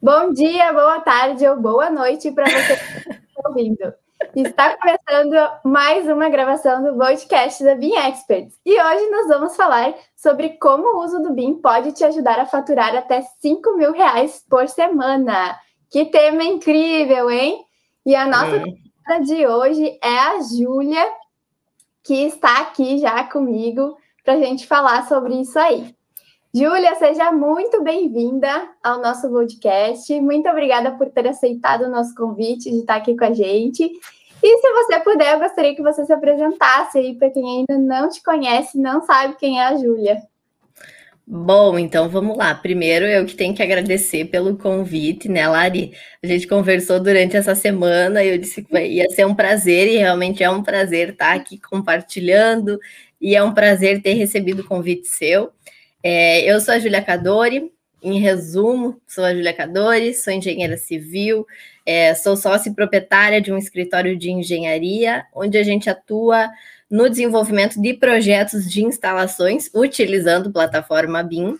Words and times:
Bom 0.00 0.30
dia, 0.32 0.74
boa 0.74 1.00
tarde 1.00 1.48
ou 1.48 1.56
boa 1.58 1.88
noite 1.88 2.30
para 2.30 2.44
você 2.44 2.76
que 2.76 3.10
está 3.10 3.48
ouvindo. 3.48 3.94
Está 4.34 4.76
começando 4.76 5.50
mais 5.64 6.06
uma 6.06 6.28
gravação 6.28 6.84
do 6.84 6.98
podcast 6.98 7.64
da 7.64 7.74
BIM 7.74 7.96
Experts. 7.96 8.60
E 8.64 8.72
hoje 8.72 9.10
nós 9.10 9.26
vamos 9.26 9.56
falar 9.56 9.94
sobre 10.14 10.50
como 10.58 10.84
o 10.84 11.02
uso 11.02 11.22
do 11.22 11.32
BIM 11.32 11.54
pode 11.62 11.92
te 11.92 12.04
ajudar 12.04 12.38
a 12.38 12.44
faturar 12.44 12.94
até 12.94 13.22
5 13.40 13.76
mil 13.76 13.92
reais 13.92 14.44
por 14.50 14.68
semana. 14.68 15.58
Que 15.90 16.04
tema 16.04 16.44
incrível, 16.44 17.30
hein? 17.30 17.64
E 18.04 18.14
a 18.14 18.26
nossa 18.26 18.62
é. 19.08 19.18
de 19.20 19.46
hoje 19.46 19.98
é 20.02 20.18
a 20.18 20.42
Júlia, 20.42 21.10
que 22.04 22.26
está 22.26 22.60
aqui 22.60 22.98
já 22.98 23.24
comigo 23.24 23.96
para 24.22 24.34
a 24.34 24.40
gente 24.40 24.66
falar 24.66 25.08
sobre 25.08 25.40
isso 25.40 25.58
aí. 25.58 25.96
Júlia, 26.58 26.94
seja 26.94 27.30
muito 27.32 27.84
bem-vinda 27.84 28.48
ao 28.82 29.02
nosso 29.02 29.28
podcast. 29.28 30.18
Muito 30.22 30.48
obrigada 30.48 30.90
por 30.92 31.10
ter 31.10 31.28
aceitado 31.28 31.82
o 31.82 31.90
nosso 31.90 32.14
convite 32.14 32.70
de 32.70 32.78
estar 32.78 32.96
aqui 32.96 33.14
com 33.14 33.26
a 33.26 33.32
gente. 33.34 33.84
E 34.42 34.58
se 34.58 34.72
você 34.72 34.98
puder, 35.00 35.34
eu 35.34 35.40
gostaria 35.40 35.76
que 35.76 35.82
você 35.82 36.06
se 36.06 36.12
apresentasse 36.14 36.96
aí 36.96 37.14
para 37.14 37.28
quem 37.28 37.44
ainda 37.44 37.76
não 37.76 38.08
te 38.08 38.22
conhece, 38.22 38.78
não 38.78 39.02
sabe 39.02 39.36
quem 39.36 39.60
é 39.60 39.66
a 39.66 39.76
Júlia. 39.76 40.16
Bom, 41.26 41.78
então 41.78 42.08
vamos 42.08 42.38
lá. 42.38 42.54
Primeiro, 42.54 43.04
eu 43.04 43.26
que 43.26 43.34
tenho 43.34 43.54
que 43.54 43.62
agradecer 43.62 44.24
pelo 44.24 44.56
convite, 44.56 45.28
né, 45.28 45.46
Lari? 45.46 45.92
A 46.24 46.26
gente 46.26 46.48
conversou 46.48 46.98
durante 46.98 47.36
essa 47.36 47.54
semana 47.54 48.24
e 48.24 48.30
eu 48.30 48.38
disse 48.38 48.62
que 48.62 48.78
ia 48.78 49.10
ser 49.10 49.26
um 49.26 49.34
prazer, 49.34 49.88
e 49.88 49.98
realmente 49.98 50.42
é 50.42 50.48
um 50.48 50.62
prazer 50.62 51.10
estar 51.10 51.34
aqui 51.34 51.60
compartilhando, 51.60 52.80
e 53.20 53.36
é 53.36 53.42
um 53.42 53.52
prazer 53.52 54.00
ter 54.00 54.14
recebido 54.14 54.60
o 54.60 54.66
convite 54.66 55.06
seu. 55.06 55.52
É, 56.02 56.42
eu 56.50 56.60
sou 56.60 56.74
a 56.74 56.78
Júlia 56.78 57.02
Cadori, 57.02 57.72
em 58.02 58.20
resumo, 58.20 59.00
sou 59.06 59.24
a 59.24 59.34
Júlia 59.34 59.52
Cadori, 59.52 60.14
sou 60.14 60.32
engenheira 60.32 60.76
civil, 60.76 61.46
é, 61.84 62.14
sou 62.14 62.36
sócia 62.36 62.70
e 62.70 62.74
proprietária 62.74 63.40
de 63.40 63.52
um 63.52 63.58
escritório 63.58 64.16
de 64.16 64.30
engenharia, 64.30 65.24
onde 65.34 65.58
a 65.58 65.62
gente 65.62 65.90
atua 65.90 66.48
no 66.90 67.08
desenvolvimento 67.08 67.80
de 67.80 67.94
projetos 67.94 68.70
de 68.70 68.84
instalações 68.84 69.68
utilizando 69.74 70.52
plataforma 70.52 71.22
BIM. 71.22 71.58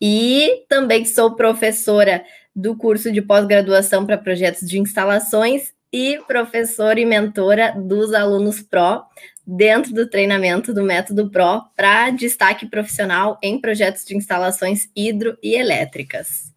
E 0.00 0.64
também 0.68 1.04
sou 1.04 1.34
professora 1.34 2.24
do 2.54 2.76
curso 2.76 3.10
de 3.12 3.20
pós-graduação 3.20 4.06
para 4.06 4.16
projetos 4.16 4.68
de 4.68 4.78
instalações 4.78 5.74
e 5.92 6.18
professora 6.26 6.98
e 6.98 7.04
mentora 7.04 7.72
dos 7.76 8.12
alunos 8.12 8.60
pró 8.60 9.06
dentro 9.46 9.92
do 9.92 10.08
treinamento 10.08 10.72
do 10.72 10.82
método 10.82 11.30
PRO 11.30 11.62
para 11.76 12.10
destaque 12.10 12.66
profissional 12.66 13.38
em 13.42 13.60
projetos 13.60 14.04
de 14.04 14.16
instalações 14.16 14.88
hidro 14.96 15.36
e 15.42 15.54
elétricas. 15.54 16.52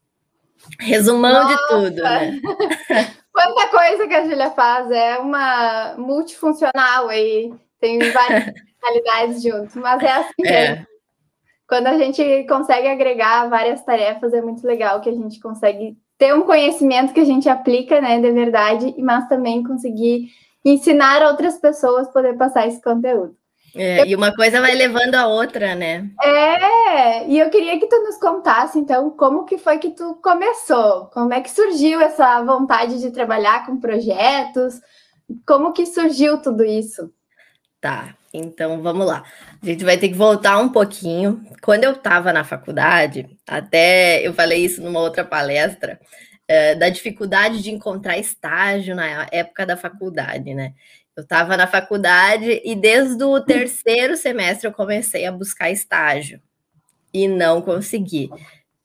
Resumão 0.80 1.34
Nossa. 1.34 1.56
de 1.56 1.68
tudo, 1.68 2.04
né? 2.04 2.40
Quanta 3.32 3.68
coisa 3.68 4.08
que 4.08 4.14
a 4.16 4.24
Julia 4.28 4.50
faz, 4.52 4.90
é 4.90 5.18
uma 5.18 5.96
multifuncional 5.98 7.08
aí, 7.08 7.54
tem 7.80 8.00
várias 8.12 8.54
qualidades 8.82 9.44
juntos, 9.44 9.76
mas 9.76 10.02
é 10.02 10.12
assim 10.12 10.48
é. 10.48 10.86
Quando 11.68 11.88
a 11.88 11.98
gente 11.98 12.46
consegue 12.48 12.88
agregar 12.88 13.50
várias 13.50 13.84
tarefas, 13.84 14.34
é 14.34 14.42
muito 14.42 14.66
legal 14.66 15.02
que 15.02 15.10
a 15.10 15.14
gente 15.14 15.40
consegue 15.40 15.98
ter 16.18 16.34
um 16.34 16.44
conhecimento 16.44 17.14
que 17.14 17.20
a 17.20 17.26
gente 17.26 17.48
aplica, 17.48 18.02
né, 18.02 18.20
de 18.20 18.32
verdade, 18.32 18.96
mas 18.98 19.28
também 19.28 19.64
conseguir 19.64 20.30
ensinar 20.70 21.22
outras 21.23 21.58
pessoas 21.58 22.08
a 22.08 22.12
poder 22.12 22.38
passar 22.38 22.68
esse 22.68 22.82
conteúdo. 22.82 23.36
É, 23.76 24.02
eu... 24.02 24.06
E 24.06 24.16
uma 24.16 24.34
coisa 24.34 24.60
vai 24.60 24.73
levando 24.76 25.16
a 25.16 25.28
outra, 25.28 25.76
né? 25.76 26.10
É, 26.23 27.28
e 27.28 27.38
eu 27.38 27.50
queria 27.50 27.80
que 27.80 27.88
tu 27.88 28.02
nos 28.04 28.18
contasse, 28.18 28.80
então, 28.80 29.10
como 29.12 29.45
que 29.45 29.58
foi 29.58 29.78
que 29.78 29.92
tu 29.92 30.16
começou? 30.16 31.05
Como 31.14 31.33
é 31.33 31.42
que 31.42 31.52
surgiu 31.52 32.02
essa 32.02 32.42
vontade 32.44 33.00
de 33.00 33.11
trabalhar 33.11 33.66
com 33.66 33.80
projetos? 33.80 34.80
Como 35.45 35.73
que 35.73 35.86
surgiu 35.86 36.42
tudo 36.42 36.64
isso? 36.64 37.11
Tá, 37.80 38.16
então 38.34 38.82
vamos 38.82 39.05
lá. 39.05 39.23
A 39.61 39.66
gente 39.66 39.86
vai 39.86 39.98
ter 39.98 40.10
que 40.10 40.16
voltar 40.16 40.58
um 40.58 40.70
pouquinho. 40.70 41.45
Quando 41.61 41.84
eu 41.84 41.92
estava 41.92 42.34
na 42.34 42.44
faculdade, 42.44 43.30
até 43.48 44.26
eu 44.26 44.34
falei 44.34 44.66
isso 44.66 44.82
numa 44.82 44.99
outra 44.99 45.23
palestra, 45.23 45.99
é, 46.48 46.76
da 46.76 46.90
dificuldade 46.90 47.62
de 47.62 47.72
encontrar 47.72 48.18
estágio 48.18 48.96
na 48.96 49.28
época 49.32 49.66
da 49.66 49.76
faculdade, 49.76 50.54
né? 50.54 50.74
Eu 51.16 51.24
estava 51.24 51.58
na 51.58 51.66
faculdade 51.66 52.62
e 52.64 52.76
desde 52.76 53.24
o 53.24 53.42
terceiro 53.42 54.16
semestre 54.16 54.68
eu 54.68 54.72
comecei 54.72 55.26
a 55.26 55.32
buscar 55.32 55.72
estágio 55.72 56.40
e 57.14 57.28
não 57.28 57.62
consegui 57.62 58.30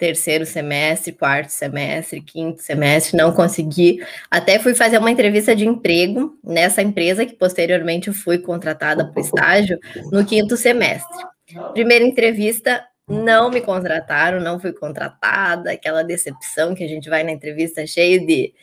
terceiro 0.02 0.44
semestre, 0.44 1.12
quarto 1.12 1.50
semestre, 1.50 2.20
quinto 2.20 2.60
semestre, 2.60 3.16
não 3.16 3.30
consegui. 3.30 4.04
Até 4.28 4.58
fui 4.58 4.74
fazer 4.74 4.98
uma 4.98 5.12
entrevista 5.12 5.54
de 5.54 5.64
emprego 5.64 6.36
nessa 6.42 6.82
empresa 6.82 7.24
que 7.24 7.36
posteriormente 7.36 8.12
fui 8.12 8.38
contratada 8.38 9.06
para 9.06 9.22
estágio 9.22 9.78
no 10.10 10.24
quinto 10.24 10.56
semestre. 10.56 11.24
Primeira 11.72 12.04
entrevista, 12.04 12.84
não 13.12 13.50
me 13.50 13.60
contrataram, 13.60 14.40
não 14.40 14.58
fui 14.58 14.72
contratada, 14.72 15.70
aquela 15.70 16.02
decepção 16.02 16.74
que 16.74 16.82
a 16.82 16.88
gente 16.88 17.08
vai 17.10 17.22
na 17.22 17.30
entrevista 17.30 17.86
cheio 17.86 18.26
de, 18.26 18.54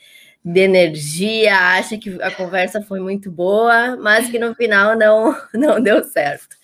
de 0.43 0.59
energia, 0.59 1.55
acha 1.55 1.97
que 1.97 2.21
a 2.21 2.31
conversa 2.31 2.81
foi 2.81 2.99
muito 2.99 3.31
boa, 3.31 3.95
mas 3.97 4.29
que 4.29 4.39
no 4.39 4.55
final 4.55 4.97
não, 4.97 5.35
não 5.53 5.81
deu 5.81 6.03
certo. 6.03 6.57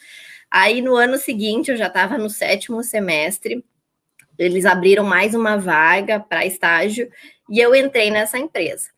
Aí 0.50 0.82
no 0.82 0.96
ano 0.96 1.18
seguinte, 1.18 1.70
eu 1.70 1.78
já 1.78 1.88
estava 1.88 2.18
no 2.18 2.30
sétimo 2.30 2.84
semestre, 2.84 3.64
eles 4.38 4.66
abriram 4.66 5.04
mais 5.04 5.34
uma 5.36 5.56
vaga 5.56 6.20
para 6.20 6.46
estágio 6.46 7.10
e 7.50 7.60
eu 7.60 7.76
entrei 7.76 8.10
nessa 8.10 8.38
empresa. 8.38 8.90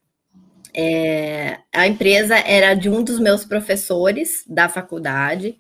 É, 0.73 1.59
a 1.73 1.87
empresa 1.87 2.37
era 2.37 2.73
de 2.73 2.89
um 2.89 3.03
dos 3.03 3.19
meus 3.19 3.43
professores 3.43 4.43
da 4.47 4.69
faculdade, 4.69 5.57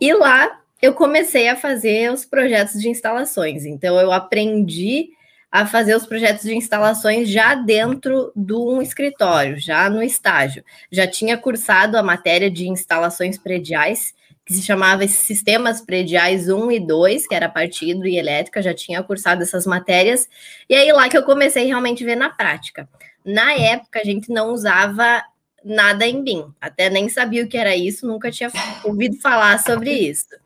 e 0.00 0.12
lá 0.12 0.60
eu 0.84 0.92
comecei 0.92 1.48
a 1.48 1.56
fazer 1.56 2.12
os 2.12 2.26
projetos 2.26 2.78
de 2.78 2.90
instalações. 2.90 3.64
Então, 3.64 3.98
eu 3.98 4.12
aprendi 4.12 5.08
a 5.50 5.64
fazer 5.64 5.94
os 5.94 6.04
projetos 6.04 6.42
de 6.42 6.54
instalações 6.54 7.30
já 7.30 7.54
dentro 7.54 8.30
de 8.36 8.52
um 8.52 8.82
escritório, 8.82 9.58
já 9.58 9.88
no 9.88 10.02
estágio. 10.02 10.62
Já 10.92 11.06
tinha 11.06 11.38
cursado 11.38 11.96
a 11.96 12.02
matéria 12.02 12.50
de 12.50 12.68
instalações 12.68 13.38
prediais, 13.38 14.12
que 14.44 14.52
se 14.52 14.60
chamava 14.60 15.08
Sistemas 15.08 15.80
Prediais 15.80 16.50
1 16.50 16.72
e 16.72 16.80
2, 16.80 17.26
que 17.26 17.34
era 17.34 17.48
partido 17.48 18.06
e 18.06 18.18
elétrica, 18.18 18.60
já 18.60 18.74
tinha 18.74 19.02
cursado 19.02 19.42
essas 19.42 19.64
matérias, 19.64 20.28
e 20.68 20.74
aí 20.74 20.92
lá 20.92 21.08
que 21.08 21.16
eu 21.16 21.22
comecei 21.22 21.64
realmente 21.64 22.02
a 22.02 22.06
ver 22.06 22.16
na 22.16 22.28
prática. 22.28 22.86
Na 23.24 23.54
época, 23.54 24.00
a 24.00 24.04
gente 24.04 24.30
não 24.30 24.52
usava 24.52 25.22
nada 25.64 26.06
em 26.06 26.22
BIM, 26.22 26.44
até 26.60 26.90
nem 26.90 27.08
sabia 27.08 27.42
o 27.42 27.48
que 27.48 27.56
era 27.56 27.74
isso, 27.74 28.06
nunca 28.06 28.30
tinha 28.30 28.50
ouvido 28.84 29.16
falar 29.16 29.58
sobre 29.60 29.90
isso. 29.90 30.43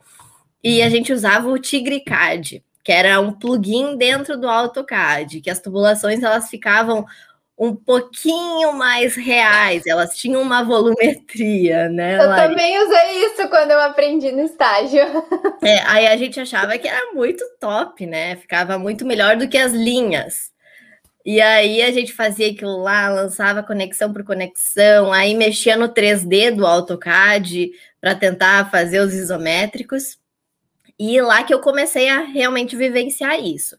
E 0.63 0.83
a 0.83 0.89
gente 0.89 1.13
usava 1.13 1.49
o 1.49 1.59
TigreCAD, 1.59 2.65
que 2.83 2.93
era 2.93 3.21
um 3.21 3.33
plugin 3.33 3.97
dentro 3.97 4.37
do 4.37 4.49
AutoCAD, 4.49 5.41
que 5.41 5.51
as 5.51 5.61
tubulações 5.61 6.23
elas 6.23 6.49
ficavam 6.49 7.05
um 7.59 7.75
pouquinho 7.75 8.73
mais 8.75 9.17
reais, 9.17 9.83
elas 9.85 10.17
tinham 10.17 10.41
uma 10.41 10.63
volumetria, 10.63 11.89
né? 11.89 12.15
Eu 12.15 12.35
também 12.37 12.79
usei 12.85 13.27
isso 13.27 13.49
quando 13.49 13.73
eu 13.73 13.81
aprendi 13.81 14.31
no 14.31 14.43
estágio. 14.43 15.03
É, 15.61 15.81
aí 15.87 16.07
a 16.07 16.17
gente 16.17 16.39
achava 16.39 16.79
que 16.79 16.87
era 16.87 17.13
muito 17.13 17.45
top, 17.59 18.07
né? 18.07 18.37
Ficava 18.37 18.79
muito 18.79 19.05
melhor 19.05 19.37
do 19.37 19.49
que 19.49 19.59
as 19.59 19.73
linhas. 19.73 20.53
E 21.27 21.41
aí 21.41 21.83
a 21.83 21.91
gente 21.91 22.13
fazia 22.13 22.49
aquilo 22.49 22.81
lá, 22.81 23.09
lançava 23.09 23.63
conexão 23.63 24.13
por 24.13 24.23
conexão, 24.25 25.13
aí 25.13 25.35
mexia 25.35 25.77
no 25.77 25.89
3D 25.89 26.55
do 26.55 26.65
AutoCAD 26.65 27.73
para 28.01 28.15
tentar 28.15 28.71
fazer 28.71 29.01
os 29.01 29.13
isométricos. 29.13 30.18
E 30.99 31.21
lá 31.21 31.45
que 31.45 31.55
eu 31.55 31.61
comecei 31.61 32.09
a 32.09 32.23
realmente 32.23 32.77
vivenciar 32.77 33.39
isso. 33.41 33.77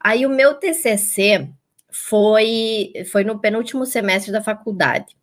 Aí 0.00 0.26
o 0.26 0.30
meu 0.30 0.54
TCC 0.54 1.48
foi, 1.90 2.92
foi 3.10 3.24
no 3.24 3.38
penúltimo 3.38 3.86
semestre 3.86 4.32
da 4.32 4.42
faculdade. 4.42 5.16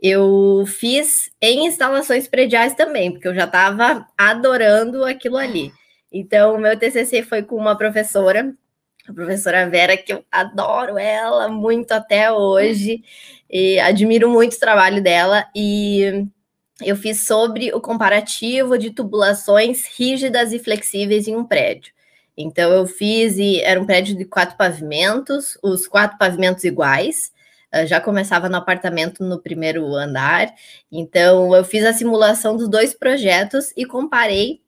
Eu 0.00 0.64
fiz 0.66 1.30
em 1.40 1.66
instalações 1.66 2.26
prediais 2.26 2.74
também, 2.74 3.12
porque 3.12 3.28
eu 3.28 3.34
já 3.34 3.44
estava 3.44 4.06
adorando 4.18 5.04
aquilo 5.04 5.36
ali. 5.36 5.72
Então, 6.12 6.56
o 6.56 6.58
meu 6.58 6.76
TCC 6.76 7.22
foi 7.22 7.42
com 7.42 7.56
uma 7.56 7.76
professora, 7.76 8.52
a 9.08 9.12
professora 9.12 9.68
Vera, 9.70 9.96
que 9.96 10.12
eu 10.12 10.24
adoro 10.30 10.98
ela 10.98 11.48
muito 11.48 11.92
até 11.92 12.30
hoje, 12.32 13.02
e 13.48 13.78
admiro 13.78 14.28
muito 14.28 14.54
o 14.54 14.60
trabalho 14.60 15.02
dela, 15.02 15.46
e 15.54 16.26
eu 16.84 16.96
fiz 16.96 17.26
sobre 17.26 17.72
o 17.74 17.80
comparativo 17.80 18.78
de 18.78 18.90
tubulações 18.90 19.86
rígidas 19.98 20.52
e 20.52 20.58
flexíveis 20.58 21.26
em 21.28 21.36
um 21.36 21.44
prédio. 21.44 21.92
Então 22.36 22.72
eu 22.72 22.86
fiz 22.86 23.36
e 23.36 23.60
era 23.60 23.80
um 23.80 23.86
prédio 23.86 24.16
de 24.16 24.24
quatro 24.24 24.56
pavimentos, 24.56 25.58
os 25.62 25.86
quatro 25.86 26.18
pavimentos 26.18 26.64
iguais. 26.64 27.32
já 27.86 28.00
começava 28.00 28.48
no 28.48 28.56
apartamento 28.56 29.24
no 29.24 29.40
primeiro 29.40 29.86
andar. 29.94 30.52
Então 30.90 31.54
eu 31.54 31.64
fiz 31.64 31.84
a 31.84 31.92
simulação 31.92 32.56
dos 32.56 32.68
dois 32.68 32.94
projetos 32.94 33.72
e 33.76 33.84
comparei 33.84 34.62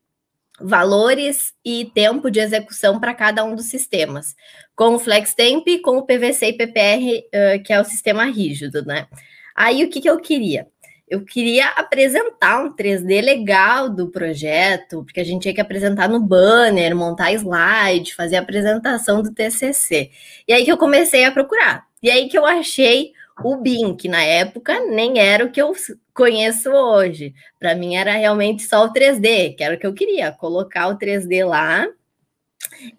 valores 0.61 1.53
e 1.65 1.91
tempo 1.95 2.31
de 2.31 2.41
execução 2.41 3.01
para 3.01 3.15
cada 3.15 3.45
um 3.45 3.55
dos 3.57 3.67
sistemas, 3.67 4.37
com 4.77 4.95
o 4.95 4.99
FlexTemp 4.99 5.69
e 5.69 5.81
com 5.81 5.99
o 5.99 6.07
PVC 6.07 6.47
e 6.47 6.53
PPR, 6.53 7.59
uh, 7.59 7.63
que 7.63 7.73
é 7.73 7.81
o 7.81 7.85
sistema 7.85 8.25
rígido, 8.27 8.85
né? 8.85 9.09
Aí 9.55 9.85
o 9.85 9.91
que, 9.91 10.01
que 10.01 10.09
eu 10.09 10.21
queria? 10.21 10.69
Eu 11.07 11.23
queria 11.23 11.69
apresentar 11.71 12.65
um 12.65 12.75
3D 12.75 13.23
legal 13.23 13.91
do 13.91 14.09
projeto, 14.11 15.05
porque 15.05 15.21
a 15.21 15.25
gente 15.25 15.43
tinha 15.43 15.55
que 15.55 15.61
apresentar 15.61 16.09
no 16.09 16.19
banner, 16.19 16.97
montar 16.97 17.33
slide, 17.33 18.15
fazer 18.15 18.37
a 18.37 18.41
apresentação 18.41 19.23
do 19.23 19.33
TCC. 19.33 20.11
E 20.49 20.53
aí 20.53 20.65
que 20.65 20.73
eu 20.73 20.79
comecei 20.79 21.25
a 21.25 21.33
procurar. 21.33 21.87
E 22.03 22.11
aí 22.11 22.29
que 22.29 22.39
eu 22.39 22.47
achei 22.47 23.13
o 23.43 23.57
BIM, 23.57 23.95
que 23.97 24.09
na 24.09 24.23
época 24.23 24.81
nem 24.87 25.19
era 25.19 25.45
o 25.45 25.51
que 25.51 25.61
eu 25.61 25.75
conheço 26.15 26.71
hoje. 26.71 27.35
Para 27.59 27.75
mim 27.75 27.97
era 27.97 28.13
realmente 28.13 28.63
só 28.63 28.87
o 28.87 28.93
3D, 28.93 29.57
que 29.57 29.63
era 29.63 29.75
o 29.75 29.79
que 29.79 29.87
eu 29.87 29.93
queria, 29.93 30.33
colocar 30.33 30.89
o 30.89 30.99
3D 30.99 31.47
lá 31.47 31.87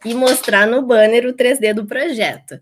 e 0.04 0.14
mostrar 0.14 0.68
no 0.68 0.84
banner 0.84 1.26
o 1.26 1.34
3D 1.34 1.74
do 1.74 1.86
projeto. 1.88 2.56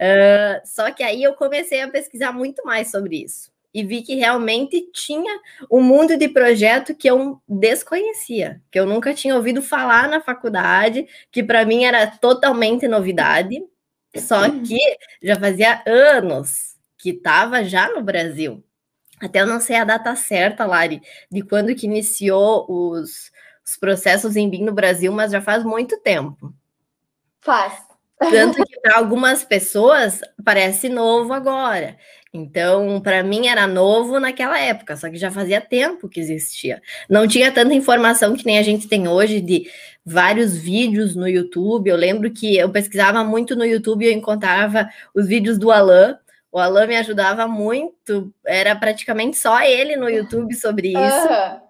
Uh, 0.00 0.60
só 0.64 0.92
que 0.92 1.02
aí 1.02 1.22
eu 1.24 1.34
comecei 1.34 1.80
a 1.80 1.88
pesquisar 1.88 2.30
muito 2.32 2.64
mais 2.64 2.90
sobre 2.90 3.24
isso 3.24 3.55
e 3.76 3.84
vi 3.84 4.00
que 4.00 4.14
realmente 4.14 4.90
tinha 4.90 5.38
um 5.70 5.82
mundo 5.82 6.16
de 6.16 6.30
projeto 6.30 6.94
que 6.94 7.10
eu 7.10 7.42
desconhecia, 7.46 8.62
que 8.70 8.80
eu 8.80 8.86
nunca 8.86 9.12
tinha 9.12 9.36
ouvido 9.36 9.60
falar 9.60 10.08
na 10.08 10.18
faculdade, 10.18 11.06
que 11.30 11.44
para 11.44 11.62
mim 11.66 11.84
era 11.84 12.06
totalmente 12.06 12.88
novidade. 12.88 13.62
Só 14.16 14.48
que 14.48 14.78
já 15.22 15.38
fazia 15.38 15.82
anos 15.86 16.74
que 16.96 17.10
estava 17.10 17.62
já 17.64 17.92
no 17.92 18.02
Brasil. 18.02 18.64
Até 19.20 19.42
eu 19.42 19.46
não 19.46 19.60
sei 19.60 19.76
a 19.76 19.84
data 19.84 20.16
certa, 20.16 20.64
Lari, 20.64 21.02
de 21.30 21.42
quando 21.42 21.74
que 21.74 21.84
iniciou 21.84 22.64
os, 22.66 23.30
os 23.62 23.76
processos 23.78 24.36
em 24.36 24.48
BIM 24.48 24.64
no 24.64 24.72
Brasil, 24.72 25.12
mas 25.12 25.32
já 25.32 25.42
faz 25.42 25.62
muito 25.62 26.00
tempo. 26.00 26.50
Faz. 27.42 27.86
Tanto 28.18 28.64
que 28.64 28.80
para 28.80 28.98
algumas 28.98 29.44
pessoas 29.44 30.20
parece 30.44 30.88
novo 30.88 31.32
agora. 31.32 31.96
Então, 32.32 33.00
para 33.00 33.22
mim 33.22 33.46
era 33.46 33.66
novo 33.66 34.20
naquela 34.20 34.58
época, 34.58 34.96
só 34.96 35.08
que 35.08 35.16
já 35.16 35.30
fazia 35.30 35.60
tempo 35.60 36.08
que 36.08 36.20
existia. 36.20 36.82
Não 37.08 37.26
tinha 37.26 37.50
tanta 37.50 37.74
informação 37.74 38.36
que 38.36 38.44
nem 38.44 38.58
a 38.58 38.62
gente 38.62 38.88
tem 38.88 39.08
hoje 39.08 39.40
de 39.40 39.70
vários 40.04 40.56
vídeos 40.56 41.16
no 41.16 41.26
YouTube. 41.26 41.88
Eu 41.88 41.96
lembro 41.96 42.30
que 42.30 42.56
eu 42.56 42.70
pesquisava 42.70 43.24
muito 43.24 43.56
no 43.56 43.64
YouTube 43.64 44.04
e 44.04 44.08
eu 44.08 44.12
encontrava 44.12 44.88
os 45.14 45.26
vídeos 45.26 45.58
do 45.58 45.70
Alan, 45.70 46.18
o 46.52 46.58
Alan 46.58 46.86
me 46.86 46.96
ajudava 46.96 47.46
muito, 47.46 48.32
era 48.46 48.74
praticamente 48.74 49.36
só 49.36 49.62
ele 49.62 49.96
no 49.96 50.08
YouTube 50.08 50.54
sobre 50.54 50.88
isso. 50.88 51.28
Uhum. 51.28 51.60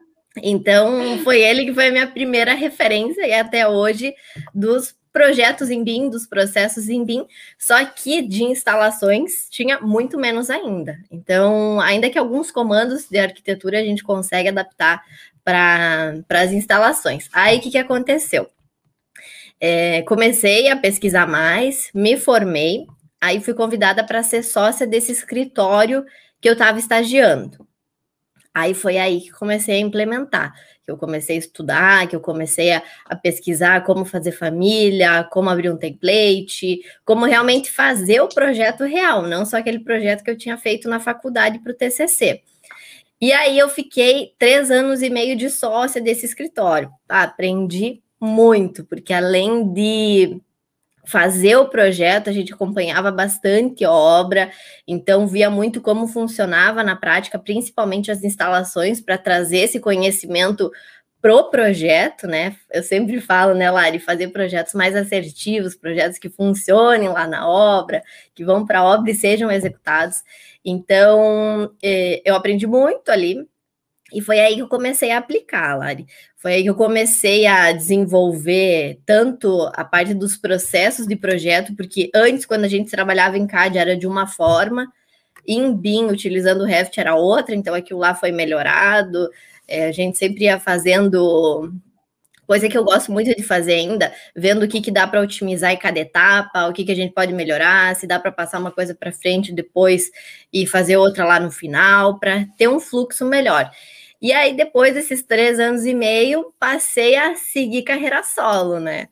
Então, 0.42 1.18
foi 1.24 1.40
ele 1.40 1.64
que 1.64 1.74
foi 1.74 1.88
a 1.88 1.92
minha 1.92 2.06
primeira 2.06 2.54
referência 2.54 3.26
e 3.26 3.32
até 3.32 3.66
hoje 3.66 4.14
dos 4.54 4.94
projetos 5.16 5.70
em 5.70 5.82
BIM, 5.82 6.10
dos 6.10 6.26
processos 6.26 6.90
em 6.90 7.02
BIM, 7.02 7.26
só 7.58 7.82
que 7.86 8.20
de 8.20 8.44
instalações 8.44 9.48
tinha 9.48 9.80
muito 9.80 10.18
menos 10.18 10.50
ainda. 10.50 10.98
Então, 11.10 11.80
ainda 11.80 12.10
que 12.10 12.18
alguns 12.18 12.50
comandos 12.50 13.08
de 13.08 13.18
arquitetura 13.18 13.78
a 13.78 13.82
gente 13.82 14.04
consegue 14.04 14.50
adaptar 14.50 15.02
para 15.42 16.22
as 16.28 16.52
instalações. 16.52 17.30
Aí, 17.32 17.56
o 17.56 17.60
que, 17.62 17.70
que 17.70 17.78
aconteceu? 17.78 18.46
É, 19.58 20.02
comecei 20.02 20.68
a 20.68 20.76
pesquisar 20.76 21.26
mais, 21.26 21.88
me 21.94 22.18
formei, 22.18 22.84
Aí 23.20 23.40
fui 23.40 23.54
convidada 23.54 24.04
para 24.04 24.22
ser 24.22 24.42
sócia 24.42 24.86
desse 24.86 25.10
escritório 25.10 26.04
que 26.40 26.48
eu 26.48 26.52
estava 26.52 26.78
estagiando. 26.78 27.65
Aí 28.56 28.72
foi 28.72 28.96
aí 28.96 29.20
que 29.20 29.30
comecei 29.32 29.74
a 29.74 29.80
implementar, 29.80 30.54
que 30.82 30.90
eu 30.90 30.96
comecei 30.96 31.36
a 31.36 31.38
estudar, 31.38 32.08
que 32.08 32.16
eu 32.16 32.20
comecei 32.20 32.72
a, 32.72 32.82
a, 33.04 33.14
pesquisar 33.14 33.84
como 33.84 34.06
fazer 34.06 34.32
família, 34.32 35.24
como 35.24 35.50
abrir 35.50 35.70
um 35.70 35.76
template, 35.76 36.80
como 37.04 37.26
realmente 37.26 37.70
fazer 37.70 38.22
o 38.22 38.30
projeto 38.30 38.84
real, 38.84 39.20
não 39.20 39.44
só 39.44 39.58
aquele 39.58 39.80
projeto 39.80 40.24
que 40.24 40.30
eu 40.30 40.38
tinha 40.38 40.56
feito 40.56 40.88
na 40.88 40.98
faculdade 40.98 41.58
para 41.58 41.70
o 41.70 41.74
TCC. 41.74 42.40
E 43.20 43.30
aí 43.30 43.58
eu 43.58 43.68
fiquei 43.68 44.32
três 44.38 44.70
anos 44.70 45.02
e 45.02 45.10
meio 45.10 45.36
de 45.36 45.50
sócia 45.50 46.00
desse 46.00 46.24
escritório. 46.24 46.90
aprendi 47.06 48.02
muito, 48.18 48.86
porque 48.86 49.12
além 49.12 49.70
de 49.70 50.40
fazer 51.06 51.56
o 51.56 51.68
projeto, 51.68 52.28
a 52.28 52.32
gente 52.32 52.52
acompanhava 52.52 53.10
bastante 53.10 53.84
obra, 53.86 54.50
então 54.86 55.26
via 55.26 55.48
muito 55.48 55.80
como 55.80 56.08
funcionava 56.08 56.82
na 56.82 56.96
prática, 56.96 57.38
principalmente 57.38 58.10
as 58.10 58.24
instalações, 58.24 59.00
para 59.00 59.16
trazer 59.16 59.58
esse 59.58 59.78
conhecimento 59.78 60.70
pro 61.20 61.50
projeto, 61.50 62.26
né? 62.26 62.56
Eu 62.72 62.82
sempre 62.82 63.20
falo, 63.20 63.54
né, 63.54 63.70
Lari, 63.70 63.98
fazer 63.98 64.28
projetos 64.28 64.74
mais 64.74 64.94
assertivos, 64.94 65.74
projetos 65.74 66.18
que 66.18 66.28
funcionem 66.28 67.08
lá 67.08 67.26
na 67.26 67.48
obra, 67.48 68.02
que 68.34 68.44
vão 68.44 68.66
para 68.66 68.80
a 68.80 68.84
obra 68.84 69.10
e 69.10 69.14
sejam 69.14 69.50
executados. 69.50 70.22
Então, 70.64 71.72
eh, 71.82 72.22
eu 72.24 72.34
aprendi 72.34 72.66
muito 72.66 73.10
ali, 73.10 73.46
e 74.12 74.20
foi 74.20 74.38
aí 74.38 74.54
que 74.54 74.62
eu 74.62 74.68
comecei 74.68 75.10
a 75.10 75.18
aplicar, 75.18 75.76
Lari. 75.76 76.06
Foi 76.36 76.54
aí 76.54 76.62
que 76.62 76.70
eu 76.70 76.74
comecei 76.74 77.46
a 77.46 77.72
desenvolver 77.72 79.00
tanto 79.04 79.70
a 79.74 79.84
parte 79.84 80.14
dos 80.14 80.36
processos 80.36 81.06
de 81.06 81.16
projeto, 81.16 81.74
porque 81.74 82.10
antes, 82.14 82.46
quando 82.46 82.64
a 82.64 82.68
gente 82.68 82.90
trabalhava 82.90 83.36
em 83.36 83.46
CAD, 83.46 83.78
era 83.78 83.96
de 83.96 84.06
uma 84.06 84.26
forma, 84.26 84.92
em 85.46 85.74
BIM, 85.74 86.06
utilizando 86.06 86.62
o 86.62 86.66
Revit, 86.66 87.00
era 87.00 87.14
outra, 87.14 87.54
então 87.54 87.74
aquilo 87.74 88.00
lá 88.00 88.14
foi 88.14 88.32
melhorado. 88.32 89.28
É, 89.66 89.86
a 89.86 89.92
gente 89.92 90.18
sempre 90.18 90.44
ia 90.44 90.58
fazendo 90.60 91.72
coisa 92.46 92.68
que 92.68 92.78
eu 92.78 92.84
gosto 92.84 93.10
muito 93.10 93.34
de 93.34 93.42
fazer 93.42 93.74
ainda, 93.74 94.12
vendo 94.34 94.62
o 94.62 94.68
que, 94.68 94.80
que 94.80 94.92
dá 94.92 95.06
para 95.06 95.20
otimizar 95.20 95.72
em 95.72 95.76
cada 95.76 95.98
etapa, 95.98 96.68
o 96.68 96.72
que, 96.72 96.84
que 96.84 96.92
a 96.92 96.94
gente 96.94 97.12
pode 97.12 97.32
melhorar, 97.32 97.96
se 97.96 98.06
dá 98.06 98.20
para 98.20 98.30
passar 98.30 98.60
uma 98.60 98.70
coisa 98.70 98.94
para 98.94 99.10
frente 99.10 99.52
depois 99.52 100.10
e 100.52 100.66
fazer 100.66 100.96
outra 100.96 101.24
lá 101.24 101.40
no 101.40 101.50
final, 101.50 102.20
para 102.20 102.46
ter 102.56 102.68
um 102.68 102.78
fluxo 102.78 103.24
melhor. 103.24 103.68
E 104.20 104.32
aí, 104.32 104.56
depois 104.56 104.94
desses 104.94 105.22
três 105.22 105.58
anos 105.60 105.84
e 105.84 105.94
meio, 105.94 106.52
passei 106.58 107.16
a 107.16 107.34
seguir 107.34 107.82
carreira 107.82 108.22
solo, 108.22 108.80
né? 108.80 109.08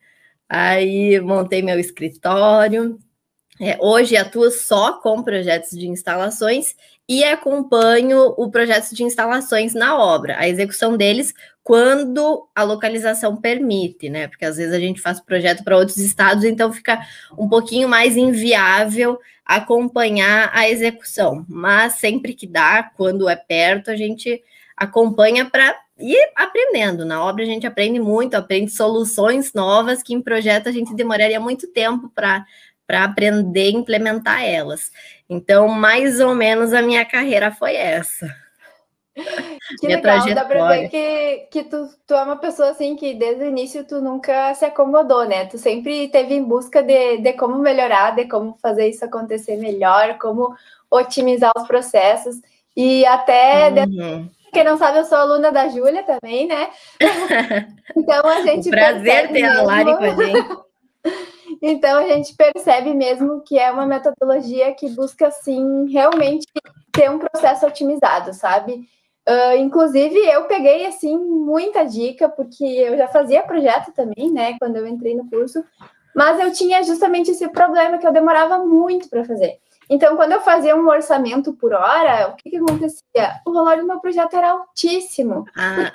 Aí 0.49 1.21
montei 1.21 1.62
meu 1.62 1.79
escritório. 1.79 2.99
É, 3.61 3.79
hoje 3.81 4.17
atuo 4.17 4.51
só 4.51 5.01
com 5.01 5.23
projetos 5.23 5.71
de 5.71 5.87
instalações 5.87 6.75
e 7.09 7.23
acompanho 7.23 8.35
o 8.37 8.51
projeto 8.51 8.93
de 8.93 9.05
instalações 9.05 9.75
na 9.75 9.97
obra, 9.97 10.37
a 10.39 10.49
execução 10.49 10.97
deles 10.97 11.33
quando 11.62 12.49
a 12.55 12.63
localização 12.63 13.37
permite, 13.37 14.11
né? 14.11 14.27
Porque 14.27 14.44
às 14.44 14.56
vezes 14.56 14.73
a 14.73 14.79
gente 14.81 15.01
faz 15.01 15.20
projeto 15.20 15.63
para 15.63 15.77
outros 15.77 15.99
estados, 15.99 16.44
então 16.44 16.73
fica 16.73 17.01
um 17.39 17.49
pouquinho 17.49 17.89
mais 17.89 18.17
inviável 18.17 19.19
acompanhar 19.44 20.51
a 20.53 20.69
execução. 20.69 21.44
Mas 21.49 21.94
sempre 21.94 22.34
que 22.34 22.46
dá, 22.46 22.82
quando 22.82 23.29
é 23.29 23.37
perto, 23.37 23.91
a 23.91 23.96
gente 23.96 24.43
acompanha 24.76 25.48
para 25.48 25.76
ir 25.98 26.32
aprendendo. 26.34 27.04
Na 27.04 27.24
obra 27.24 27.44
a 27.44 27.46
gente 27.46 27.66
aprende 27.66 28.00
muito, 28.00 28.34
aprende 28.34 28.70
soluções 28.70 29.52
novas 29.52 30.02
que 30.02 30.14
em 30.14 30.22
projeto 30.22 30.69
a 30.69 30.72
gente 30.72 30.94
demoraria 30.94 31.40
muito 31.40 31.66
tempo 31.69 32.10
para 32.14 32.44
para 32.86 33.04
aprender 33.04 33.70
e 33.70 33.76
implementar 33.76 34.44
elas. 34.44 34.90
Então, 35.28 35.69
mais 35.69 36.20
ou 36.20 36.34
menos 36.34 36.72
a 36.72 36.82
minha 36.82 37.04
carreira 37.04 37.50
foi 37.50 37.74
essa. 37.74 38.26
Que 39.78 39.86
minha 39.86 39.98
legal, 39.98 40.19
trajetória. 40.19 40.58
dá 40.58 40.69
ver 40.69 40.88
que, 40.88 41.36
que 41.50 41.64
tu, 41.64 41.88
tu 42.04 42.14
é 42.14 42.22
uma 42.24 42.36
pessoa 42.36 42.70
assim 42.70 42.96
que 42.96 43.14
desde 43.14 43.44
o 43.44 43.48
início 43.48 43.84
tu 43.84 44.00
nunca 44.00 44.52
se 44.54 44.64
acomodou, 44.64 45.24
né? 45.24 45.46
Tu 45.46 45.56
sempre 45.56 46.08
teve 46.08 46.34
em 46.34 46.43
busca 46.43 46.82
de, 46.82 47.19
de 47.19 47.32
como 47.34 47.58
melhorar, 47.60 48.16
de 48.16 48.26
como 48.26 48.58
fazer 48.60 48.88
isso 48.88 49.04
acontecer 49.04 49.56
melhor, 49.56 50.19
como 50.19 50.54
otimizar 50.90 51.52
os 51.56 51.66
processos. 51.66 52.40
E 52.76 53.06
até 53.06 53.70
uhum. 53.86 54.28
Quem 54.55 54.63
não 54.63 54.79
sabe, 54.79 54.99
eu 54.99 55.05
sou 55.05 55.19
aluna 55.19 55.51
da 55.51 55.69
Júlia 55.69 56.05
também, 56.05 56.46
né? 56.46 56.70
então 57.96 58.25
a 58.25 58.41
gente. 58.43 58.70
Prazer 58.70 59.32
ter 59.32 59.43
mesmo... 59.43 59.58
a 59.58 59.63
Lari 59.63 59.96
com 59.96 60.05
a 60.05 60.11
gente. 60.11 60.58
então 61.61 61.99
a 61.99 62.08
gente 62.08 62.34
percebe 62.34 62.94
mesmo 62.94 63.43
que 63.43 63.58
é 63.58 63.70
uma 63.70 63.84
metodologia 63.84 64.73
que 64.73 64.89
busca, 64.91 65.27
assim, 65.27 65.91
realmente 65.91 66.46
ter 66.93 67.11
um 67.11 67.19
processo 67.19 67.67
otimizado, 67.67 68.32
sabe? 68.32 68.87
Uh, 69.29 69.56
inclusive, 69.58 70.17
eu 70.17 70.44
peguei, 70.44 70.87
assim, 70.87 71.19
muita 71.19 71.84
dica, 71.84 72.29
porque 72.29 72.65
eu 72.65 72.96
já 72.96 73.08
fazia 73.08 73.43
projeto 73.43 73.91
também, 73.93 74.31
né, 74.31 74.56
quando 74.58 74.77
eu 74.77 74.87
entrei 74.87 75.17
no 75.17 75.29
curso, 75.29 75.65
mas 76.15 76.39
eu 76.39 76.53
tinha 76.53 76.82
justamente 76.84 77.31
esse 77.32 77.49
problema 77.49 77.99
que 77.99 78.06
eu 78.06 78.13
demorava 78.13 78.58
muito 78.58 79.08
para 79.08 79.25
fazer. 79.25 79.58
Então, 79.88 80.17
quando 80.17 80.32
eu 80.32 80.41
fazia 80.41 80.76
um 80.76 80.88
orçamento 80.88 81.53
por 81.53 81.72
hora, 81.72 82.29
o 82.29 82.36
que, 82.36 82.50
que 82.50 82.56
acontecia? 82.56 83.41
O 83.46 83.53
valor 83.53 83.76
do 83.76 83.86
meu 83.86 84.00
projeto 84.00 84.34
era 84.34 84.50
altíssimo. 84.50 85.44
Ah, 85.56 85.93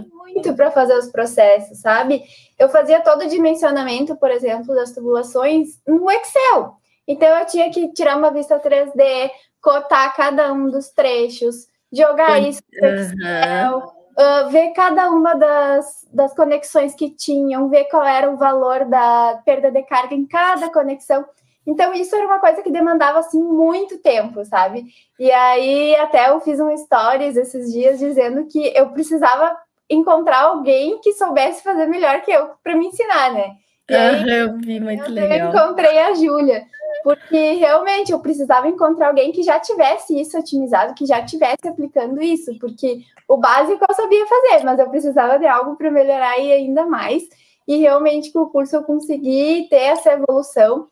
uh 0.00 0.16
Muito 0.16 0.54
para 0.54 0.70
fazer 0.70 0.94
os 0.94 1.08
processos, 1.08 1.78
sabe? 1.78 2.22
Eu 2.58 2.68
fazia 2.68 3.00
todo 3.00 3.22
o 3.24 3.28
dimensionamento, 3.28 4.16
por 4.16 4.30
exemplo, 4.30 4.74
das 4.74 4.92
tubulações 4.92 5.80
no 5.86 6.10
Excel. 6.10 6.76
Então, 7.06 7.28
eu 7.28 7.46
tinha 7.46 7.70
que 7.70 7.92
tirar 7.92 8.16
uma 8.16 8.30
vista 8.30 8.58
3D, 8.58 9.30
cotar 9.60 10.14
cada 10.16 10.52
um 10.52 10.70
dos 10.70 10.88
trechos, 10.90 11.68
jogar 11.92 12.40
isso 12.40 12.62
no 12.80 12.88
Excel. 12.88 13.78
uh, 14.16 14.50
ver 14.50 14.70
cada 14.70 15.10
uma 15.10 15.34
das, 15.34 16.06
das 16.12 16.34
conexões 16.34 16.94
que 16.94 17.10
tinham, 17.10 17.68
ver 17.68 17.84
qual 17.84 18.04
era 18.04 18.30
o 18.30 18.36
valor 18.36 18.84
da 18.86 19.40
perda 19.44 19.70
de 19.70 19.82
carga 19.82 20.14
em 20.14 20.26
cada 20.26 20.70
conexão. 20.70 21.24
Então, 21.66 21.92
isso 21.92 22.14
era 22.14 22.26
uma 22.26 22.38
coisa 22.38 22.62
que 22.62 22.70
demandava, 22.70 23.18
assim, 23.18 23.42
muito 23.42 23.98
tempo, 23.98 24.44
sabe? 24.44 24.84
E 25.18 25.30
aí, 25.30 25.96
até 25.96 26.30
eu 26.30 26.40
fiz 26.40 26.60
um 26.60 26.74
stories 26.76 27.36
esses 27.36 27.72
dias 27.72 27.98
dizendo 27.98 28.46
que 28.46 28.72
eu 28.76 28.90
precisava 28.90 29.56
encontrar 29.90 30.42
alguém 30.42 31.00
que 31.00 31.12
soubesse 31.14 31.62
fazer 31.62 31.86
melhor 31.86 32.20
que 32.22 32.30
eu 32.30 32.50
para 32.62 32.76
me 32.76 32.86
ensinar, 32.86 33.32
né? 33.32 33.56
E 33.88 33.94
aí, 33.94 34.28
eu 34.28 34.58
vi, 34.58 34.80
muito 34.80 35.04
eu 35.04 35.12
legal. 35.12 35.48
encontrei 35.48 35.98
a 35.98 36.14
Júlia, 36.14 36.64
porque 37.04 37.52
realmente 37.52 38.10
eu 38.10 38.18
precisava 38.18 38.68
encontrar 38.68 39.08
alguém 39.08 39.30
que 39.30 39.42
já 39.42 39.60
tivesse 39.60 40.20
isso 40.20 40.36
otimizado, 40.38 40.94
que 40.94 41.06
já 41.06 41.24
tivesse 41.24 41.68
aplicando 41.68 42.20
isso, 42.20 42.56
porque 42.58 43.00
o 43.28 43.36
básico 43.36 43.84
eu 43.88 43.94
sabia 43.94 44.26
fazer, 44.26 44.64
mas 44.64 44.78
eu 44.78 44.88
precisava 44.88 45.38
de 45.38 45.46
algo 45.46 45.76
para 45.76 45.90
melhorar 45.90 46.32
ainda 46.32 46.84
mais. 46.86 47.22
E 47.66 47.76
realmente 47.76 48.32
com 48.32 48.40
o 48.40 48.50
curso 48.50 48.76
eu 48.76 48.82
consegui 48.84 49.66
ter 49.68 49.76
essa 49.76 50.12
evolução. 50.12 50.88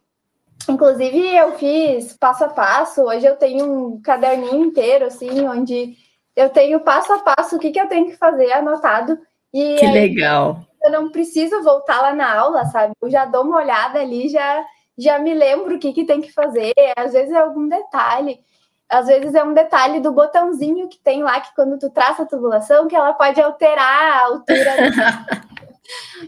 Inclusive, 0.69 1.37
eu 1.37 1.53
fiz 1.59 2.17
passo 2.17 2.45
a 2.45 2.49
passo. 2.49 3.03
Hoje 3.03 3.27
eu 3.27 3.37
tenho 3.37 3.65
um 3.65 4.01
caderninho 4.01 4.65
inteiro, 4.65 5.07
assim, 5.07 5.47
onde 5.47 5.97
eu 6.35 6.49
tenho 6.51 6.81
passo 6.81 7.13
a 7.13 7.19
passo 7.19 7.57
o 7.57 7.59
que, 7.59 7.71
que 7.71 7.81
eu 7.81 7.89
tenho 7.89 8.07
que 8.07 8.17
fazer 8.17 8.53
anotado. 8.53 9.19
E 9.53 9.77
que 9.77 9.87
aí, 9.87 9.93
legal. 9.93 10.61
Eu 10.83 10.91
não 10.91 11.11
preciso 11.11 11.63
voltar 11.63 12.01
lá 12.01 12.15
na 12.15 12.35
aula, 12.35 12.65
sabe? 12.67 12.93
Eu 13.01 13.11
já 13.11 13.25
dou 13.25 13.43
uma 13.43 13.59
olhada 13.59 14.01
ali, 14.01 14.29
já, 14.29 14.65
já 14.99 15.19
me 15.19 15.33
lembro 15.33 15.77
o 15.77 15.79
que, 15.79 15.93
que 15.93 16.05
tem 16.05 16.21
que 16.21 16.33
fazer. 16.33 16.73
Às 16.97 17.13
vezes 17.13 17.33
é 17.33 17.39
algum 17.39 17.69
detalhe. 17.69 18.41
Às 18.89 19.07
vezes 19.07 19.35
é 19.35 19.43
um 19.43 19.55
detalhe 19.55 20.01
do 20.01 20.13
botãozinho 20.13 20.89
que 20.89 20.99
tem 20.99 21.23
lá, 21.23 21.41
que 21.41 21.55
quando 21.55 21.79
tu 21.79 21.91
traça 21.91 22.23
a 22.23 22.27
tubulação, 22.27 22.87
que 22.87 22.95
ela 22.95 23.13
pode 23.15 23.41
alterar 23.41 24.13
a 24.13 24.25
altura. 24.27 24.75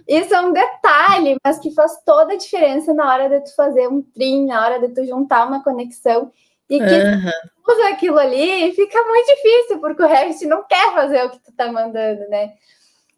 Isso 0.06 0.34
é 0.34 0.40
um 0.40 0.52
detalhe, 0.52 1.36
mas 1.44 1.58
que 1.58 1.70
faz 1.72 2.02
toda 2.04 2.34
a 2.34 2.36
diferença 2.36 2.92
na 2.92 3.10
hora 3.12 3.28
de 3.28 3.44
tu 3.44 3.54
fazer 3.54 3.88
um 3.88 4.02
trim, 4.02 4.46
na 4.46 4.64
hora 4.64 4.80
de 4.80 4.94
tu 4.94 5.04
juntar 5.04 5.46
uma 5.46 5.62
conexão. 5.62 6.30
E 6.68 6.78
que 6.78 6.84
uhum. 6.84 7.74
usa 7.74 7.88
aquilo 7.90 8.18
ali 8.18 8.72
fica 8.74 9.00
muito 9.04 9.26
difícil, 9.26 9.78
porque 9.80 10.02
o 10.02 10.06
Revit 10.06 10.44
não 10.46 10.64
quer 10.64 10.92
fazer 10.92 11.24
o 11.24 11.30
que 11.30 11.38
tu 11.38 11.52
tá 11.52 11.70
mandando, 11.70 12.28
né? 12.28 12.54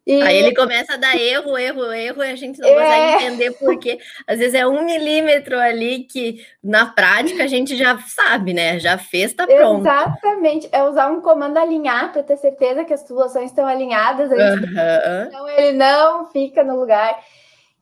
E... 0.08 0.22
Aí 0.22 0.38
ele 0.38 0.54
começa 0.54 0.94
a 0.94 0.96
dar 0.96 1.14
erro, 1.14 1.58
erro, 1.58 1.92
erro, 1.92 2.24
e 2.24 2.30
a 2.30 2.34
gente 2.34 2.58
não 2.58 2.66
é... 2.66 2.74
consegue 2.74 3.24
entender 3.26 3.50
porque 3.58 3.98
às 4.26 4.38
vezes 4.38 4.54
é 4.54 4.66
um 4.66 4.82
milímetro 4.82 5.58
ali 5.58 6.04
que 6.04 6.42
na 6.64 6.86
prática 6.86 7.44
a 7.44 7.46
gente 7.46 7.76
já 7.76 7.98
sabe, 7.98 8.54
né? 8.54 8.78
Já 8.78 8.96
fez, 8.96 9.34
tá 9.34 9.46
pronto. 9.46 9.82
Exatamente. 9.82 10.66
É 10.72 10.82
usar 10.82 11.10
um 11.10 11.20
comando 11.20 11.58
alinhar 11.58 12.10
para 12.10 12.22
ter 12.22 12.38
certeza 12.38 12.86
que 12.86 12.94
as 12.94 13.02
tubulações 13.02 13.50
estão 13.50 13.66
alinhadas. 13.66 14.30
Uhum. 14.30 15.26
Então 15.26 15.48
ele 15.50 15.76
não 15.76 16.24
fica 16.30 16.64
no 16.64 16.80
lugar. 16.80 17.14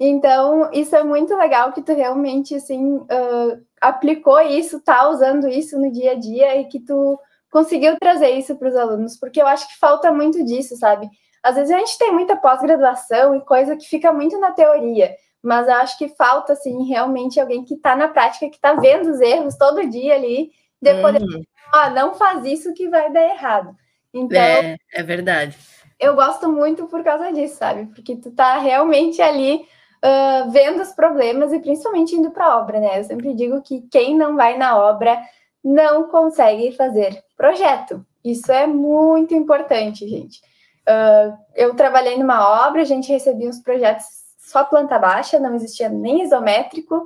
Então, 0.00 0.68
isso 0.72 0.96
é 0.96 1.04
muito 1.04 1.32
legal 1.36 1.72
que 1.72 1.80
tu 1.80 1.94
realmente 1.94 2.56
assim 2.56 2.96
uh, 2.96 3.64
aplicou 3.80 4.40
isso, 4.40 4.80
tá 4.80 5.08
usando 5.08 5.48
isso 5.48 5.78
no 5.78 5.92
dia 5.92 6.10
a 6.10 6.14
dia 6.16 6.60
e 6.60 6.64
que 6.64 6.80
tu 6.80 7.20
conseguiu 7.52 7.96
trazer 8.00 8.30
isso 8.30 8.56
para 8.56 8.68
os 8.68 8.74
alunos, 8.74 9.16
porque 9.16 9.40
eu 9.40 9.46
acho 9.46 9.68
que 9.68 9.78
falta 9.78 10.12
muito 10.12 10.44
disso, 10.44 10.76
sabe? 10.76 11.08
Às 11.46 11.54
vezes 11.54 11.72
a 11.72 11.78
gente 11.78 11.96
tem 11.96 12.12
muita 12.12 12.34
pós-graduação 12.34 13.36
e 13.36 13.40
coisa 13.40 13.76
que 13.76 13.86
fica 13.86 14.12
muito 14.12 14.36
na 14.40 14.50
teoria, 14.50 15.14
mas 15.40 15.68
eu 15.68 15.74
acho 15.74 15.96
que 15.96 16.08
falta, 16.08 16.54
assim, 16.54 16.88
realmente 16.88 17.38
alguém 17.38 17.64
que 17.64 17.74
está 17.74 17.94
na 17.94 18.08
prática, 18.08 18.48
que 18.48 18.56
está 18.56 18.74
vendo 18.74 19.08
os 19.12 19.20
erros 19.20 19.56
todo 19.56 19.88
dia 19.88 20.16
ali, 20.16 20.50
depois, 20.82 21.14
uhum. 21.22 21.42
ah, 21.72 21.88
não 21.90 22.14
faz 22.14 22.44
isso 22.44 22.74
que 22.74 22.88
vai 22.88 23.12
dar 23.12 23.22
errado. 23.22 23.76
Então, 24.12 24.40
é, 24.40 24.76
é 24.92 25.02
verdade. 25.04 25.56
Eu 26.00 26.16
gosto 26.16 26.50
muito 26.50 26.86
por 26.88 27.04
causa 27.04 27.32
disso, 27.32 27.58
sabe? 27.58 27.86
Porque 27.94 28.16
tu 28.16 28.32
tá 28.32 28.58
realmente 28.58 29.22
ali 29.22 29.64
uh, 30.04 30.50
vendo 30.50 30.82
os 30.82 30.90
problemas 30.90 31.52
e 31.52 31.60
principalmente 31.60 32.16
indo 32.16 32.32
para 32.32 32.46
a 32.46 32.58
obra, 32.58 32.80
né? 32.80 32.98
Eu 32.98 33.04
sempre 33.04 33.32
digo 33.34 33.62
que 33.62 33.82
quem 33.82 34.16
não 34.16 34.34
vai 34.34 34.58
na 34.58 34.76
obra 34.76 35.16
não 35.62 36.08
consegue 36.08 36.72
fazer 36.72 37.22
projeto. 37.36 38.04
Isso 38.24 38.50
é 38.50 38.66
muito 38.66 39.32
importante, 39.32 40.08
gente. 40.08 40.40
Uh, 40.88 41.36
eu 41.54 41.74
trabalhei 41.74 42.16
numa 42.16 42.66
obra, 42.66 42.82
a 42.82 42.84
gente 42.84 43.10
recebia 43.10 43.48
uns 43.48 43.60
projetos 43.60 44.04
só 44.38 44.64
planta 44.64 44.98
baixa, 44.98 45.40
não 45.40 45.54
existia 45.54 45.88
nem 45.88 46.22
isométrico. 46.22 47.04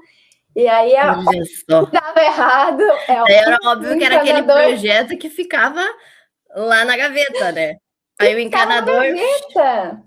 E 0.54 0.68
aí 0.68 0.96
a 0.96 1.14
dava 1.92 2.20
errado. 2.22 2.82
É, 3.08 3.32
era 3.32 3.56
óbvio 3.64 3.96
que 3.96 4.04
era 4.04 4.16
aquele 4.16 4.42
projeto 4.42 5.16
que 5.16 5.30
ficava 5.30 5.82
lá 6.54 6.84
na 6.84 6.96
gaveta, 6.96 7.52
né? 7.52 7.76
Aí 8.20 8.34
o 8.34 8.38
encanador. 8.38 9.02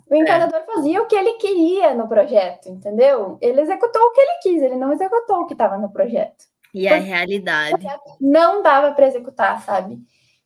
O 0.07 0.15
encanador 0.15 0.59
é. 0.59 0.73
fazia 0.73 1.01
o 1.01 1.07
que 1.07 1.15
ele 1.15 1.33
queria 1.33 1.95
no 1.95 2.07
projeto, 2.07 2.69
entendeu? 2.69 3.39
Ele 3.41 3.59
executou 3.61 4.01
o 4.03 4.11
que 4.11 4.21
ele 4.21 4.39
quis, 4.43 4.61
ele 4.61 4.75
não 4.75 4.93
executou 4.93 5.37
o 5.37 5.47
que 5.47 5.53
estava 5.53 5.79
no 5.79 5.91
projeto. 5.91 6.45
E 6.73 6.87
a 6.87 6.97
realidade. 6.97 7.83
Não 8.21 8.61
dava 8.61 8.91
para 8.91 9.07
executar, 9.07 9.61
sabe? 9.61 9.97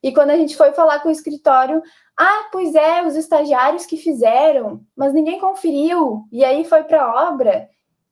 E 0.02 0.14
quando 0.14 0.30
a 0.30 0.38
gente 0.38 0.56
foi 0.56 0.72
falar 0.72 1.00
com 1.00 1.10
o 1.10 1.12
escritório, 1.12 1.82
ah, 2.18 2.50
pois 2.52 2.74
é, 2.74 3.04
os 3.04 3.16
estagiários 3.16 3.86
que 3.86 3.96
fizeram, 3.96 4.82
mas 4.96 5.14
ninguém 5.14 5.40
conferiu, 5.40 6.24
e 6.32 6.44
aí 6.44 6.66
foi 6.66 6.84
para 6.84 7.04
a 7.04 7.30
obra. 7.30 7.70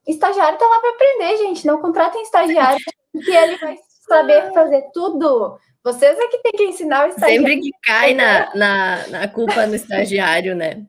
Estagiário 0.08 0.60
tá 0.60 0.66
lá 0.66 0.80
para 0.80 0.92
aprender, 0.92 1.38
gente. 1.38 1.66
Não 1.66 1.82
contratem 1.82 2.22
estagiário, 2.22 2.86
que 3.12 3.32
ele 3.32 3.58
vai 3.58 3.76
saber 4.08 4.54
fazer 4.54 4.84
tudo. 4.94 5.58
Vocês 5.84 6.18
é 6.18 6.28
que 6.28 6.38
tem 6.40 6.52
que 6.52 6.64
ensinar 6.66 7.06
o 7.06 7.10
estagiário. 7.10 7.48
Sempre 7.48 7.62
que 7.62 7.72
cai 7.84 8.14
na, 8.14 8.54
na, 8.56 9.08
na 9.08 9.28
culpa 9.28 9.66
no 9.66 9.76
estagiário, 9.76 10.56
né? 10.56 10.86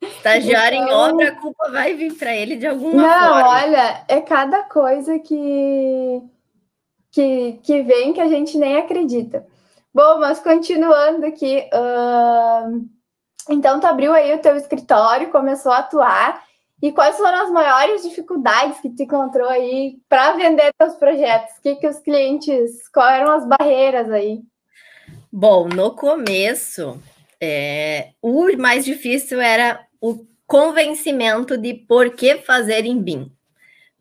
Estagiário 0.00 0.78
então, 0.78 0.88
em 0.88 1.12
obra, 1.12 1.28
a 1.28 1.34
culpa 1.40 1.70
vai 1.70 1.94
vir 1.94 2.14
para 2.14 2.34
ele 2.34 2.56
de 2.56 2.66
alguma 2.66 3.02
não, 3.02 3.08
forma. 3.08 3.40
Não, 3.40 3.48
olha, 3.48 4.04
é 4.06 4.20
cada 4.20 4.62
coisa 4.64 5.18
que, 5.18 6.22
que, 7.10 7.58
que 7.62 7.82
vem 7.82 8.12
que 8.12 8.20
a 8.20 8.28
gente 8.28 8.56
nem 8.56 8.76
acredita. 8.76 9.44
Bom, 9.96 10.18
mas 10.18 10.38
continuando 10.40 11.24
aqui, 11.24 11.70
uh, 11.72 12.86
então 13.48 13.80
tu 13.80 13.86
abriu 13.86 14.12
aí 14.12 14.34
o 14.34 14.38
teu 14.42 14.54
escritório, 14.54 15.30
começou 15.30 15.72
a 15.72 15.78
atuar, 15.78 16.44
e 16.82 16.92
quais 16.92 17.16
foram 17.16 17.44
as 17.44 17.50
maiores 17.50 18.02
dificuldades 18.02 18.78
que 18.80 18.90
tu 18.90 19.04
encontrou 19.04 19.48
aí 19.48 19.96
para 20.06 20.32
vender 20.32 20.70
teus 20.78 20.96
projetos? 20.96 21.56
O 21.56 21.62
que, 21.62 21.76
que 21.76 21.88
os 21.88 21.98
clientes, 22.00 22.86
quais 22.92 23.22
eram 23.22 23.32
as 23.32 23.48
barreiras 23.48 24.10
aí? 24.10 24.42
Bom, 25.32 25.66
no 25.66 25.92
começo, 25.92 27.00
é, 27.40 28.10
o 28.20 28.54
mais 28.58 28.84
difícil 28.84 29.40
era 29.40 29.80
o 29.98 30.26
convencimento 30.46 31.56
de 31.56 31.72
por 31.72 32.10
que 32.10 32.36
fazer 32.36 32.84
em 32.84 33.00
BIM. 33.00 33.32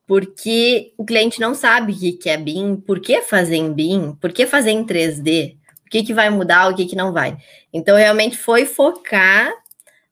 Porque 0.05 0.91
o 0.97 1.05
cliente 1.05 1.39
não 1.39 1.55
sabe 1.55 1.93
o 1.93 2.19
que 2.19 2.29
é 2.29 2.35
BIM, 2.35 2.75
por 2.75 2.99
que 2.99 3.21
fazer 3.21 3.55
em 3.55 3.71
BIM, 3.71 4.11
por 4.19 4.33
que 4.33 4.45
fazer 4.45 4.71
em 4.71 4.85
3D 4.85 5.55
o 5.85 5.89
que, 5.89 6.03
que 6.03 6.13
vai 6.13 6.29
mudar, 6.29 6.69
o 6.69 6.75
que, 6.75 6.85
que 6.85 6.95
não 6.95 7.13
vai. 7.13 7.37
Então, 7.71 7.95
realmente 7.95 8.37
foi 8.37 8.65
focar 8.65 9.53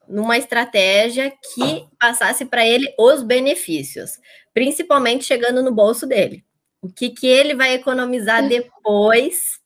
numa 0.07 0.37
estratégia 0.37 1.31
que 1.31 1.85
passasse 1.99 2.45
para 2.45 2.65
ele 2.65 2.93
os 2.99 3.23
benefícios, 3.23 4.19
principalmente 4.53 5.23
chegando 5.23 5.63
no 5.63 5.73
bolso 5.73 6.05
dele. 6.05 6.43
O 6.81 6.89
que, 6.89 7.09
que 7.09 7.25
ele 7.25 7.55
vai 7.55 7.73
economizar 7.73 8.47
depois 8.47 9.61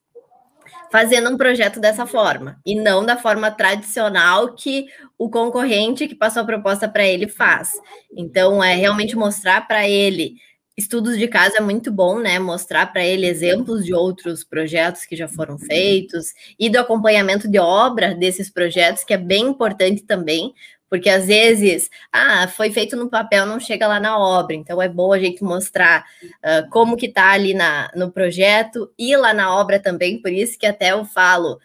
fazendo 0.91 1.29
um 1.29 1.37
projeto 1.37 1.79
dessa 1.79 2.05
forma, 2.05 2.61
e 2.65 2.73
não 2.73 3.05
da 3.05 3.17
forma 3.17 3.51
tradicional 3.51 4.53
que 4.53 4.87
o 5.17 5.29
concorrente 5.29 6.07
que 6.07 6.15
passou 6.15 6.43
a 6.43 6.45
proposta 6.45 6.87
para 6.87 7.05
ele 7.05 7.27
faz. 7.27 7.71
Então, 8.15 8.63
é 8.63 8.73
realmente 8.73 9.15
mostrar 9.15 9.67
para 9.67 9.87
ele 9.87 10.35
estudos 10.77 11.17
de 11.17 11.27
caso 11.27 11.57
é 11.57 11.59
muito 11.59 11.91
bom, 11.91 12.19
né? 12.19 12.37
Mostrar 12.37 12.85
para 12.85 13.03
ele 13.03 13.25
exemplos 13.25 13.83
de 13.83 13.95
outros 13.95 14.43
projetos 14.43 15.05
que 15.05 15.15
já 15.15 15.27
foram 15.27 15.57
feitos 15.57 16.33
e 16.59 16.69
do 16.69 16.77
acompanhamento 16.77 17.47
de 17.47 17.57
obra 17.57 18.13
desses 18.13 18.49
projetos, 18.49 19.03
que 19.03 19.13
é 19.13 19.17
bem 19.17 19.47
importante 19.47 20.03
também, 20.03 20.53
porque 20.87 21.09
às 21.09 21.25
vezes, 21.25 21.89
ah, 22.13 22.47
foi 22.47 22.71
feito 22.71 22.95
no 22.95 23.09
papel, 23.09 23.45
não 23.45 23.59
chega 23.59 23.87
lá 23.87 23.99
na 23.99 24.17
obra, 24.17 24.55
então 24.55 24.79
é 24.81 24.87
bom 24.87 25.11
a 25.11 25.19
gente 25.19 25.43
mostrar 25.43 26.05
uh, 26.23 26.69
como 26.69 26.95
que 26.95 27.09
tá 27.09 27.31
ali 27.31 27.53
na, 27.53 27.89
no 27.95 28.11
projeto 28.11 28.89
e 28.97 29.17
lá 29.17 29.33
na 29.33 29.53
obra 29.53 29.79
também, 29.79 30.21
por 30.21 30.31
isso 30.31 30.57
que 30.57 30.65
até 30.65 30.91
eu 30.91 31.03
falo, 31.03 31.59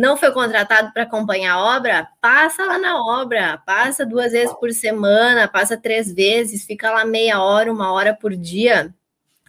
não 0.00 0.16
foi 0.16 0.32
contratado 0.32 0.94
para 0.94 1.02
acompanhar 1.02 1.56
a 1.56 1.76
obra, 1.76 2.08
passa 2.22 2.64
lá 2.64 2.78
na 2.78 3.04
obra, 3.04 3.58
passa 3.66 4.06
duas 4.06 4.32
vezes 4.32 4.54
por 4.54 4.72
semana, 4.72 5.46
passa 5.46 5.76
três 5.76 6.10
vezes, 6.10 6.64
fica 6.64 6.90
lá 6.90 7.04
meia 7.04 7.42
hora, 7.42 7.70
uma 7.70 7.92
hora 7.92 8.14
por 8.14 8.34
dia, 8.34 8.94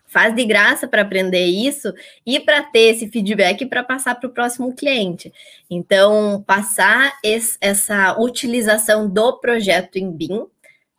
faz 0.05 0.35
de 0.35 0.43
graça 0.43 0.89
para 0.89 1.03
aprender 1.03 1.45
isso 1.45 1.93
e 2.25 2.37
para 2.37 2.61
ter 2.63 2.93
esse 2.93 3.07
feedback 3.07 3.65
para 3.65 3.81
passar 3.81 4.15
para 4.15 4.27
o 4.27 4.33
próximo 4.33 4.75
cliente. 4.75 5.31
Então, 5.69 6.43
passar 6.45 7.17
esse, 7.23 7.57
essa 7.61 8.19
utilização 8.19 9.09
do 9.09 9.39
projeto 9.39 9.95
em 9.95 10.11
BIM 10.11 10.45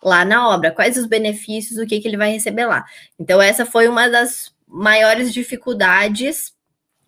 lá 0.02 0.24
na 0.24 0.48
obra, 0.48 0.70
quais 0.70 0.96
os 0.96 1.04
benefícios, 1.04 1.78
o 1.78 1.86
que, 1.86 2.00
que 2.00 2.08
ele 2.08 2.16
vai 2.16 2.32
receber 2.32 2.64
lá. 2.64 2.86
Então, 3.20 3.40
essa 3.40 3.66
foi 3.66 3.86
uma 3.86 4.08
das 4.08 4.50
maiores 4.66 5.30
dificuldades 5.30 6.54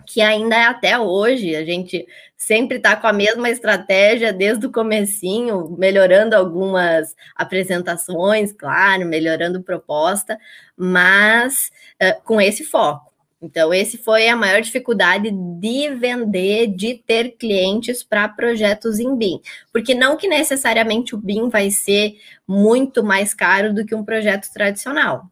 que 0.07 0.21
ainda 0.21 0.57
é 0.57 0.65
até 0.65 0.99
hoje, 0.99 1.55
a 1.57 1.65
gente 1.65 2.07
sempre 2.37 2.77
está 2.77 2.97
com 2.97 3.07
a 3.07 3.13
mesma 3.13 3.49
estratégia 3.49 4.33
desde 4.33 4.67
o 4.67 4.73
comecinho, 4.73 5.75
melhorando 5.79 6.37
algumas 6.37 7.15
apresentações, 7.35 8.53
claro, 8.53 9.07
melhorando 9.07 9.63
proposta, 9.63 10.39
mas 10.77 11.71
uh, 12.03 12.23
com 12.25 12.41
esse 12.41 12.65
foco. 12.65 13.13
Então, 13.41 13.75
esse 13.75 13.99
foi 13.99 14.27
a 14.29 14.37
maior 14.37 14.63
dificuldade 14.63 15.31
de 15.31 15.91
vender, 15.91 16.69
de 16.69 16.95
ter 16.95 17.33
clientes 17.33 18.03
para 18.03 18.27
projetos 18.27 18.99
em 18.99 19.15
BIM. 19.15 19.39
Porque 19.71 19.95
não 19.95 20.17
que 20.17 20.27
necessariamente 20.27 21.15
o 21.15 21.19
BIM 21.19 21.51
vai 21.51 21.71
ser 21.71 22.17
muito 22.49 23.05
mais 23.05 23.35
caro 23.35 23.75
do 23.75 23.85
que 23.85 23.95
um 23.95 24.05
projeto 24.05 24.51
tradicional 24.51 25.31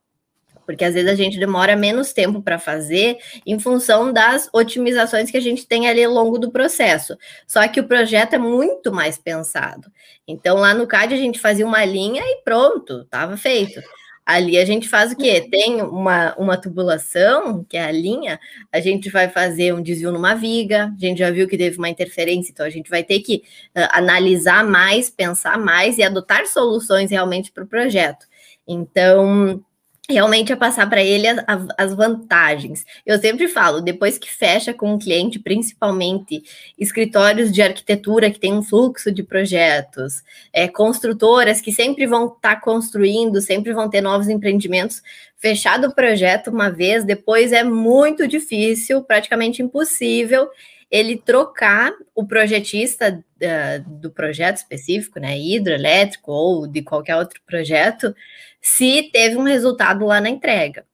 porque 0.72 0.86
às 0.86 0.94
vezes 0.94 1.10
a 1.10 1.14
gente 1.14 1.38
demora 1.38 1.76
menos 1.76 2.14
tempo 2.14 2.40
para 2.40 2.58
fazer 2.58 3.18
em 3.44 3.58
função 3.58 4.10
das 4.10 4.48
otimizações 4.54 5.30
que 5.30 5.36
a 5.36 5.40
gente 5.40 5.66
tem 5.66 5.86
ali 5.86 6.02
ao 6.02 6.10
longo 6.10 6.38
do 6.38 6.50
processo. 6.50 7.14
Só 7.46 7.68
que 7.68 7.78
o 7.78 7.86
projeto 7.86 8.32
é 8.32 8.38
muito 8.38 8.90
mais 8.90 9.18
pensado. 9.18 9.92
Então, 10.26 10.56
lá 10.56 10.72
no 10.72 10.86
CAD, 10.86 11.12
a 11.12 11.18
gente 11.18 11.38
fazia 11.38 11.66
uma 11.66 11.84
linha 11.84 12.22
e 12.24 12.42
pronto, 12.42 13.02
estava 13.02 13.36
feito. 13.36 13.82
Ali 14.24 14.56
a 14.56 14.64
gente 14.64 14.88
faz 14.88 15.12
o 15.12 15.16
quê? 15.16 15.46
Tem 15.50 15.82
uma, 15.82 16.34
uma 16.36 16.56
tubulação, 16.56 17.62
que 17.64 17.76
é 17.76 17.84
a 17.84 17.92
linha, 17.92 18.40
a 18.72 18.80
gente 18.80 19.10
vai 19.10 19.28
fazer 19.28 19.74
um 19.74 19.82
desvio 19.82 20.10
numa 20.10 20.34
viga, 20.34 20.86
a 20.86 20.98
gente 20.98 21.18
já 21.18 21.30
viu 21.30 21.46
que 21.46 21.58
teve 21.58 21.76
uma 21.76 21.90
interferência, 21.90 22.50
então 22.50 22.64
a 22.64 22.70
gente 22.70 22.88
vai 22.88 23.04
ter 23.04 23.20
que 23.20 23.42
uh, 23.76 23.88
analisar 23.90 24.64
mais, 24.64 25.10
pensar 25.10 25.58
mais 25.58 25.98
e 25.98 26.02
adotar 26.02 26.46
soluções 26.46 27.10
realmente 27.10 27.52
para 27.52 27.64
o 27.64 27.66
projeto. 27.66 28.24
Então, 28.66 29.62
realmente 30.10 30.52
é 30.52 30.56
passar 30.56 30.88
para 30.88 31.02
ele 31.02 31.26
as, 31.28 31.38
as, 31.78 31.94
vantagens. 31.94 32.84
Eu 33.06 33.18
sempre 33.18 33.46
falo, 33.48 33.80
depois 33.80 34.18
que 34.18 34.28
fecha 34.28 34.74
com 34.74 34.92
um 34.92 34.98
cliente, 34.98 35.38
principalmente 35.38 36.42
escritórios 36.78 37.52
de 37.52 37.62
arquitetura 37.62 38.30
que 38.30 38.40
tem 38.40 38.52
um 38.52 38.62
fluxo 38.62 39.12
de 39.12 39.22
projetos, 39.22 40.22
é, 40.52 40.66
construtoras 40.66 41.60
que 41.60 41.72
sempre 41.72 42.06
vão 42.06 42.26
estar 42.26 42.56
tá 42.56 42.60
construindo, 42.60 43.40
sempre 43.40 43.72
vão 43.72 43.88
ter 43.88 44.00
novos 44.00 44.28
empreendimentos. 44.28 45.02
Fechado 45.36 45.88
o 45.88 45.94
projeto 45.94 46.48
uma 46.48 46.68
vez, 46.68 47.04
depois 47.04 47.52
é 47.52 47.62
muito 47.62 48.26
difícil, 48.26 49.02
praticamente 49.02 49.62
impossível 49.62 50.48
ele 50.92 51.16
trocar 51.16 51.90
o 52.14 52.26
projetista 52.26 53.18
uh, 53.18 53.90
do 53.98 54.10
projeto 54.10 54.58
específico, 54.58 55.18
né, 55.18 55.38
hidroelétrico 55.38 56.30
ou 56.30 56.66
de 56.66 56.82
qualquer 56.82 57.16
outro 57.16 57.40
projeto, 57.46 58.14
se 58.62 59.10
teve 59.12 59.36
um 59.36 59.42
resultado 59.42 60.06
lá 60.06 60.20
na 60.20 60.30
entrega. 60.30 60.86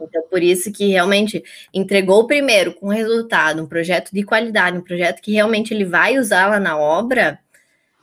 Então, 0.00 0.22
por 0.30 0.42
isso 0.42 0.70
que 0.72 0.88
realmente 0.88 1.42
entregou 1.74 2.26
primeiro 2.26 2.72
com 2.74 2.88
resultado, 2.88 3.62
um 3.62 3.66
projeto 3.66 4.10
de 4.12 4.22
qualidade, 4.22 4.78
um 4.78 4.82
projeto 4.82 5.20
que 5.20 5.32
realmente 5.32 5.74
ele 5.74 5.84
vai 5.84 6.18
usar 6.18 6.46
lá 6.48 6.60
na 6.60 6.78
obra, 6.78 7.38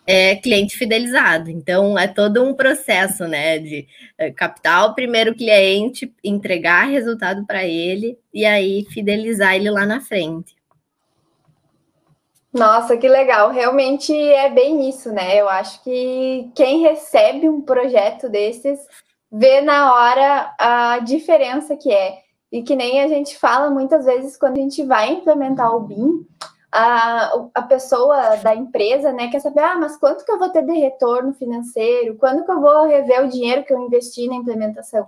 é 0.05 0.35
cliente 0.35 0.75
fidelizado. 0.75 1.49
Então, 1.49 1.97
é 1.97 2.07
todo 2.07 2.43
um 2.43 2.53
processo, 2.53 3.25
né, 3.27 3.57
de 3.59 3.87
é, 4.17 4.31
captar 4.31 4.89
o 4.89 4.95
primeiro 4.95 5.33
cliente, 5.33 6.11
entregar 6.23 6.89
resultado 6.89 7.45
para 7.45 7.63
ele 7.63 8.17
e 8.33 8.45
aí 8.45 8.85
fidelizar 8.89 9.55
ele 9.55 9.69
lá 9.69 9.85
na 9.85 10.01
frente. 10.01 10.53
Nossa, 12.53 12.95
que 12.95 13.07
legal. 13.07 13.49
Realmente 13.49 14.13
é 14.13 14.49
bem 14.49 14.87
isso, 14.87 15.11
né? 15.11 15.41
Eu 15.41 15.49
acho 15.49 15.83
que 15.83 16.51
quem 16.53 16.81
recebe 16.81 17.49
um 17.49 17.61
projeto 17.61 18.29
desses 18.29 18.79
vê 19.31 19.61
na 19.61 19.91
hora 19.93 20.55
a 20.59 20.99
diferença 20.99 21.75
que 21.75 21.91
é. 21.91 22.21
E 22.51 22.61
que 22.61 22.75
nem 22.75 23.01
a 23.01 23.07
gente 23.07 23.35
fala 23.35 23.71
muitas 23.71 24.05
vezes 24.05 24.37
quando 24.37 24.57
a 24.57 24.61
gente 24.61 24.83
vai 24.83 25.11
implementar 25.11 25.75
o 25.75 25.79
BIM, 25.79 26.23
a, 26.71 27.33
a 27.55 27.61
pessoa 27.63 28.35
da 28.37 28.55
empresa, 28.55 29.11
né, 29.11 29.29
quer 29.29 29.39
saber, 29.39 29.61
ah, 29.61 29.75
mas 29.75 29.97
quanto 29.97 30.23
que 30.23 30.31
eu 30.31 30.37
vou 30.37 30.49
ter 30.49 30.63
de 30.63 30.73
retorno 30.73 31.33
financeiro? 31.33 32.15
Quando 32.17 32.45
que 32.45 32.51
eu 32.51 32.61
vou 32.61 32.85
rever 32.85 33.23
o 33.23 33.27
dinheiro 33.27 33.63
que 33.63 33.73
eu 33.73 33.79
investi 33.79 34.27
na 34.27 34.35
implementação? 34.35 35.07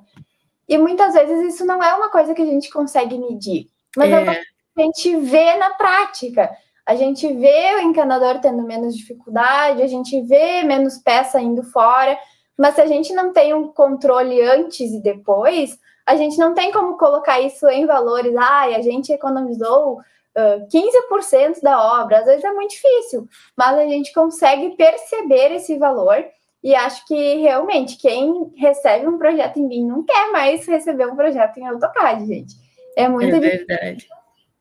E 0.68 0.76
muitas 0.80 1.14
vezes 1.14 1.54
isso 1.54 1.64
não 1.64 1.84
é 1.84 1.94
uma 1.94 2.10
coisa 2.10 2.34
que 2.34 2.42
a 2.42 2.46
gente 2.46 2.72
consegue 2.72 3.20
medir, 3.20 3.70
mas 3.96 4.10
é, 4.10 4.14
é 4.14 4.20
uma 4.20 4.34
coisa 4.34 4.42
que 4.76 4.82
a 4.82 4.86
gente 4.86 5.16
vê 5.18 5.56
na 5.58 5.70
prática 5.72 6.50
a 6.86 6.96
gente 6.96 7.32
vê 7.34 7.76
o 7.76 7.82
encanador 7.82 8.40
tendo 8.40 8.62
menos 8.62 8.96
dificuldade, 8.96 9.82
a 9.82 9.88
gente 9.88 10.22
vê 10.22 10.62
menos 10.62 11.00
peça 11.00 11.42
indo 11.42 11.64
fora, 11.64 12.18
mas 12.58 12.76
se 12.76 12.82
a 12.82 12.86
gente 12.86 13.12
não 13.14 13.34
tem 13.34 13.54
um 13.54 13.70
controle 13.70 14.40
antes 14.42 14.92
e 14.92 15.02
depois, 15.02 15.80
a 16.06 16.16
gente 16.16 16.38
não 16.38 16.54
tem 16.54 16.72
como 16.72 16.98
colocar 16.98 17.42
isso 17.42 17.68
em 17.68 17.88
valores. 17.88 18.36
Ah, 18.38 18.66
a 18.66 18.82
gente 18.82 19.12
economizou 19.12 19.98
uh, 19.98 20.68
15% 20.72 21.62
da 21.62 22.02
obra. 22.02 22.20
Às 22.20 22.26
vezes 22.26 22.44
é 22.44 22.52
muito 22.54 22.72
difícil, 22.72 23.28
mas 23.58 23.78
a 23.80 23.86
gente 23.86 24.14
consegue 24.14 24.76
perceber 24.78 25.56
esse 25.56 25.78
valor. 25.78 26.24
E 26.64 26.74
acho 26.76 27.06
que 27.06 27.36
realmente 27.38 27.98
quem 27.98 28.52
recebe 28.56 29.08
um 29.08 29.18
projeto 29.18 29.58
em 29.58 29.68
BIM 29.68 29.88
não 29.88 30.04
quer 30.04 30.32
mais 30.32 30.66
receber 30.68 31.08
um 31.08 31.16
projeto 31.16 31.58
em 31.58 31.68
AutoCAD, 31.68 32.26
gente. 32.26 32.56
É 32.96 33.08
muito 33.08 33.36
é 33.36 33.40
difícil. 33.40 33.66
Verdade 33.68 34.08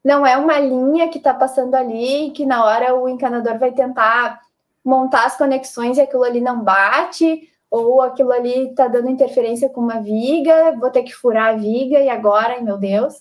não 0.05 0.27
é 0.27 0.37
uma 0.37 0.59
linha 0.59 1.09
que 1.09 1.19
está 1.19 1.33
passando 1.33 1.75
ali, 1.75 2.31
que 2.33 2.45
na 2.45 2.65
hora 2.65 2.95
o 2.95 3.09
encanador 3.09 3.59
vai 3.59 3.73
tentar 3.73 4.41
montar 4.85 5.25
as 5.25 5.37
conexões 5.37 5.97
e 5.97 6.03
aquilo 6.03 6.25
ali 6.25 6.43
não 6.43 6.63
bate, 6.63 7.49
ou 7.71 8.03
aquilo 8.03 8.31
ali 8.31 8.69
está 8.69 8.87
dando 8.87 9.09
interferência 9.09 9.69
com 9.69 9.81
uma 9.81 10.01
viga, 10.01 10.77
vou 10.79 10.91
ter 10.91 11.03
que 11.03 11.15
furar 11.15 11.55
a 11.55 11.57
viga 11.57 11.99
e 11.99 12.09
agora, 12.11 12.61
meu 12.61 12.77
Deus. 12.77 13.15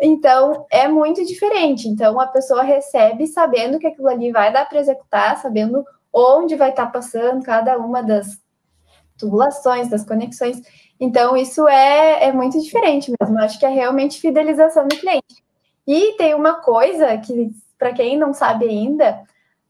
Então, 0.00 0.66
é 0.70 0.88
muito 0.88 1.24
diferente. 1.24 1.88
Então, 1.88 2.18
a 2.18 2.26
pessoa 2.26 2.62
recebe 2.62 3.28
sabendo 3.28 3.78
que 3.78 3.86
aquilo 3.86 4.08
ali 4.08 4.32
vai 4.32 4.52
dar 4.52 4.68
para 4.68 4.80
executar, 4.80 5.38
sabendo 5.38 5.84
onde 6.12 6.56
vai 6.56 6.70
estar 6.70 6.86
tá 6.86 6.92
passando 6.92 7.44
cada 7.44 7.78
uma 7.78 8.02
das 8.02 8.42
tubulações, 9.16 9.88
das 9.88 10.04
conexões. 10.04 10.60
Então, 10.98 11.36
isso 11.36 11.66
é, 11.68 12.24
é 12.24 12.32
muito 12.32 12.60
diferente 12.60 13.12
mesmo. 13.20 13.38
Acho 13.38 13.58
que 13.58 13.64
é 13.64 13.68
realmente 13.68 14.20
fidelização 14.20 14.88
do 14.88 14.96
cliente. 14.96 15.43
E 15.86 16.12
tem 16.16 16.34
uma 16.34 16.54
coisa 16.54 17.16
que, 17.18 17.50
para 17.78 17.92
quem 17.92 18.16
não 18.16 18.32
sabe 18.32 18.66
ainda, 18.66 19.22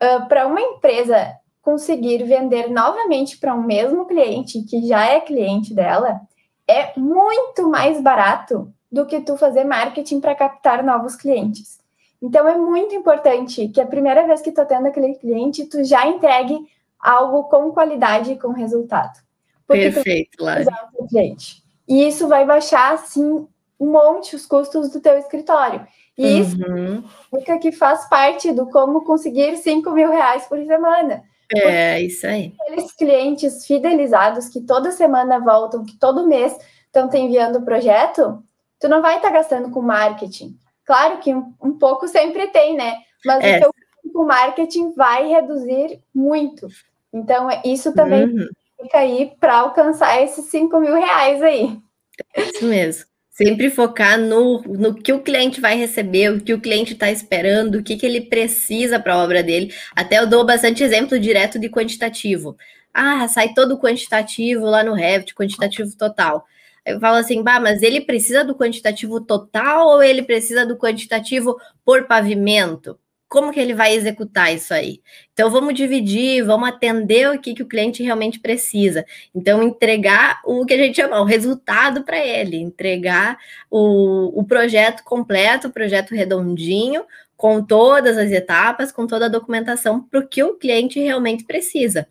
uh, 0.03 0.29
para 0.29 0.46
uma 0.46 0.61
empresa 0.61 1.37
conseguir 1.61 2.24
vender 2.24 2.70
novamente 2.70 3.38
para 3.38 3.55
um 3.55 3.62
mesmo 3.62 4.07
cliente 4.07 4.62
que 4.62 4.87
já 4.87 5.07
é 5.07 5.20
cliente 5.20 5.72
dela, 5.74 6.20
é 6.68 6.98
muito 6.98 7.68
mais 7.68 8.00
barato 8.00 8.72
do 8.92 9.07
que 9.07 9.20
tu 9.20 9.37
fazer 9.37 9.64
marketing 9.64 10.20
para 10.20 10.35
captar 10.35 10.85
novos 10.85 11.16
clientes. 11.16 11.81
Então 12.22 12.46
é 12.48 12.57
muito 12.57 12.94
importante 12.94 13.68
que 13.68 13.81
a 13.81 13.87
primeira 13.87 14.27
vez 14.27 14.40
que 14.40 14.53
tu 14.53 14.61
atenda 14.61 14.88
aquele 14.88 15.14
cliente, 15.14 15.66
tu 15.66 15.83
já 15.85 16.07
entregue 16.07 16.59
algo 16.98 17.44
com 17.44 17.72
qualidade 17.72 18.33
e 18.33 18.38
com 18.38 18.48
resultado. 18.48 19.20
Perfeito, 19.66 20.42
Lari. 20.42 20.64
E 21.87 22.07
isso 22.07 22.29
vai 22.29 22.46
baixar, 22.46 22.94
assim, 22.94 23.46
um 23.84 23.90
monte 23.90 24.34
os 24.34 24.46
custos 24.46 24.90
do 24.90 25.00
teu 25.00 25.18
escritório. 25.18 25.86
E 26.16 26.40
isso 26.40 26.56
uhum. 26.56 27.02
significa 27.24 27.58
que 27.58 27.72
faz 27.72 28.08
parte 28.08 28.52
do 28.52 28.66
como 28.70 29.04
conseguir 29.04 29.56
5 29.56 29.90
mil 29.90 30.10
reais 30.10 30.46
por 30.46 30.64
semana. 30.64 31.22
É, 31.52 32.00
isso 32.00 32.26
aí. 32.26 32.54
Aqueles 32.60 32.92
clientes 32.92 33.66
fidelizados 33.66 34.48
que 34.48 34.60
toda 34.60 34.92
semana 34.92 35.38
voltam, 35.38 35.84
que 35.84 35.98
todo 35.98 36.26
mês 36.26 36.56
estão 36.86 37.08
te 37.08 37.18
enviando 37.18 37.58
o 37.58 37.64
projeto, 37.64 38.42
tu 38.80 38.88
não 38.88 39.02
vai 39.02 39.16
estar 39.16 39.28
tá 39.28 39.34
gastando 39.34 39.70
com 39.70 39.82
marketing. 39.82 40.56
Claro 40.86 41.18
que 41.18 41.34
um, 41.34 41.52
um, 41.62 41.78
pouco 41.78 42.06
sempre 42.08 42.46
tem, 42.48 42.76
né? 42.76 42.98
Mas 43.24 43.44
é. 43.44 43.58
o 43.58 43.60
teu 43.60 44.24
marketing 44.24 44.92
vai 44.92 45.28
reduzir 45.28 46.00
muito. 46.14 46.68
Então, 47.12 47.48
isso 47.64 47.92
também 47.92 48.24
uhum. 48.24 48.46
fica 48.80 48.98
aí 48.98 49.32
para 49.40 49.58
alcançar 49.58 50.22
esses 50.22 50.46
5 50.46 50.78
mil 50.80 50.94
reais 50.94 51.42
aí. 51.42 51.78
É 52.34 52.42
isso 52.42 52.64
mesmo. 52.64 53.13
Sempre 53.36 53.68
focar 53.68 54.16
no, 54.16 54.62
no 54.62 54.94
que 54.94 55.12
o 55.12 55.20
cliente 55.20 55.60
vai 55.60 55.76
receber, 55.76 56.30
o 56.30 56.40
que 56.40 56.54
o 56.54 56.60
cliente 56.60 56.92
está 56.92 57.10
esperando, 57.10 57.78
o 57.78 57.82
que, 57.82 57.96
que 57.96 58.06
ele 58.06 58.20
precisa 58.20 59.00
para 59.00 59.14
a 59.14 59.18
obra 59.18 59.42
dele. 59.42 59.74
Até 59.94 60.20
eu 60.20 60.26
dou 60.28 60.46
bastante 60.46 60.84
exemplo 60.84 61.18
direto 61.18 61.58
de 61.58 61.68
quantitativo. 61.68 62.56
Ah, 62.92 63.26
sai 63.26 63.52
todo 63.52 63.76
quantitativo 63.76 64.64
lá 64.66 64.84
no 64.84 64.94
Revit, 64.94 65.34
quantitativo 65.34 65.96
total. 65.96 66.46
Eu 66.86 67.00
falo 67.00 67.16
assim, 67.16 67.42
bah, 67.42 67.58
mas 67.58 67.82
ele 67.82 68.02
precisa 68.02 68.44
do 68.44 68.54
quantitativo 68.54 69.20
total 69.20 69.88
ou 69.88 70.02
ele 70.02 70.22
precisa 70.22 70.64
do 70.64 70.76
quantitativo 70.76 71.56
por 71.84 72.06
pavimento? 72.06 72.96
Como 73.34 73.50
que 73.50 73.58
ele 73.58 73.74
vai 73.74 73.92
executar 73.96 74.54
isso 74.54 74.72
aí? 74.72 75.00
Então, 75.32 75.50
vamos 75.50 75.74
dividir, 75.74 76.44
vamos 76.44 76.68
atender 76.68 77.28
o 77.28 77.40
que, 77.40 77.52
que 77.52 77.64
o 77.64 77.66
cliente 77.66 78.00
realmente 78.00 78.38
precisa. 78.38 79.04
Então, 79.34 79.60
entregar 79.60 80.40
o 80.44 80.64
que 80.64 80.72
a 80.72 80.76
gente 80.76 80.94
chama, 80.94 81.20
o 81.20 81.24
resultado 81.24 82.04
para 82.04 82.16
ele, 82.16 82.56
entregar 82.56 83.36
o, 83.68 84.38
o 84.38 84.44
projeto 84.44 85.02
completo, 85.02 85.66
o 85.66 85.72
projeto 85.72 86.14
redondinho, 86.14 87.04
com 87.36 87.60
todas 87.60 88.16
as 88.16 88.30
etapas, 88.30 88.92
com 88.92 89.04
toda 89.04 89.26
a 89.26 89.28
documentação 89.28 90.00
para 90.00 90.20
o 90.20 90.28
que 90.28 90.44
o 90.44 90.54
cliente 90.54 91.00
realmente 91.00 91.42
precisa. 91.42 92.06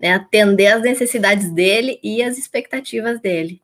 Né? 0.00 0.12
Atender 0.14 0.68
as 0.68 0.82
necessidades 0.82 1.50
dele 1.50 1.98
e 2.04 2.22
as 2.22 2.38
expectativas 2.38 3.18
dele. 3.18 3.60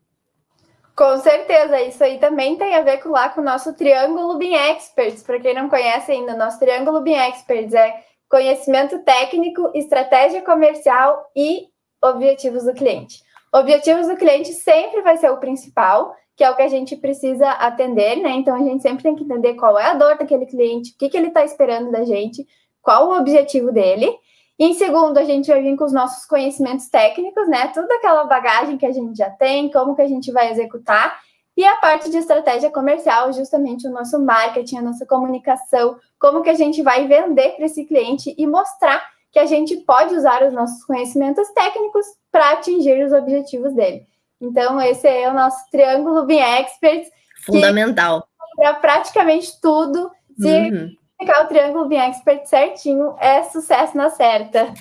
Com 1.00 1.16
certeza, 1.16 1.80
isso 1.80 2.04
aí 2.04 2.18
também 2.18 2.58
tem 2.58 2.76
a 2.76 2.82
ver 2.82 2.98
com 2.98 3.08
lá 3.08 3.30
com 3.30 3.40
o 3.40 3.44
nosso 3.44 3.72
Triângulo 3.72 4.36
BIM 4.36 4.52
Experts. 4.52 5.22
Para 5.22 5.40
quem 5.40 5.54
não 5.54 5.66
conhece 5.66 6.12
ainda, 6.12 6.36
nosso 6.36 6.60
Triângulo 6.60 7.00
BIM 7.00 7.14
Experts 7.14 7.72
é 7.72 8.04
conhecimento 8.28 8.98
técnico, 8.98 9.70
estratégia 9.74 10.42
comercial 10.42 11.24
e 11.34 11.68
objetivos 12.04 12.64
do 12.64 12.74
cliente. 12.74 13.22
Objetivos 13.50 14.08
do 14.08 14.16
cliente 14.18 14.52
sempre 14.52 15.00
vai 15.00 15.16
ser 15.16 15.30
o 15.30 15.38
principal, 15.38 16.14
que 16.36 16.44
é 16.44 16.50
o 16.50 16.54
que 16.54 16.60
a 16.60 16.68
gente 16.68 16.94
precisa 16.94 17.48
atender, 17.48 18.16
né? 18.16 18.32
Então 18.32 18.54
a 18.54 18.62
gente 18.62 18.82
sempre 18.82 19.02
tem 19.02 19.16
que 19.16 19.24
entender 19.24 19.54
qual 19.54 19.78
é 19.78 19.86
a 19.86 19.94
dor 19.94 20.18
daquele 20.18 20.44
cliente, 20.44 20.92
o 20.92 20.98
que, 20.98 21.08
que 21.08 21.16
ele 21.16 21.28
está 21.28 21.42
esperando 21.42 21.90
da 21.90 22.04
gente, 22.04 22.46
qual 22.82 23.08
o 23.08 23.16
objetivo 23.16 23.72
dele. 23.72 24.14
Em 24.62 24.74
segundo, 24.74 25.16
a 25.16 25.24
gente 25.24 25.50
vai 25.50 25.62
vir 25.62 25.74
com 25.74 25.84
os 25.84 25.92
nossos 25.92 26.26
conhecimentos 26.26 26.86
técnicos, 26.90 27.48
né? 27.48 27.68
Toda 27.68 27.94
aquela 27.94 28.24
bagagem 28.24 28.76
que 28.76 28.84
a 28.84 28.92
gente 28.92 29.16
já 29.16 29.30
tem, 29.30 29.70
como 29.70 29.96
que 29.96 30.02
a 30.02 30.06
gente 30.06 30.30
vai 30.30 30.50
executar. 30.50 31.18
E 31.56 31.64
a 31.64 31.78
parte 31.78 32.10
de 32.10 32.18
estratégia 32.18 32.70
comercial, 32.70 33.32
justamente 33.32 33.88
o 33.88 33.90
nosso 33.90 34.22
marketing, 34.22 34.76
a 34.76 34.82
nossa 34.82 35.06
comunicação, 35.06 35.96
como 36.18 36.42
que 36.42 36.50
a 36.50 36.54
gente 36.54 36.82
vai 36.82 37.08
vender 37.08 37.52
para 37.56 37.64
esse 37.64 37.86
cliente 37.86 38.34
e 38.36 38.46
mostrar 38.46 39.02
que 39.32 39.38
a 39.38 39.46
gente 39.46 39.78
pode 39.78 40.14
usar 40.14 40.46
os 40.46 40.52
nossos 40.52 40.84
conhecimentos 40.84 41.48
técnicos 41.54 42.04
para 42.30 42.50
atingir 42.50 43.02
os 43.02 43.14
objetivos 43.14 43.72
dele. 43.72 44.06
Então, 44.38 44.78
esse 44.78 45.08
é 45.08 45.30
o 45.30 45.32
nosso 45.32 45.70
triângulo 45.70 46.26
BIM 46.26 46.38
Experts. 46.38 47.10
Fundamental. 47.46 48.28
Para 48.56 48.74
praticamente 48.74 49.58
tudo. 49.58 50.10
Se 50.38 50.70
uhum 50.70 50.99
ficar 51.20 51.44
o 51.44 51.48
triângulo 51.48 51.86
bem 51.86 52.00
expert 52.00 52.46
certinho, 52.46 53.14
é 53.20 53.42
sucesso 53.44 53.96
na 53.96 54.08
certa. 54.08 54.72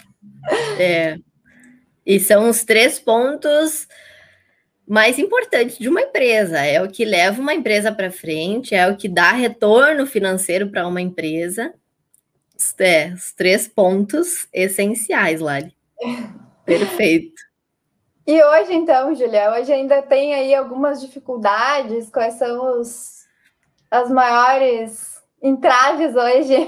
É. 0.79 1.17
E 2.05 2.19
são 2.19 2.49
os 2.49 2.63
três 2.63 2.97
pontos 2.97 3.87
mais 4.87 5.19
importantes 5.19 5.77
de 5.77 5.89
uma 5.89 6.01
empresa. 6.01 6.59
É 6.59 6.81
o 6.81 6.89
que 6.89 7.03
leva 7.03 7.41
uma 7.41 7.53
empresa 7.53 7.91
para 7.91 8.09
frente, 8.09 8.73
é 8.73 8.87
o 8.87 8.95
que 8.95 9.09
dá 9.09 9.31
retorno 9.31 10.07
financeiro 10.07 10.69
para 10.69 10.87
uma 10.87 11.01
empresa. 11.01 11.73
É, 12.79 13.13
os 13.13 13.31
três 13.33 13.67
pontos 13.67 14.47
essenciais, 14.53 15.39
Lali. 15.41 15.75
Perfeito. 16.65 17.41
E 18.25 18.43
hoje, 18.43 18.73
então, 18.73 19.13
Julia, 19.15 19.51
hoje 19.51 19.73
ainda 19.73 20.01
tem 20.01 20.33
aí 20.33 20.53
algumas 20.53 21.01
dificuldades. 21.01 22.09
Quais 22.09 22.35
são 22.35 22.79
os, 22.79 23.25
as 23.89 24.09
maiores 24.09 25.18
entraves 25.41 26.15
hoje? 26.15 26.67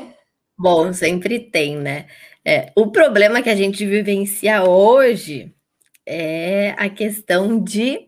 Bom, 0.57 0.93
sempre 0.93 1.39
tem, 1.39 1.75
né? 1.75 2.05
É, 2.45 2.71
o 2.75 2.91
problema 2.91 3.41
que 3.41 3.49
a 3.49 3.55
gente 3.55 3.86
vivencia 3.86 4.63
hoje 4.63 5.53
é 6.05 6.73
a 6.77 6.89
questão 6.89 7.62
de 7.63 8.07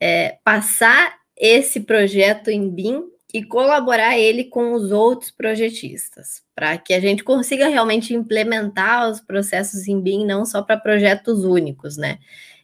é, 0.00 0.38
passar 0.44 1.16
esse 1.36 1.80
projeto 1.80 2.50
em 2.50 2.68
BIM 2.68 3.04
e 3.32 3.42
colaborar 3.42 4.18
ele 4.18 4.44
com 4.44 4.72
os 4.74 4.92
outros 4.92 5.30
projetistas, 5.30 6.42
para 6.54 6.76
que 6.76 6.92
a 6.92 7.00
gente 7.00 7.24
consiga 7.24 7.68
realmente 7.68 8.12
implementar 8.12 9.08
os 9.10 9.20
processos 9.20 9.88
em 9.88 10.00
BIM, 10.00 10.26
não 10.26 10.44
só 10.44 10.60
para 10.60 10.76
projetos 10.76 11.44
únicos, 11.44 11.96
né? 11.96 12.18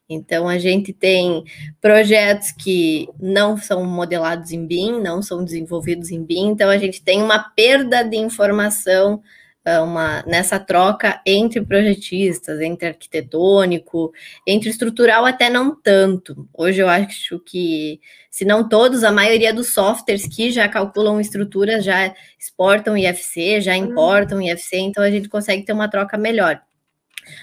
Então, 0.09 0.49
a 0.49 0.59
gente 0.59 0.93
tem 0.93 1.45
projetos 1.81 2.51
que 2.53 3.09
não 3.21 3.57
são 3.57 3.85
modelados 3.85 4.53
em 4.53 4.67
BIM, 4.67 5.01
não 5.01 5.21
são 5.21 5.45
desenvolvidos 5.45 6.11
em 6.11 6.25
BIM, 6.25 6.49
então 6.49 6.71
a 6.71 6.79
gente 6.79 7.03
tem 7.03 7.23
uma 7.23 7.39
perda 7.39 8.03
de 8.03 8.17
informação 8.17 9.23
ah, 9.69 9.83
uma, 9.83 10.23
nessa 10.23 10.59
troca 10.59 11.21
entre 11.27 11.61
projetistas, 11.61 12.59
entre 12.59 12.89
arquitetônico, 12.89 14.13
entre 14.47 14.71
estrutural 14.71 15.27
até 15.27 15.51
não 15.51 15.75
tanto. 15.79 16.49
Hoje 16.55 16.81
eu 16.81 16.89
acho 16.89 17.39
que, 17.41 18.01
se 18.31 18.47
não 18.47 18.67
todos, 18.67 19.05
a 19.05 19.13
maioria 19.13 19.53
dos 19.53 19.75
softwares 19.75 20.27
que 20.27 20.51
já 20.51 20.67
calculam 20.69 21.21
estruturas 21.21 21.85
já 21.85 22.15
exportam 22.39 22.97
IFC, 22.97 23.61
já 23.61 23.77
uhum. 23.77 23.85
importam 23.85 24.41
IFC, 24.41 24.79
então 24.79 25.03
a 25.05 25.11
gente 25.11 25.29
consegue 25.29 25.65
ter 25.65 25.75
uma 25.75 25.91
troca 25.91 26.17
melhor. 26.17 26.63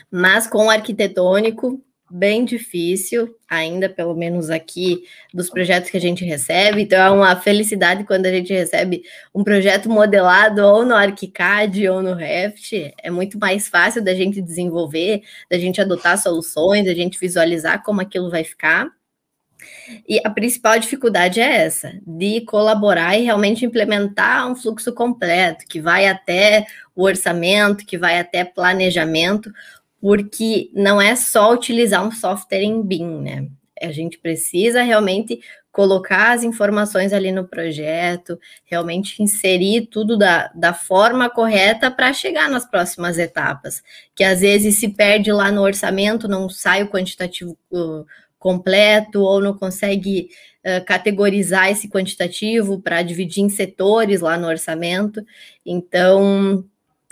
Mas 0.10 0.48
com 0.48 0.66
o 0.66 0.70
arquitetônico, 0.72 1.80
bem 2.10 2.46
difícil, 2.46 3.36
ainda 3.50 3.90
pelo 3.90 4.14
menos 4.16 4.50
aqui, 4.50 5.04
dos 5.34 5.50
projetos 5.50 5.90
que 5.90 5.98
a 5.98 6.02
gente 6.02 6.24
recebe. 6.24 6.84
Então, 6.84 7.00
é 7.00 7.10
uma 7.10 7.36
felicidade 7.36 8.04
quando 8.04 8.26
a 8.26 8.32
gente 8.32 8.54
recebe 8.54 9.04
um 9.34 9.44
projeto 9.44 9.90
modelado 9.90 10.62
ou 10.62 10.86
no 10.86 10.96
ArchiCAD 10.96 11.88
ou 11.90 12.02
no 12.02 12.14
Revit. 12.14 12.94
É 13.02 13.10
muito 13.10 13.40
mais 13.40 13.68
fácil 13.68 14.04
da 14.04 14.14
gente 14.14 14.42
desenvolver, 14.42 15.24
da 15.50 15.58
gente 15.58 15.82
adotar 15.82 16.18
soluções, 16.18 16.86
da 16.86 16.94
gente 16.94 17.20
visualizar 17.20 17.84
como 17.84 18.02
aquilo 18.02 18.30
vai 18.30 18.44
ficar. 18.44 18.90
E 20.08 20.20
a 20.24 20.30
principal 20.30 20.78
dificuldade 20.78 21.40
é 21.40 21.64
essa, 21.64 21.94
de 22.06 22.42
colaborar 22.42 23.18
e 23.18 23.24
realmente 23.24 23.66
implementar 23.66 24.48
um 24.50 24.56
fluxo 24.56 24.94
completo, 24.94 25.66
que 25.68 25.82
vai 25.82 26.08
até 26.08 26.66
o 26.96 27.04
orçamento, 27.04 27.86
que 27.86 27.98
vai 27.98 28.20
até 28.20 28.44
planejamento, 28.44 29.52
porque 30.06 30.70
não 30.72 31.02
é 31.02 31.16
só 31.16 31.52
utilizar 31.52 32.06
um 32.06 32.12
software 32.12 32.62
em 32.62 32.80
BIM, 32.80 33.22
né? 33.22 33.48
A 33.82 33.92
gente 33.92 34.20
precisa 34.20 34.84
realmente 34.84 35.40
colocar 35.72 36.34
as 36.34 36.44
informações 36.44 37.12
ali 37.12 37.32
no 37.32 37.48
projeto, 37.48 38.40
realmente 38.66 39.24
inserir 39.24 39.88
tudo 39.88 40.16
da, 40.16 40.52
da 40.54 40.76
forma 40.76 41.28
correta 41.28 41.90
para 41.90 42.14
chegar 42.14 42.48
nas 42.48 42.70
próximas 42.70 43.18
etapas, 43.18 43.82
que 44.14 44.24
às 44.24 44.42
vezes 44.42 44.76
se 44.78 44.90
perde 44.90 45.32
lá 45.32 45.52
no 45.52 45.64
orçamento, 45.64 46.28
não 46.28 46.48
sai 46.50 46.84
o 46.84 46.88
quantitativo 46.88 47.58
completo, 48.38 49.22
ou 49.22 49.42
não 49.42 49.58
consegue 49.58 50.30
uh, 50.64 50.86
categorizar 50.86 51.72
esse 51.72 51.90
quantitativo 51.90 52.80
para 52.80 53.02
dividir 53.02 53.42
em 53.42 53.50
setores 53.50 54.22
lá 54.22 54.38
no 54.38 54.46
orçamento. 54.46 55.26
Então, 55.66 56.64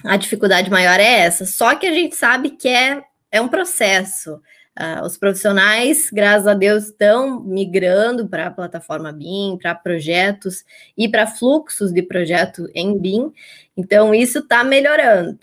a 0.03 0.17
dificuldade 0.17 0.69
maior 0.69 0.99
é 0.99 1.19
essa. 1.21 1.45
Só 1.45 1.75
que 1.75 1.85
a 1.85 1.93
gente 1.93 2.15
sabe 2.15 2.51
que 2.51 2.67
é, 2.67 3.03
é 3.31 3.41
um 3.41 3.47
processo. 3.47 4.41
Uh, 4.79 5.05
os 5.05 5.17
profissionais, 5.17 6.09
graças 6.11 6.47
a 6.47 6.55
Deus, 6.55 6.85
estão 6.85 7.39
migrando 7.41 8.27
para 8.27 8.47
a 8.47 8.51
plataforma 8.51 9.11
BIM, 9.11 9.57
para 9.61 9.75
projetos 9.75 10.65
e 10.97 11.07
para 11.07 11.27
fluxos 11.27 11.93
de 11.93 12.01
projeto 12.01 12.67
em 12.73 12.97
BIM. 12.97 13.31
Então, 13.77 14.15
isso 14.15 14.39
está 14.39 14.63
melhorando. 14.63 15.39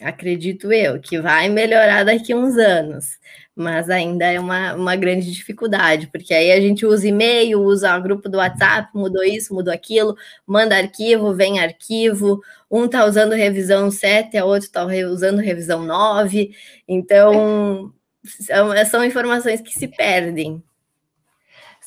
Acredito 0.00 0.72
eu 0.72 1.00
que 1.00 1.20
vai 1.20 1.48
melhorar 1.48 2.04
daqui 2.04 2.32
a 2.32 2.36
uns 2.36 2.56
anos 2.56 3.18
mas 3.54 3.90
ainda 3.90 4.24
é 4.24 4.40
uma, 4.40 4.74
uma 4.74 4.96
grande 4.96 5.30
dificuldade, 5.30 6.06
porque 6.08 6.32
aí 6.32 6.50
a 6.52 6.60
gente 6.60 6.86
usa 6.86 7.06
e-mail, 7.06 7.60
usa 7.60 7.96
o 7.96 8.02
grupo 8.02 8.28
do 8.28 8.38
WhatsApp, 8.38 8.90
mudou 8.94 9.22
isso, 9.22 9.54
mudou 9.54 9.72
aquilo, 9.72 10.16
manda 10.46 10.76
arquivo, 10.76 11.34
vem 11.34 11.60
arquivo, 11.60 12.40
um 12.70 12.86
está 12.86 13.04
usando 13.04 13.32
revisão 13.32 13.90
7, 13.90 14.36
a 14.38 14.44
outro 14.44 14.66
está 14.66 14.84
usando 14.84 15.38
revisão 15.38 15.82
9, 15.84 16.54
então 16.88 17.92
são, 18.24 18.86
são 18.86 19.04
informações 19.04 19.60
que 19.60 19.72
se 19.72 19.88
perdem. 19.88 20.62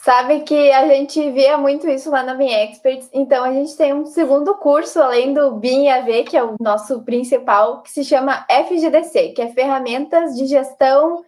Sabe 0.05 0.41
que 0.41 0.71
a 0.71 0.87
gente 0.87 1.31
via 1.31 1.57
muito 1.57 1.89
isso 1.89 2.11
lá 2.11 2.21
na 2.21 2.35
BIM 2.35 2.53
Experts, 2.53 3.09
então 3.11 3.43
a 3.43 3.51
gente 3.51 3.75
tem 3.75 3.91
um 3.91 4.05
segundo 4.05 4.53
curso, 4.53 5.01
além 5.01 5.33
do 5.33 5.53
BIM 5.53 5.89
AV, 5.89 6.25
que 6.25 6.37
é 6.37 6.43
o 6.43 6.55
nosso 6.61 7.01
principal, 7.01 7.81
que 7.81 7.89
se 7.89 8.03
chama 8.03 8.45
FGDC, 8.47 9.29
que 9.29 9.41
é 9.41 9.47
Ferramentas 9.47 10.35
de 10.35 10.45
Gestão 10.45 11.25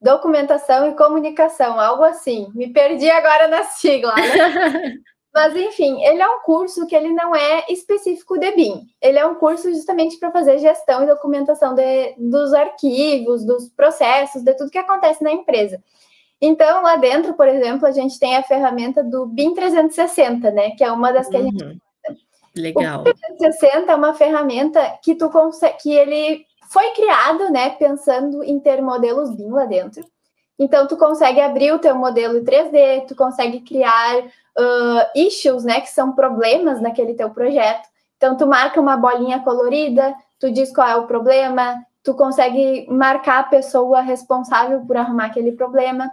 documentação 0.00 0.88
e 0.88 0.96
comunicação, 0.96 1.78
algo 1.78 2.02
assim. 2.02 2.48
Me 2.56 2.72
perdi 2.72 3.08
agora 3.08 3.46
na 3.46 3.62
sigla, 3.62 4.12
né? 4.16 4.94
Mas 5.32 5.54
enfim, 5.54 6.02
ele 6.02 6.20
é 6.20 6.28
um 6.28 6.40
curso 6.40 6.88
que 6.88 6.96
ele 6.96 7.12
não 7.12 7.36
é 7.36 7.66
específico 7.68 8.36
de 8.36 8.50
BIM. 8.50 8.82
Ele 9.00 9.20
é 9.20 9.26
um 9.26 9.36
curso 9.36 9.72
justamente 9.72 10.18
para 10.18 10.32
fazer 10.32 10.58
gestão 10.58 11.04
e 11.04 11.06
documentação 11.06 11.72
de, 11.72 12.16
dos 12.18 12.52
arquivos, 12.52 13.46
dos 13.46 13.68
processos, 13.68 14.42
de 14.42 14.54
tudo 14.54 14.72
que 14.72 14.78
acontece 14.78 15.22
na 15.22 15.30
empresa. 15.30 15.80
Então, 16.40 16.82
lá 16.82 16.96
dentro, 16.96 17.34
por 17.34 17.48
exemplo, 17.48 17.86
a 17.86 17.90
gente 17.90 18.18
tem 18.18 18.36
a 18.36 18.42
ferramenta 18.42 19.02
do 19.02 19.26
BIM 19.26 19.54
360, 19.54 20.50
né? 20.50 20.70
Que 20.70 20.84
é 20.84 20.92
uma 20.92 21.12
das 21.12 21.28
que 21.28 21.36
uhum. 21.36 21.42
a 21.42 21.44
gente. 21.44 21.64
Uhum. 21.64 21.78
Legal. 22.56 23.00
O 23.00 23.04
360 23.04 23.92
é 23.92 23.94
uma 23.94 24.14
ferramenta 24.14 24.98
que 25.02 25.14
tu 25.14 25.28
consegue, 25.30 25.76
que 25.78 25.92
ele 25.92 26.44
foi 26.70 26.90
criado, 26.90 27.50
né, 27.50 27.70
pensando 27.70 28.42
em 28.42 28.60
ter 28.60 28.82
modelos 28.82 29.34
BIM 29.34 29.50
lá 29.50 29.64
dentro. 29.64 30.04
Então, 30.58 30.86
tu 30.86 30.96
consegue 30.96 31.40
abrir 31.40 31.72
o 31.72 31.78
teu 31.78 31.94
modelo 31.94 32.42
3D, 32.42 33.06
tu 33.06 33.14
consegue 33.14 33.60
criar 33.60 34.18
uh, 34.18 35.10
issues, 35.14 35.64
né, 35.64 35.80
que 35.80 35.88
são 35.88 36.12
problemas 36.12 36.80
naquele 36.80 37.14
teu 37.14 37.30
projeto. 37.30 37.88
Então, 38.16 38.36
tu 38.36 38.46
marca 38.46 38.80
uma 38.80 38.96
bolinha 38.96 39.38
colorida, 39.40 40.14
tu 40.38 40.50
diz 40.50 40.74
qual 40.74 40.88
é 40.88 40.96
o 40.96 41.06
problema, 41.06 41.76
tu 42.02 42.12
consegue 42.14 42.86
marcar 42.90 43.38
a 43.38 43.44
pessoa 43.44 44.00
responsável 44.00 44.80
por 44.84 44.96
arrumar 44.96 45.26
aquele 45.26 45.52
problema. 45.52 46.10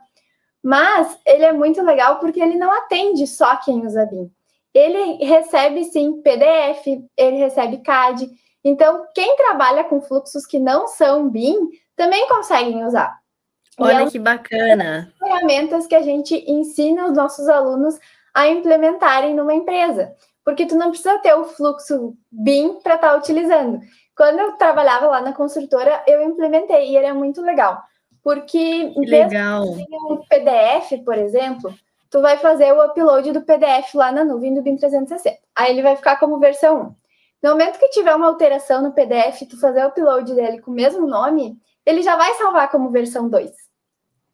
Mas 0.65 1.17
ele 1.25 1.45
é 1.45 1.53
muito 1.53 1.81
legal 1.81 2.19
porque 2.19 2.41
ele 2.41 2.57
não 2.57 2.71
atende 2.71 3.27
só 3.27 3.55
quem 3.57 3.85
usa 3.85 4.05
BIM. 4.05 4.31
Ele 4.73 5.23
recebe 5.23 5.85
sim 5.85 6.21
PDF, 6.21 6.87
ele 7.15 7.37
recebe 7.37 7.77
CAD, 7.77 8.29
então, 8.65 9.05
quem 9.13 9.35
trabalha 9.35 9.83
com 9.83 10.01
fluxos 10.01 10.43
que 10.43 10.57
não 10.57 10.87
são 10.87 11.29
BIM 11.29 11.69
também 11.95 12.27
conseguem 12.27 12.83
usar. 12.83 13.15
Olha 13.77 14.05
é 14.05 14.09
que 14.09 14.17
bacana. 14.17 15.13
Ferramentas 15.19 15.85
que 15.85 15.93
a 15.93 16.01
gente 16.01 16.33
ensina 16.51 17.05
os 17.05 17.15
nossos 17.15 17.47
alunos 17.47 17.99
a 18.33 18.47
implementarem 18.47 19.35
numa 19.35 19.53
empresa, 19.53 20.15
porque 20.43 20.65
tu 20.65 20.75
não 20.75 20.89
precisa 20.89 21.19
ter 21.19 21.35
o 21.35 21.45
fluxo 21.45 22.15
BIM 22.31 22.79
para 22.81 22.95
estar 22.95 23.11
tá 23.11 23.15
utilizando. 23.15 23.79
Quando 24.17 24.39
eu 24.39 24.53
trabalhava 24.53 25.07
lá 25.07 25.21
na 25.21 25.31
construtora, 25.31 26.03
eu 26.07 26.23
implementei 26.23 26.89
e 26.89 26.97
ele 26.97 27.05
é 27.05 27.13
muito 27.13 27.41
legal, 27.43 27.83
porque 28.25 28.89
que 28.89 28.99
legal. 29.01 29.65
um 29.65 30.17
PDF, 30.27 31.05
por 31.05 31.15
exemplo, 31.15 31.71
tu 32.09 32.23
vai 32.23 32.37
fazer 32.37 32.73
o 32.73 32.83
upload 32.83 33.31
do 33.31 33.43
PDF 33.43 33.93
lá 33.93 34.11
na 34.11 34.25
nuvem 34.25 34.51
do 34.51 34.63
BIM 34.63 34.77
360. 34.77 35.37
Aí 35.55 35.71
ele 35.71 35.83
vai 35.83 35.95
ficar 35.95 36.19
como 36.19 36.39
versão 36.39 36.81
1. 36.81 36.95
No 37.43 37.49
momento 37.51 37.77
que 37.77 37.89
tiver 37.89 38.15
uma 38.15 38.25
alteração 38.25 38.81
no 38.81 38.93
PDF, 38.93 39.47
tu 39.47 39.59
fazer 39.59 39.85
o 39.85 39.89
upload 39.89 40.33
dele 40.33 40.59
com 40.59 40.71
o 40.71 40.73
mesmo 40.73 41.05
nome, 41.05 41.55
ele 41.85 42.01
já 42.01 42.15
vai 42.15 42.33
salvar 42.33 42.71
como 42.71 42.89
versão 42.89 43.29
2, 43.29 43.51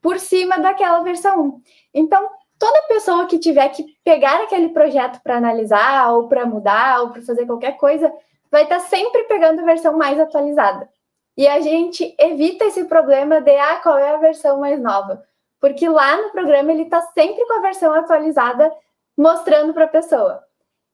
por 0.02 0.18
cima 0.20 0.58
daquela 0.58 1.02
versão 1.02 1.42
1. 1.42 1.62
Então, 1.94 2.30
toda 2.58 2.88
pessoa 2.88 3.26
que 3.26 3.40
tiver 3.40 3.68
que 3.70 3.84
pegar 4.06 4.42
aquele 4.42 4.70
projeto 4.70 5.20
para 5.22 5.36
analisar, 5.36 6.14
ou 6.14 6.30
para 6.30 6.46
mudar, 6.46 7.02
ou 7.02 7.10
para 7.10 7.24
fazer 7.24 7.46
qualquer 7.46 7.76
coisa, 7.76 8.10
vai 8.50 8.64
estar 8.64 8.80
tá 8.80 8.86
sempre 8.86 9.26
pegando 9.26 9.60
a 9.60 9.66
versão 9.66 9.98
mais 9.98 10.18
atualizada. 10.18 10.88
E 11.42 11.48
a 11.48 11.60
gente 11.60 12.16
evita 12.20 12.66
esse 12.66 12.86
problema 12.86 13.42
de 13.42 13.58
ah, 13.58 13.80
qual 13.82 13.98
é 13.98 14.12
a 14.12 14.18
versão 14.18 14.60
mais 14.60 14.80
nova 14.80 15.24
porque 15.62 15.88
lá 15.88 16.18
no 16.18 16.32
programa 16.32 16.72
ele 16.72 16.82
está 16.82 17.02
sempre 17.14 17.46
com 17.46 17.60
a 17.60 17.62
versão 17.62 17.94
atualizada 17.94 18.74
mostrando 19.16 19.74
para 19.74 19.86
a 19.86 19.90
pessoa. 19.90 20.44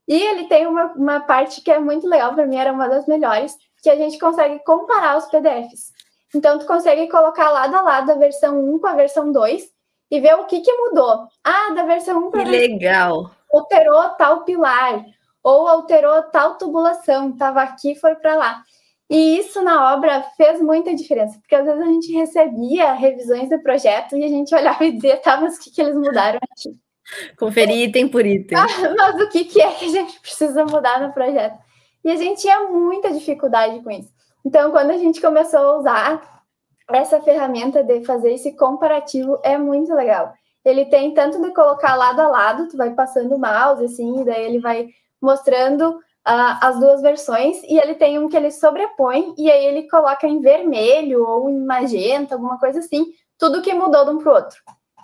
E 0.06 0.22
ele 0.22 0.48
tem 0.48 0.68
uma, 0.68 0.88
uma 0.94 1.20
parte 1.22 1.62
que 1.62 1.72
é 1.72 1.80
muito 1.80 2.08
legal, 2.08 2.34
para 2.34 2.46
mim 2.46 2.58
era 2.58 2.74
uma 2.74 2.88
das 2.90 3.08
melhores, 3.08 3.56
que 3.82 3.90
a 3.90 3.96
gente 3.96 4.20
consegue 4.20 4.60
comparar 4.66 5.18
os 5.18 5.26
PDFs. 5.26 5.94
Então, 6.36 6.60
tu 6.60 6.66
consegue 6.66 7.08
colocar 7.08 7.50
lado 7.50 7.76
a 7.76 7.82
lado 7.82 8.12
a 8.12 8.16
versão 8.16 8.60
1 8.76 8.80
com 8.80 8.88
a 8.88 8.94
versão 8.94 9.32
2 9.32 9.70
e 10.12 10.20
ver 10.20 10.36
o 10.36 10.46
que, 10.46 10.60
que 10.60 10.74
mudou. 10.74 11.28
Ah, 11.44 11.74
da 11.74 11.84
versão 11.84 12.28
1 12.28 12.32
para 12.32 12.44
Que 12.44 12.50
legal! 12.50 13.32
Alterou 13.52 14.10
tal 14.12 14.44
pilar, 14.44 15.06
ou 15.42 15.68
alterou 15.68 16.24
tal 16.24 16.56
tubulação, 16.58 17.30
estava 17.30 17.62
aqui 17.62 17.96
foi 17.96 18.16
para 18.16 18.36
lá. 18.36 18.64
E 19.10 19.40
isso 19.40 19.62
na 19.64 19.94
obra 19.94 20.22
fez 20.36 20.62
muita 20.62 20.94
diferença, 20.94 21.40
porque 21.40 21.56
às 21.56 21.66
vezes 21.66 21.82
a 21.82 21.86
gente 21.86 22.12
recebia 22.12 22.92
revisões 22.92 23.50
do 23.50 23.62
projeto 23.62 24.18
e 24.18 24.24
a 24.24 24.28
gente 24.28 24.54
olhava 24.54 24.84
e 24.84 24.92
dizia, 24.92 25.18
tá, 25.18 25.40
mas 25.40 25.56
o 25.56 25.62
que, 25.62 25.72
que 25.72 25.82
eles 25.82 25.96
mudaram 25.96 26.40
aqui? 26.52 26.78
Conferir 27.40 27.88
item 27.88 28.10
por 28.10 28.26
item. 28.26 28.58
Ah, 28.58 28.68
mas 28.98 29.22
o 29.22 29.30
que, 29.30 29.46
que 29.46 29.62
é 29.62 29.72
que 29.72 29.86
a 29.86 29.90
gente 29.90 30.20
precisa 30.20 30.66
mudar 30.66 31.00
no 31.00 31.14
projeto? 31.14 31.58
E 32.04 32.12
a 32.12 32.16
gente 32.18 32.42
tinha 32.42 32.64
muita 32.64 33.12
dificuldade 33.12 33.82
com 33.82 33.92
isso. 33.92 34.12
Então, 34.46 34.72
quando 34.72 34.92
a 34.92 34.98
gente 34.98 35.22
começou 35.22 35.60
a 35.60 35.78
usar 35.78 36.44
essa 36.90 37.22
ferramenta 37.22 37.84
de 37.84 38.04
fazer 38.06 38.34
esse 38.34 38.56
comparativo, 38.56 39.40
é 39.44 39.58
muito 39.58 39.94
legal. 39.94 40.34
Ele 40.64 40.86
tem 40.86 41.14
tanto 41.14 41.42
de 41.42 41.52
colocar 41.54 41.96
lado 41.96 42.22
a 42.22 42.28
lado, 42.28 42.68
tu 42.68 42.78
vai 42.78 42.94
passando 42.94 43.36
o 43.36 43.40
mouse, 43.40 43.86
assim, 43.86 44.22
e 44.22 44.26
daí 44.26 44.46
ele 44.46 44.60
vai 44.60 44.88
mostrando 45.22 46.00
uh, 46.28 46.58
as 46.62 46.80
duas 46.80 47.02
versões, 47.02 47.64
e 47.64 47.80
ele 47.80 47.96
tem 47.96 48.20
um 48.20 48.28
que 48.28 48.36
ele 48.36 48.52
sobrepõe, 48.52 49.34
e 49.38 49.50
aí 49.50 49.66
ele 49.66 49.90
coloca 49.90 50.28
em 50.28 50.42
vermelho 50.42 51.26
ou 51.26 51.50
em 51.50 51.64
magenta, 51.64 52.36
alguma 52.36 52.60
coisa 52.60 52.80
assim, 52.80 53.06
tudo 53.38 53.62
que 53.62 53.74
mudou 53.74 54.04
de 54.04 54.12
um 54.12 54.18
para 54.18 54.32
o 54.32 54.36
outro. 54.36 54.58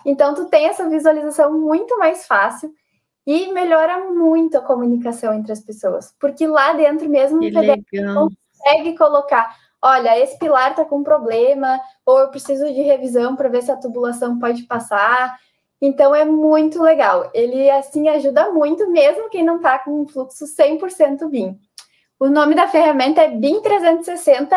Então, 0.04 0.34
tu 0.34 0.44
tem 0.46 0.66
essa 0.66 0.88
visualização 0.88 1.58
muito 1.58 1.98
mais 1.98 2.26
fácil 2.26 2.70
e 3.26 3.50
melhora 3.52 4.10
muito 4.10 4.58
a 4.58 4.60
comunicação 4.60 5.32
entre 5.32 5.50
as 5.50 5.60
pessoas, 5.60 6.14
porque 6.20 6.46
lá 6.46 6.74
dentro 6.74 7.08
mesmo 7.08 7.40
que 7.40 7.50
legal. 7.50 8.28
consegue 8.52 8.98
colocar, 8.98 9.56
olha, 9.80 10.18
esse 10.18 10.38
pilar 10.38 10.72
está 10.72 10.84
com 10.84 11.02
problema, 11.02 11.80
ou 12.04 12.18
eu 12.18 12.28
preciso 12.28 12.66
de 12.66 12.82
revisão 12.82 13.34
para 13.34 13.48
ver 13.48 13.62
se 13.62 13.72
a 13.72 13.76
tubulação 13.76 14.38
pode 14.38 14.64
passar, 14.64 15.38
então 15.80 16.14
é 16.14 16.24
muito 16.24 16.82
legal. 16.82 17.30
Ele 17.34 17.70
assim 17.70 18.08
ajuda 18.08 18.50
muito, 18.50 18.90
mesmo 18.90 19.28
quem 19.28 19.44
não 19.44 19.56
está 19.56 19.78
com 19.78 20.02
um 20.02 20.06
fluxo 20.06 20.44
100% 20.44 21.28
BIM. 21.28 21.58
O 22.18 22.28
nome 22.28 22.54
da 22.54 22.68
ferramenta 22.68 23.22
é 23.22 23.28
BIM 23.28 23.60
360, 23.60 24.56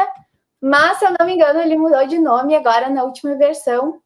mas 0.62 0.98
se 0.98 1.06
eu 1.06 1.14
não 1.20 1.26
me 1.26 1.34
engano, 1.34 1.60
ele 1.60 1.78
mudou 1.78 2.06
de 2.08 2.18
nome 2.18 2.56
agora 2.56 2.90
na 2.90 3.04
última 3.04 3.36
versão. 3.36 4.00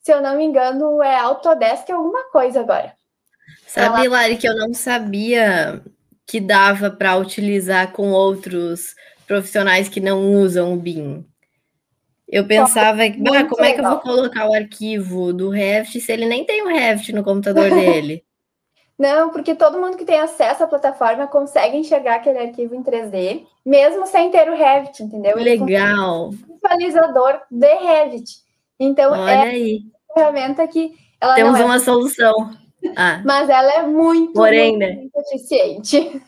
Se 0.00 0.12
eu 0.12 0.20
não 0.22 0.36
me 0.36 0.44
engano, 0.44 1.02
é 1.02 1.16
Autodesk 1.16 1.90
alguma 1.90 2.24
coisa 2.30 2.60
agora. 2.60 2.94
Sabe, 3.66 4.06
Ela... 4.06 4.16
Lari, 4.16 4.36
que 4.36 4.48
eu 4.48 4.56
não 4.56 4.72
sabia 4.72 5.82
que 6.26 6.40
dava 6.40 6.90
para 6.90 7.16
utilizar 7.16 7.92
com 7.92 8.10
outros 8.10 8.94
profissionais 9.26 9.88
que 9.88 10.00
não 10.00 10.34
usam 10.34 10.72
o 10.72 10.76
BIM. 10.76 11.24
Eu 12.28 12.46
pensava 12.46 13.08
que, 13.08 13.22
ah, 13.28 13.46
como 13.46 13.64
é 13.64 13.72
que 13.72 13.80
eu 13.80 13.88
vou 13.88 14.00
colocar 14.00 14.48
o 14.48 14.54
arquivo 14.54 15.32
do 15.32 15.48
Revit 15.48 16.00
se 16.00 16.12
ele 16.12 16.26
nem 16.26 16.44
tem 16.44 16.62
o 16.62 16.66
Revit 16.66 17.12
no 17.12 17.22
computador 17.22 17.70
dele? 17.70 18.24
Não, 18.98 19.30
porque 19.30 19.54
todo 19.54 19.78
mundo 19.78 19.96
que 19.96 20.06
tem 20.06 20.18
acesso 20.18 20.64
à 20.64 20.66
plataforma 20.66 21.26
consegue 21.26 21.76
enxergar 21.76 22.16
aquele 22.16 22.38
arquivo 22.38 22.74
em 22.74 22.82
3D, 22.82 23.44
mesmo 23.64 24.06
sem 24.06 24.30
ter 24.30 24.48
o 24.50 24.56
Revit, 24.56 25.02
entendeu? 25.02 25.36
Legal. 25.36 26.30
visualizador 26.30 27.40
de 27.50 27.74
Revit. 27.74 28.38
Então, 28.80 29.12
Olha 29.12 29.30
é 29.30 29.40
aí. 29.42 29.80
uma 30.08 30.14
ferramenta 30.14 30.66
que 30.66 30.94
ela 31.20 31.34
Temos 31.34 31.60
é 31.60 31.64
uma 31.64 31.78
solução. 31.78 32.50
Ah. 32.96 33.20
Mas 33.24 33.48
ela 33.50 33.70
é 33.74 33.82
muito, 33.86 34.32
Porém, 34.32 34.76
muito, 34.76 34.78
né? 34.78 34.94
muito 35.12 35.18
eficiente. 35.18 36.22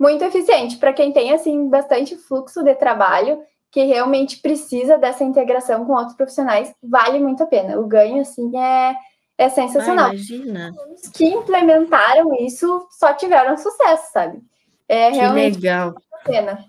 muito 0.00 0.24
eficiente 0.24 0.76
para 0.78 0.92
quem 0.92 1.12
tem 1.12 1.32
assim 1.32 1.68
bastante 1.68 2.16
fluxo 2.16 2.64
de 2.64 2.74
trabalho 2.74 3.42
que 3.74 3.82
realmente 3.82 4.38
precisa 4.38 4.96
dessa 4.96 5.24
integração 5.24 5.84
com 5.84 5.94
outros 5.94 6.16
profissionais, 6.16 6.72
vale 6.80 7.18
muito 7.18 7.42
a 7.42 7.46
pena. 7.46 7.76
O 7.76 7.88
ganho, 7.88 8.20
assim, 8.20 8.56
é, 8.56 8.94
é 9.36 9.48
sensacional. 9.48 10.10
Ah, 10.10 10.14
imagina. 10.14 10.72
Os 10.94 11.08
que 11.08 11.24
implementaram 11.24 12.32
isso 12.36 12.86
só 12.92 13.12
tiveram 13.14 13.56
sucesso, 13.56 14.12
sabe? 14.12 14.40
É 14.88 15.10
que 15.10 15.16
realmente 15.16 15.56
legal. 15.56 15.92
a 16.12 16.18
pena. 16.24 16.64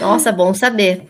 Nossa, 0.00 0.32
bom 0.32 0.52
saber. 0.52 1.08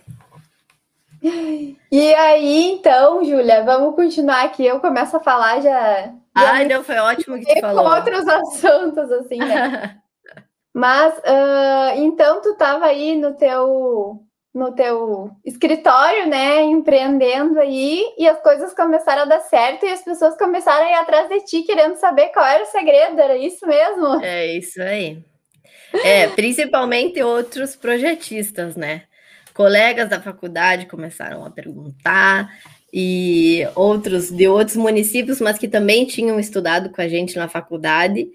E 1.22 2.14
aí, 2.14 2.72
então, 2.72 3.24
Júlia, 3.24 3.64
vamos 3.64 3.94
continuar 3.94 4.44
aqui. 4.44 4.66
Eu 4.66 4.80
começo 4.80 5.16
a 5.16 5.20
falar 5.20 5.62
já. 5.62 6.12
Ai, 6.34 6.66
não, 6.66 6.84
foi 6.84 6.98
ótimo 6.98 7.38
que 7.38 7.54
tu 7.54 7.60
falou. 7.62 7.84
Com 7.84 7.90
outros 7.90 8.28
assuntos, 8.28 9.10
assim, 9.12 9.38
né? 9.38 9.96
Mas, 10.74 11.16
uh, 11.20 11.96
então, 11.96 12.42
tu 12.42 12.50
estava 12.50 12.84
aí 12.84 13.16
no 13.16 13.32
teu 13.32 14.26
no 14.54 14.74
teu 14.74 15.30
escritório, 15.44 16.28
né, 16.28 16.62
empreendendo 16.62 17.58
aí, 17.58 18.04
e 18.18 18.28
as 18.28 18.40
coisas 18.42 18.74
começaram 18.74 19.22
a 19.22 19.26
dar 19.26 19.40
certo 19.40 19.86
e 19.86 19.88
as 19.88 20.02
pessoas 20.02 20.36
começaram 20.36 20.86
a 20.86 20.90
ir 20.90 20.94
atrás 20.94 21.28
de 21.28 21.44
ti 21.44 21.62
querendo 21.62 21.96
saber 21.96 22.28
qual 22.28 22.44
era 22.44 22.62
o 22.62 22.66
segredo, 22.66 23.18
era 23.18 23.36
isso 23.36 23.66
mesmo? 23.66 24.22
É 24.22 24.46
isso 24.54 24.80
aí. 24.82 25.24
É, 26.04 26.28
principalmente 26.28 27.22
outros 27.22 27.76
projetistas, 27.76 28.76
né? 28.76 29.04
Colegas 29.54 30.08
da 30.08 30.20
faculdade 30.20 30.86
começaram 30.86 31.44
a 31.44 31.50
perguntar 31.50 32.48
e 32.92 33.66
outros 33.74 34.30
de 34.30 34.48
outros 34.48 34.76
municípios, 34.76 35.40
mas 35.40 35.58
que 35.58 35.68
também 35.68 36.06
tinham 36.06 36.38
estudado 36.38 36.90
com 36.90 37.00
a 37.00 37.08
gente 37.08 37.36
na 37.36 37.48
faculdade 37.48 38.28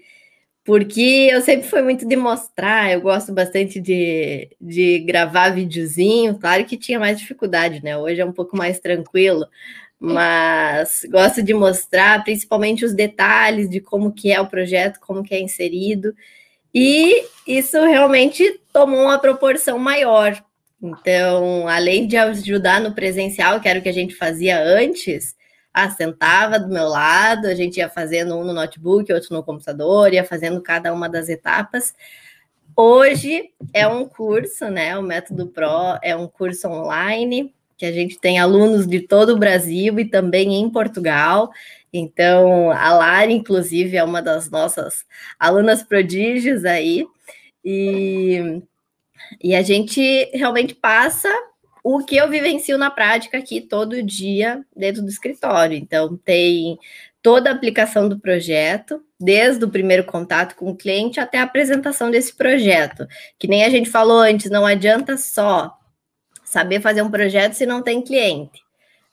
porque 0.68 1.30
eu 1.32 1.40
sempre 1.40 1.66
fui 1.66 1.80
muito 1.80 2.06
de 2.06 2.14
mostrar, 2.14 2.92
eu 2.92 3.00
gosto 3.00 3.32
bastante 3.32 3.80
de, 3.80 4.50
de 4.60 4.98
gravar 4.98 5.48
videozinho, 5.48 6.38
claro 6.38 6.62
que 6.66 6.76
tinha 6.76 7.00
mais 7.00 7.18
dificuldade, 7.18 7.82
né? 7.82 7.96
Hoje 7.96 8.20
é 8.20 8.24
um 8.26 8.34
pouco 8.34 8.54
mais 8.54 8.78
tranquilo, 8.78 9.46
mas 9.98 11.06
gosto 11.10 11.42
de 11.42 11.54
mostrar 11.54 12.22
principalmente 12.22 12.84
os 12.84 12.92
detalhes 12.92 13.70
de 13.70 13.80
como 13.80 14.12
que 14.12 14.30
é 14.30 14.38
o 14.38 14.46
projeto, 14.46 15.00
como 15.00 15.22
que 15.22 15.34
é 15.34 15.40
inserido, 15.40 16.14
e 16.74 17.24
isso 17.46 17.80
realmente 17.86 18.60
tomou 18.70 19.04
uma 19.04 19.18
proporção 19.18 19.78
maior. 19.78 20.38
Então, 20.82 21.66
além 21.66 22.06
de 22.06 22.18
ajudar 22.18 22.78
no 22.78 22.94
presencial, 22.94 23.58
que 23.58 23.70
era 23.70 23.78
o 23.78 23.82
que 23.82 23.88
a 23.88 23.94
gente 23.94 24.14
fazia 24.14 24.62
antes, 24.62 25.34
ah, 25.84 25.90
sentava 25.90 26.58
do 26.58 26.68
meu 26.68 26.88
lado, 26.88 27.46
a 27.46 27.54
gente 27.54 27.76
ia 27.78 27.88
fazendo 27.88 28.36
um 28.36 28.44
no 28.44 28.52
notebook, 28.52 29.12
outro 29.12 29.34
no 29.34 29.42
computador, 29.42 30.12
ia 30.12 30.24
fazendo 30.24 30.60
cada 30.60 30.92
uma 30.92 31.08
das 31.08 31.28
etapas. 31.28 31.94
Hoje 32.74 33.50
é 33.72 33.86
um 33.86 34.06
curso, 34.06 34.66
né? 34.70 34.96
O 34.98 35.02
Método 35.02 35.46
Pro 35.48 35.98
é 36.02 36.14
um 36.16 36.28
curso 36.28 36.68
online 36.68 37.54
que 37.76 37.86
a 37.86 37.92
gente 37.92 38.18
tem 38.18 38.40
alunos 38.40 38.88
de 38.88 39.00
todo 39.00 39.34
o 39.34 39.38
Brasil 39.38 40.00
e 40.00 40.04
também 40.04 40.56
em 40.56 40.68
Portugal. 40.68 41.50
Então, 41.92 42.72
a 42.72 42.92
Lara, 42.92 43.30
inclusive, 43.30 43.96
é 43.96 44.02
uma 44.02 44.20
das 44.20 44.50
nossas 44.50 45.04
alunas 45.38 45.82
prodígios 45.82 46.64
aí. 46.64 47.06
E, 47.64 48.62
e 49.42 49.54
a 49.54 49.62
gente 49.62 50.30
realmente 50.34 50.74
passa 50.74 51.28
o 51.82 52.04
que 52.04 52.16
eu 52.16 52.28
vivencio 52.28 52.76
na 52.76 52.90
prática 52.90 53.38
aqui 53.38 53.60
todo 53.60 54.02
dia 54.02 54.64
dentro 54.76 55.02
do 55.02 55.08
escritório. 55.08 55.76
Então, 55.76 56.16
tem 56.16 56.78
toda 57.22 57.50
a 57.50 57.52
aplicação 57.52 58.08
do 58.08 58.18
projeto, 58.18 59.02
desde 59.18 59.64
o 59.64 59.70
primeiro 59.70 60.04
contato 60.04 60.54
com 60.54 60.70
o 60.70 60.76
cliente 60.76 61.20
até 61.20 61.38
a 61.38 61.42
apresentação 61.42 62.10
desse 62.10 62.34
projeto. 62.34 63.06
Que 63.38 63.48
nem 63.48 63.64
a 63.64 63.70
gente 63.70 63.90
falou 63.90 64.20
antes, 64.20 64.50
não 64.50 64.64
adianta 64.64 65.16
só 65.16 65.76
saber 66.44 66.80
fazer 66.80 67.02
um 67.02 67.10
projeto 67.10 67.52
se 67.52 67.66
não 67.66 67.82
tem 67.82 68.02
cliente. 68.02 68.62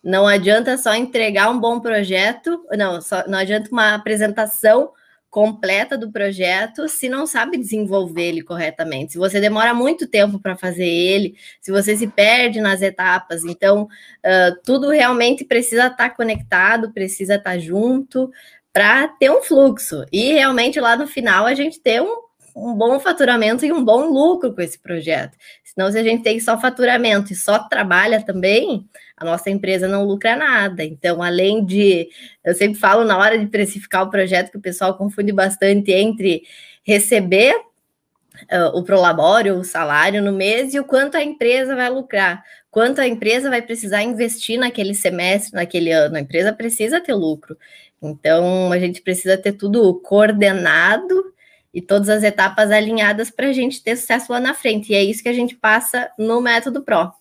Não 0.03 0.27
adianta 0.27 0.77
só 0.77 0.93
entregar 0.93 1.49
um 1.49 1.59
bom 1.59 1.79
projeto, 1.79 2.63
não, 2.77 3.01
só, 3.01 3.27
não 3.27 3.39
adianta 3.39 3.69
uma 3.71 3.95
apresentação 3.95 4.91
completa 5.35 5.97
do 5.97 6.13
projeto 6.13 6.87
se 6.87 7.09
não 7.09 7.27
sabe 7.27 7.57
desenvolver 7.57 8.29
ele 8.29 8.41
corretamente. 8.41 9.11
Se 9.11 9.17
você 9.17 9.41
demora 9.41 9.73
muito 9.73 10.07
tempo 10.07 10.39
para 10.39 10.55
fazer 10.55 10.87
ele, 10.87 11.35
se 11.59 11.73
você 11.73 11.93
se 11.93 12.07
perde 12.07 12.61
nas 12.61 12.81
etapas, 12.81 13.43
então 13.43 13.83
uh, 13.83 14.61
tudo 14.63 14.87
realmente 14.87 15.43
precisa 15.43 15.87
estar 15.87 15.97
tá 15.97 16.09
conectado, 16.09 16.93
precisa 16.93 17.35
estar 17.35 17.51
tá 17.51 17.59
junto 17.59 18.31
para 18.71 19.09
ter 19.09 19.29
um 19.29 19.41
fluxo 19.41 20.05
e 20.09 20.31
realmente 20.31 20.79
lá 20.79 20.95
no 20.95 21.05
final 21.05 21.45
a 21.45 21.53
gente 21.53 21.81
ter 21.81 22.01
um, 22.01 22.15
um 22.55 22.73
bom 22.73 22.99
faturamento 22.99 23.65
e 23.65 23.73
um 23.73 23.83
bom 23.83 24.09
lucro 24.09 24.53
com 24.53 24.61
esse 24.61 24.79
projeto. 24.79 25.37
Senão, 25.63 25.91
se 25.91 25.99
a 25.99 26.03
gente 26.03 26.23
tem 26.23 26.39
só 26.39 26.57
faturamento 26.57 27.33
e 27.33 27.35
só 27.35 27.59
trabalha 27.59 28.23
também, 28.23 28.87
a 29.17 29.25
nossa 29.25 29.49
empresa 29.49 29.89
não 29.89 30.05
lucra 30.05 30.37
nada. 30.37 30.81
Então, 30.83 31.21
além 31.21 31.65
de, 31.65 32.07
eu 32.45 32.55
sempre 32.55 32.79
falo 32.79 33.03
na 33.03 33.17
hora 33.17 33.37
de 33.37 33.47
precificar 33.47 34.03
o 34.03 34.09
projeto 34.09 34.51
que 34.51 34.57
o 34.57 34.61
pessoal 34.61 34.97
confunde 34.97 35.33
bastante 35.33 35.91
entre 35.91 36.43
receber 36.81 37.53
uh, 37.55 38.67
o 38.73 38.83
prolabório, 38.83 39.55
o 39.55 39.63
salário 39.65 40.21
no 40.21 40.31
mês 40.31 40.73
e 40.73 40.79
o 40.79 40.85
quanto 40.85 41.17
a 41.17 41.23
empresa 41.23 41.75
vai 41.75 41.89
lucrar, 41.89 42.41
quanto 42.71 43.01
a 43.01 43.07
empresa 43.07 43.49
vai 43.49 43.61
precisar 43.61 44.01
investir 44.01 44.57
naquele 44.57 44.93
semestre, 44.93 45.53
naquele 45.53 45.91
ano. 45.91 46.15
A 46.15 46.21
empresa 46.21 46.53
precisa 46.53 47.01
ter 47.01 47.15
lucro. 47.15 47.57
Então, 48.01 48.71
a 48.71 48.79
gente 48.79 49.01
precisa 49.01 49.37
ter 49.37 49.53
tudo 49.53 49.99
coordenado 49.99 51.34
e 51.75 51.81
todas 51.81 52.07
as 52.07 52.23
etapas 52.23 52.71
alinhadas 52.71 53.29
para 53.29 53.47
a 53.47 53.51
gente 53.51 53.83
ter 53.83 53.97
sucesso 53.97 54.31
lá 54.31 54.39
na 54.39 54.53
frente. 54.53 54.93
E 54.93 54.95
é 54.95 55.03
isso 55.03 55.21
que 55.21 55.27
a 55.27 55.33
gente 55.33 55.57
passa 55.57 56.09
no 56.17 56.39
Método 56.39 56.81
Pro. 56.81 57.11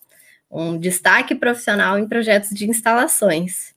Um 0.49 0.77
destaque 0.77 1.35
profissional 1.35 1.99
em 1.99 2.07
projetos 2.07 2.51
de 2.51 2.65
instalações. 2.65 3.75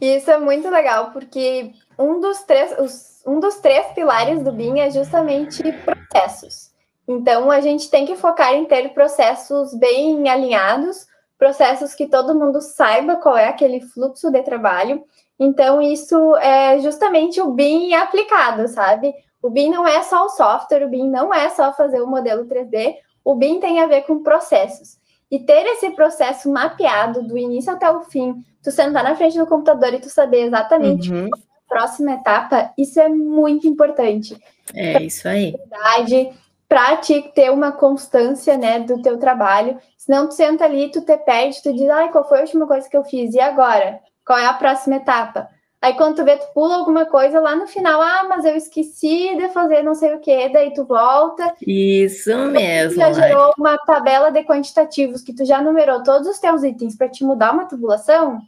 Isso 0.00 0.30
é 0.30 0.38
muito 0.38 0.70
legal, 0.70 1.10
porque 1.10 1.72
um 1.98 2.20
dos 2.20 2.38
três, 2.44 2.72
os, 2.78 3.20
um 3.26 3.40
dos 3.40 3.56
três 3.56 3.88
pilares 3.88 4.44
do 4.44 4.52
BIM 4.52 4.78
é 4.78 4.90
justamente 4.92 5.60
processos. 5.84 6.70
Então, 7.08 7.50
a 7.50 7.60
gente 7.60 7.90
tem 7.90 8.06
que 8.06 8.14
focar 8.14 8.54
em 8.54 8.64
ter 8.64 8.90
processos 8.90 9.74
bem 9.74 10.28
alinhados, 10.28 11.08
processos 11.36 11.96
que 11.96 12.06
todo 12.06 12.38
mundo 12.38 12.60
saiba 12.60 13.16
qual 13.16 13.36
é 13.36 13.48
aquele 13.48 13.80
fluxo 13.80 14.30
de 14.30 14.40
trabalho 14.44 15.04
então, 15.40 15.80
isso 15.80 16.36
é 16.36 16.78
justamente 16.80 17.40
o 17.40 17.50
BIM 17.52 17.94
aplicado, 17.94 18.68
sabe? 18.68 19.14
O 19.42 19.48
BIM 19.48 19.70
não 19.70 19.88
é 19.88 20.02
só 20.02 20.26
o 20.26 20.28
software, 20.28 20.84
o 20.84 20.88
BIM 20.90 21.08
não 21.08 21.32
é 21.32 21.48
só 21.48 21.72
fazer 21.72 22.02
o 22.02 22.06
modelo 22.06 22.44
3D, 22.44 22.96
o 23.24 23.34
BIM 23.34 23.58
tem 23.58 23.80
a 23.80 23.86
ver 23.86 24.02
com 24.02 24.22
processos. 24.22 24.98
E 25.30 25.38
ter 25.38 25.64
esse 25.64 25.90
processo 25.92 26.50
mapeado 26.52 27.22
do 27.22 27.38
início 27.38 27.72
até 27.72 27.90
o 27.90 28.02
fim, 28.02 28.44
tu 28.62 28.70
sentar 28.70 29.02
na 29.02 29.16
frente 29.16 29.38
do 29.38 29.46
computador 29.46 29.94
e 29.94 30.00
tu 30.00 30.10
saber 30.10 30.42
exatamente 30.42 31.10
uhum. 31.10 31.30
a 31.32 31.74
próxima 31.74 32.12
etapa, 32.12 32.74
isso 32.76 33.00
é 33.00 33.08
muito 33.08 33.66
importante. 33.66 34.36
É 34.74 35.00
isso 35.02 35.26
aí. 35.26 35.54
Para 36.68 36.98
te 36.98 37.22
ter 37.34 37.50
uma 37.50 37.72
constância, 37.72 38.58
né, 38.58 38.80
do 38.80 39.00
teu 39.00 39.18
trabalho. 39.18 39.78
Senão 39.96 40.28
tu 40.28 40.34
senta 40.34 40.64
ali, 40.66 40.90
tu 40.90 41.00
te 41.00 41.16
perde, 41.16 41.62
tu 41.62 41.72
diz, 41.72 41.88
ai, 41.88 42.12
qual 42.12 42.28
foi 42.28 42.38
a 42.38 42.42
última 42.42 42.66
coisa 42.66 42.88
que 42.88 42.96
eu 42.96 43.04
fiz? 43.04 43.34
E 43.34 43.40
agora? 43.40 44.00
Qual 44.30 44.38
é 44.38 44.46
a 44.46 44.52
próxima 44.52 44.94
etapa? 44.94 45.48
Aí 45.82 45.94
quando 45.94 46.14
tu 46.14 46.24
vê, 46.24 46.36
tu 46.36 46.46
pula 46.54 46.76
alguma 46.76 47.04
coisa 47.04 47.40
lá 47.40 47.56
no 47.56 47.66
final, 47.66 48.00
ah, 48.00 48.26
mas 48.28 48.44
eu 48.44 48.54
esqueci 48.54 49.34
de 49.36 49.48
fazer 49.48 49.82
não 49.82 49.92
sei 49.92 50.14
o 50.14 50.20
que, 50.20 50.48
daí 50.50 50.72
tu 50.72 50.84
volta. 50.84 51.52
Isso 51.66 52.36
mesmo. 52.46 52.92
Tu 52.92 53.00
já 53.00 53.12
gerou 53.12 53.52
uma 53.58 53.76
tabela 53.78 54.30
de 54.30 54.44
quantitativos 54.44 55.20
que 55.20 55.34
tu 55.34 55.44
já 55.44 55.60
numerou 55.60 56.04
todos 56.04 56.28
os 56.28 56.38
teus 56.38 56.62
itens 56.62 56.96
para 56.96 57.08
te 57.08 57.24
mudar 57.24 57.52
uma 57.52 57.66
tubulação. 57.66 58.40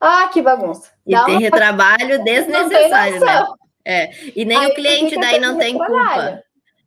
Ah, 0.00 0.28
que 0.32 0.42
bagunça. 0.42 0.90
E 1.06 1.12
Dá 1.12 1.24
tem 1.24 1.38
retrabalho 1.38 2.18
desnecessário, 2.24 3.20
né? 3.20 3.46
É. 3.84 4.10
E 4.34 4.44
nem 4.44 4.58
Aí 4.58 4.72
o 4.72 4.74
cliente 4.74 5.20
daí 5.20 5.38
não 5.38 5.56
tem 5.56 5.78
culpa. 5.78 6.42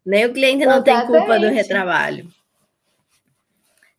Nem 0.06 0.26
o 0.26 0.34
cliente 0.34 0.66
não 0.66 0.74
Exatamente. 0.74 1.08
tem 1.08 1.20
culpa 1.20 1.40
do 1.40 1.48
retrabalho. 1.48 2.28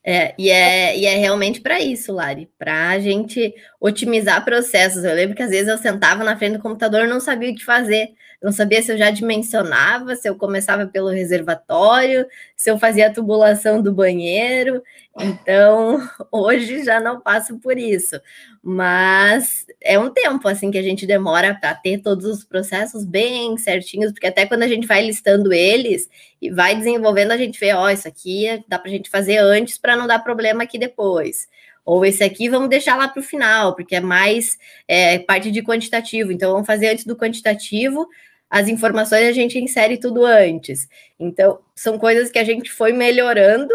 É, 0.07 0.35
e, 0.39 0.51
é, 0.51 0.99
e 0.99 1.07
é 1.07 1.17
realmente 1.17 1.63
para 1.63 1.81
isso, 1.81 2.13
Lari, 2.13 2.51
para 2.59 2.91
a 2.91 2.99
gente 2.99 3.55
otimizar 3.81 4.45
processos. 4.45 5.03
Eu 5.03 5.15
lembro 5.15 5.35
que 5.35 5.43
às 5.43 5.51
vezes 5.51 5.69
eu 5.69 5.79
sentava 5.79 6.23
na 6.23 6.37
frente 6.37 6.59
do 6.59 6.63
computador 6.63 7.05
e 7.05 7.09
não 7.09 7.21
sabia 7.21 7.51
o 7.51 7.55
que 7.55 7.65
fazer. 7.65 8.11
Não 8.45 8.53
sabia 8.53 8.83
se 8.83 8.93
eu 8.93 8.99
já 8.99 9.11
dimensionava, 9.11 10.15
se 10.15 10.29
eu 10.29 10.37
começava 10.37 10.87
pelo 10.87 11.09
reservatório, 11.09 12.27
se 12.55 12.71
eu 12.71 12.79
fazia 12.79 13.07
a 13.07 13.11
tubulação 13.11 13.81
do 13.81 13.91
banheiro. 13.91 14.83
Então, 15.19 16.07
hoje 16.31 16.85
já 16.85 17.01
não 17.01 17.23
passo 17.23 17.59
por 17.59 17.79
isso. 17.79 18.21
Mas 18.63 19.65
é 19.81 19.99
um 19.99 20.11
tempo 20.11 20.47
assim 20.47 20.71
que 20.71 20.77
a 20.77 20.83
gente 20.83 21.07
demora 21.07 21.55
para 21.59 21.75
ter 21.75 22.03
todos 22.03 22.27
os 22.27 22.45
processos 22.45 23.03
bem 23.03 23.57
certinhos, 23.57 24.13
porque 24.13 24.27
até 24.27 24.45
quando 24.45 24.65
a 24.65 24.69
gente 24.69 24.87
vai 24.87 25.07
listando 25.07 25.51
eles 25.51 26.07
e 26.39 26.51
vai 26.51 26.77
desenvolvendo, 26.77 27.33
a 27.33 27.39
gente 27.39 27.59
vê, 27.59 27.73
ó, 27.73 27.85
oh, 27.85 27.89
isso 27.89 28.07
aqui 28.07 28.63
dá 28.69 28.79
para 28.79 28.91
a 28.91 28.93
gente 28.93 29.09
fazer 29.09 29.39
antes 29.39 29.79
para 29.79 29.97
não 29.97 30.07
dar 30.07 30.19
problema 30.19 30.65
aqui 30.65 30.79
depois. 30.79 31.49
Ou 31.83 32.05
esse 32.05 32.23
aqui 32.23 32.51
vamos 32.51 32.69
deixar 32.69 32.97
lá 32.97 33.09
para 33.09 33.21
o 33.21 33.23
final, 33.23 33.75
porque 33.75 33.97
é 33.97 34.01
mais 34.01 34.59
é, 34.87 35.19
parte 35.19 35.51
de 35.51 35.63
quantitativo. 35.63 36.31
Então, 36.31 36.53
vamos 36.53 36.67
fazer 36.67 36.89
antes 36.89 37.07
do 37.07 37.17
quantitativo, 37.17 38.07
as 38.51 38.69
informações 38.69 39.29
a 39.29 39.33
gente 39.33 39.59
insere 39.59 39.99
tudo 39.99 40.25
antes. 40.25 40.89
Então, 41.19 41.59
são 41.75 41.99
coisas 41.99 42.31
que 42.31 42.39
a 42.39 42.45
gente 42.45 42.71
foi 42.71 42.93
melhorando 42.93 43.75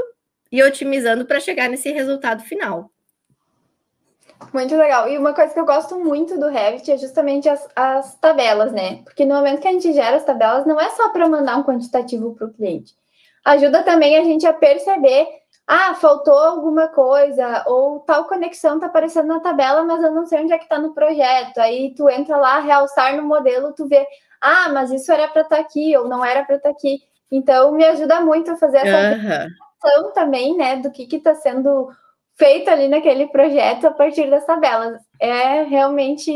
e 0.51 0.63
otimizando 0.63 1.25
para 1.25 1.39
chegar 1.39 1.69
nesse 1.69 1.91
resultado 1.91 2.43
final. 2.43 2.89
Muito 4.53 4.75
legal. 4.75 5.08
E 5.10 5.17
uma 5.17 5.34
coisa 5.34 5.53
que 5.53 5.60
eu 5.60 5.65
gosto 5.65 5.99
muito 5.99 6.39
do 6.39 6.47
Revit 6.47 6.91
é 6.91 6.97
justamente 6.97 7.49
as, 7.49 7.67
as 7.75 8.15
tabelas, 8.15 8.71
né? 8.71 9.01
Porque 9.03 9.25
no 9.25 9.36
momento 9.36 9.62
que 9.62 9.67
a 9.67 9.71
gente 9.71 9.91
gera 9.93 10.15
as 10.15 10.23
tabelas, 10.23 10.65
não 10.65 10.79
é 10.79 10.89
só 10.91 11.10
para 11.10 11.27
mandar 11.27 11.58
um 11.58 11.63
quantitativo 11.63 12.34
para 12.36 12.47
o 12.47 12.53
cliente. 12.53 12.95
Ajuda 13.45 13.84
também 13.84 14.17
a 14.17 14.23
gente 14.23 14.47
a 14.47 14.53
perceber, 14.53 15.27
ah, 15.67 15.93
faltou 15.93 16.38
alguma 16.38 16.88
coisa, 16.88 17.63
ou 17.67 17.99
tal 17.99 18.25
conexão 18.25 18.75
está 18.75 18.88
aparecendo 18.88 19.27
na 19.27 19.39
tabela, 19.39 19.84
mas 19.84 20.01
eu 20.01 20.12
não 20.12 20.25
sei 20.25 20.41
onde 20.41 20.53
é 20.53 20.58
que 20.58 20.63
está 20.63 20.79
no 20.79 20.93
projeto. 20.93 21.60
Aí 21.60 21.93
tu 21.95 22.10
entra 22.10 22.38
lá, 22.38 22.60
realçar 22.60 23.15
no 23.15 23.23
modelo, 23.23 23.73
tu 23.73 23.88
vê, 23.88 24.05
ah, 24.41 24.69
mas 24.69 24.91
isso 24.91 25.12
era 25.12 25.28
para 25.28 25.41
estar 25.41 25.58
tá 25.58 25.62
aqui, 25.62 25.95
ou 25.97 26.08
não 26.08 26.23
era 26.23 26.43
para 26.43 26.56
estar 26.56 26.69
tá 26.69 26.75
aqui. 26.75 27.02
Então, 27.32 27.71
me 27.71 27.86
ajuda 27.86 28.21
muito 28.21 28.52
a 28.52 28.58
fazer 28.58 28.78
essa 28.78 29.49
uhum. 29.84 30.12
também, 30.12 30.58
né, 30.58 30.78
do 30.78 30.91
que 30.91 31.04
está 31.15 31.36
sendo 31.36 31.89
feito 32.38 32.69
ali 32.69 32.88
naquele 32.88 33.28
projeto 33.28 33.86
a 33.86 33.91
partir 33.91 34.30
das 34.30 34.45
tabelas. 34.45 35.02
É 35.19 35.63
realmente 35.63 36.32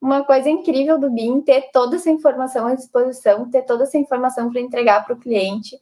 uma 0.00 0.24
coisa 0.24 0.50
incrível 0.50 0.98
do 0.98 1.10
BIM 1.10 1.40
ter 1.40 1.70
toda 1.72 1.96
essa 1.96 2.10
informação 2.10 2.66
à 2.66 2.74
disposição, 2.74 3.50
ter 3.50 3.62
toda 3.62 3.84
essa 3.84 3.96
informação 3.96 4.50
para 4.50 4.60
entregar 4.60 5.04
para 5.04 5.14
o 5.14 5.18
cliente. 5.20 5.76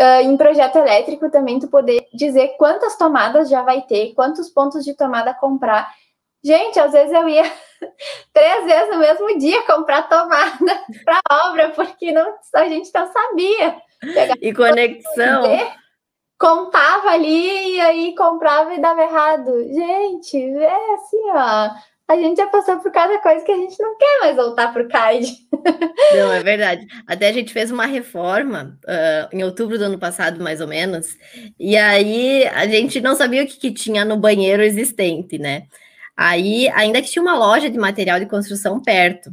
Uh, 0.00 0.22
em 0.22 0.36
projeto 0.36 0.76
elétrico 0.76 1.28
também 1.28 1.58
tu 1.58 1.66
poder 1.66 2.06
dizer 2.14 2.54
quantas 2.56 2.96
tomadas 2.96 3.48
já 3.48 3.62
vai 3.62 3.82
ter, 3.82 4.14
quantos 4.14 4.48
pontos 4.48 4.84
de 4.84 4.94
tomada 4.94 5.34
comprar. 5.34 5.92
Gente, 6.44 6.78
às 6.78 6.92
vezes 6.92 7.12
eu 7.12 7.28
ia 7.28 7.42
três 8.32 8.64
vezes 8.64 8.88
no 8.90 8.98
mesmo 8.98 9.38
dia 9.38 9.62
comprar 9.62 10.08
tomada 10.08 10.80
para 11.04 11.20
obra, 11.48 11.70
porque 11.70 12.12
não, 12.12 12.34
a 12.54 12.68
gente 12.68 12.90
não 12.94 13.12
sabia. 13.12 13.76
e 14.40 14.52
conexão. 14.52 15.42
contava 16.38 17.10
ali 17.10 17.74
e 17.74 17.80
aí 17.80 18.14
comprava 18.14 18.74
e 18.74 18.80
dava 18.80 19.02
errado. 19.02 19.52
Gente, 19.72 20.38
é 20.38 20.94
assim, 20.94 21.30
ó. 21.30 21.70
A 22.10 22.16
gente 22.16 22.38
já 22.38 22.46
passou 22.46 22.78
por 22.78 22.90
cada 22.90 23.18
coisa 23.18 23.44
que 23.44 23.52
a 23.52 23.56
gente 23.56 23.78
não 23.82 23.94
quer 23.98 24.20
mais 24.20 24.36
voltar 24.36 24.72
para 24.72 24.82
o 24.82 24.88
CAID. 24.88 25.30
Não, 26.16 26.32
é 26.32 26.42
verdade. 26.42 26.86
Até 27.06 27.28
a 27.28 27.32
gente 27.32 27.52
fez 27.52 27.70
uma 27.70 27.84
reforma 27.84 28.78
uh, 28.86 29.36
em 29.36 29.44
outubro 29.44 29.76
do 29.76 29.84
ano 29.84 29.98
passado, 29.98 30.42
mais 30.42 30.62
ou 30.62 30.66
menos, 30.66 31.18
e 31.60 31.76
aí 31.76 32.46
a 32.46 32.66
gente 32.66 32.98
não 33.02 33.14
sabia 33.14 33.42
o 33.42 33.46
que, 33.46 33.58
que 33.58 33.70
tinha 33.70 34.06
no 34.06 34.16
banheiro 34.16 34.62
existente, 34.62 35.38
né? 35.38 35.66
Aí, 36.20 36.68
ainda 36.70 37.00
que 37.00 37.08
tinha 37.08 37.22
uma 37.22 37.38
loja 37.38 37.70
de 37.70 37.78
material 37.78 38.18
de 38.18 38.26
construção 38.26 38.80
perto, 38.82 39.32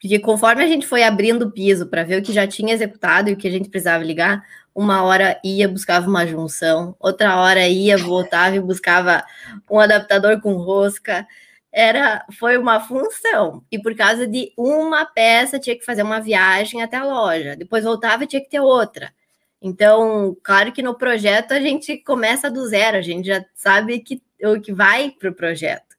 porque 0.00 0.16
conforme 0.20 0.62
a 0.62 0.66
gente 0.68 0.86
foi 0.86 1.02
abrindo 1.02 1.46
o 1.46 1.50
piso 1.50 1.88
para 1.88 2.04
ver 2.04 2.20
o 2.20 2.22
que 2.22 2.32
já 2.32 2.46
tinha 2.46 2.72
executado 2.72 3.28
e 3.28 3.32
o 3.32 3.36
que 3.36 3.48
a 3.48 3.50
gente 3.50 3.68
precisava 3.68 4.04
ligar, 4.04 4.44
uma 4.72 5.02
hora 5.02 5.40
ia, 5.44 5.68
buscava 5.68 6.08
uma 6.08 6.24
junção, 6.24 6.94
outra 7.00 7.34
hora 7.36 7.66
ia, 7.66 7.98
voltava 7.98 8.54
e 8.54 8.60
buscava 8.60 9.24
um 9.68 9.80
adaptador 9.80 10.40
com 10.40 10.52
rosca. 10.52 11.26
Era, 11.72 12.24
foi 12.38 12.56
uma 12.56 12.78
função. 12.78 13.64
E 13.68 13.76
por 13.76 13.96
causa 13.96 14.24
de 14.24 14.52
uma 14.56 15.04
peça, 15.04 15.58
tinha 15.58 15.76
que 15.76 15.84
fazer 15.84 16.04
uma 16.04 16.20
viagem 16.20 16.80
até 16.80 16.96
a 16.96 17.04
loja. 17.04 17.56
Depois 17.56 17.82
voltava 17.82 18.22
e 18.22 18.28
tinha 18.28 18.42
que 18.42 18.50
ter 18.50 18.60
outra. 18.60 19.12
Então, 19.60 20.36
claro 20.44 20.70
que 20.70 20.80
no 20.80 20.94
projeto 20.94 21.50
a 21.52 21.60
gente 21.60 21.98
começa 21.98 22.48
do 22.48 22.64
zero, 22.68 22.96
a 22.98 23.02
gente 23.02 23.26
já 23.26 23.44
sabe 23.52 23.98
que, 23.98 24.22
o 24.44 24.60
que 24.60 24.72
vai 24.72 25.10
para 25.10 25.30
o 25.30 25.34
projeto. 25.34 25.89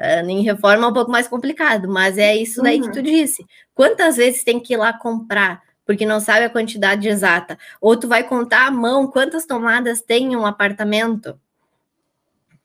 Uh, 0.00 0.26
em 0.30 0.42
reforma 0.42 0.86
é 0.86 0.88
um 0.88 0.94
pouco 0.94 1.10
mais 1.10 1.28
complicado, 1.28 1.86
mas 1.86 2.16
é 2.16 2.34
isso 2.34 2.62
daí 2.62 2.80
uhum. 2.80 2.86
que 2.86 2.92
tu 2.92 3.02
disse. 3.02 3.44
Quantas 3.74 4.16
vezes 4.16 4.42
tem 4.42 4.58
que 4.58 4.72
ir 4.72 4.78
lá 4.78 4.94
comprar, 4.94 5.62
porque 5.84 6.06
não 6.06 6.20
sabe 6.20 6.46
a 6.46 6.50
quantidade 6.50 7.06
exata? 7.06 7.58
Ou 7.82 7.94
tu 7.94 8.08
vai 8.08 8.24
contar 8.24 8.66
à 8.66 8.70
mão 8.70 9.06
quantas 9.06 9.44
tomadas 9.44 10.00
tem 10.00 10.34
um 10.34 10.46
apartamento? 10.46 11.38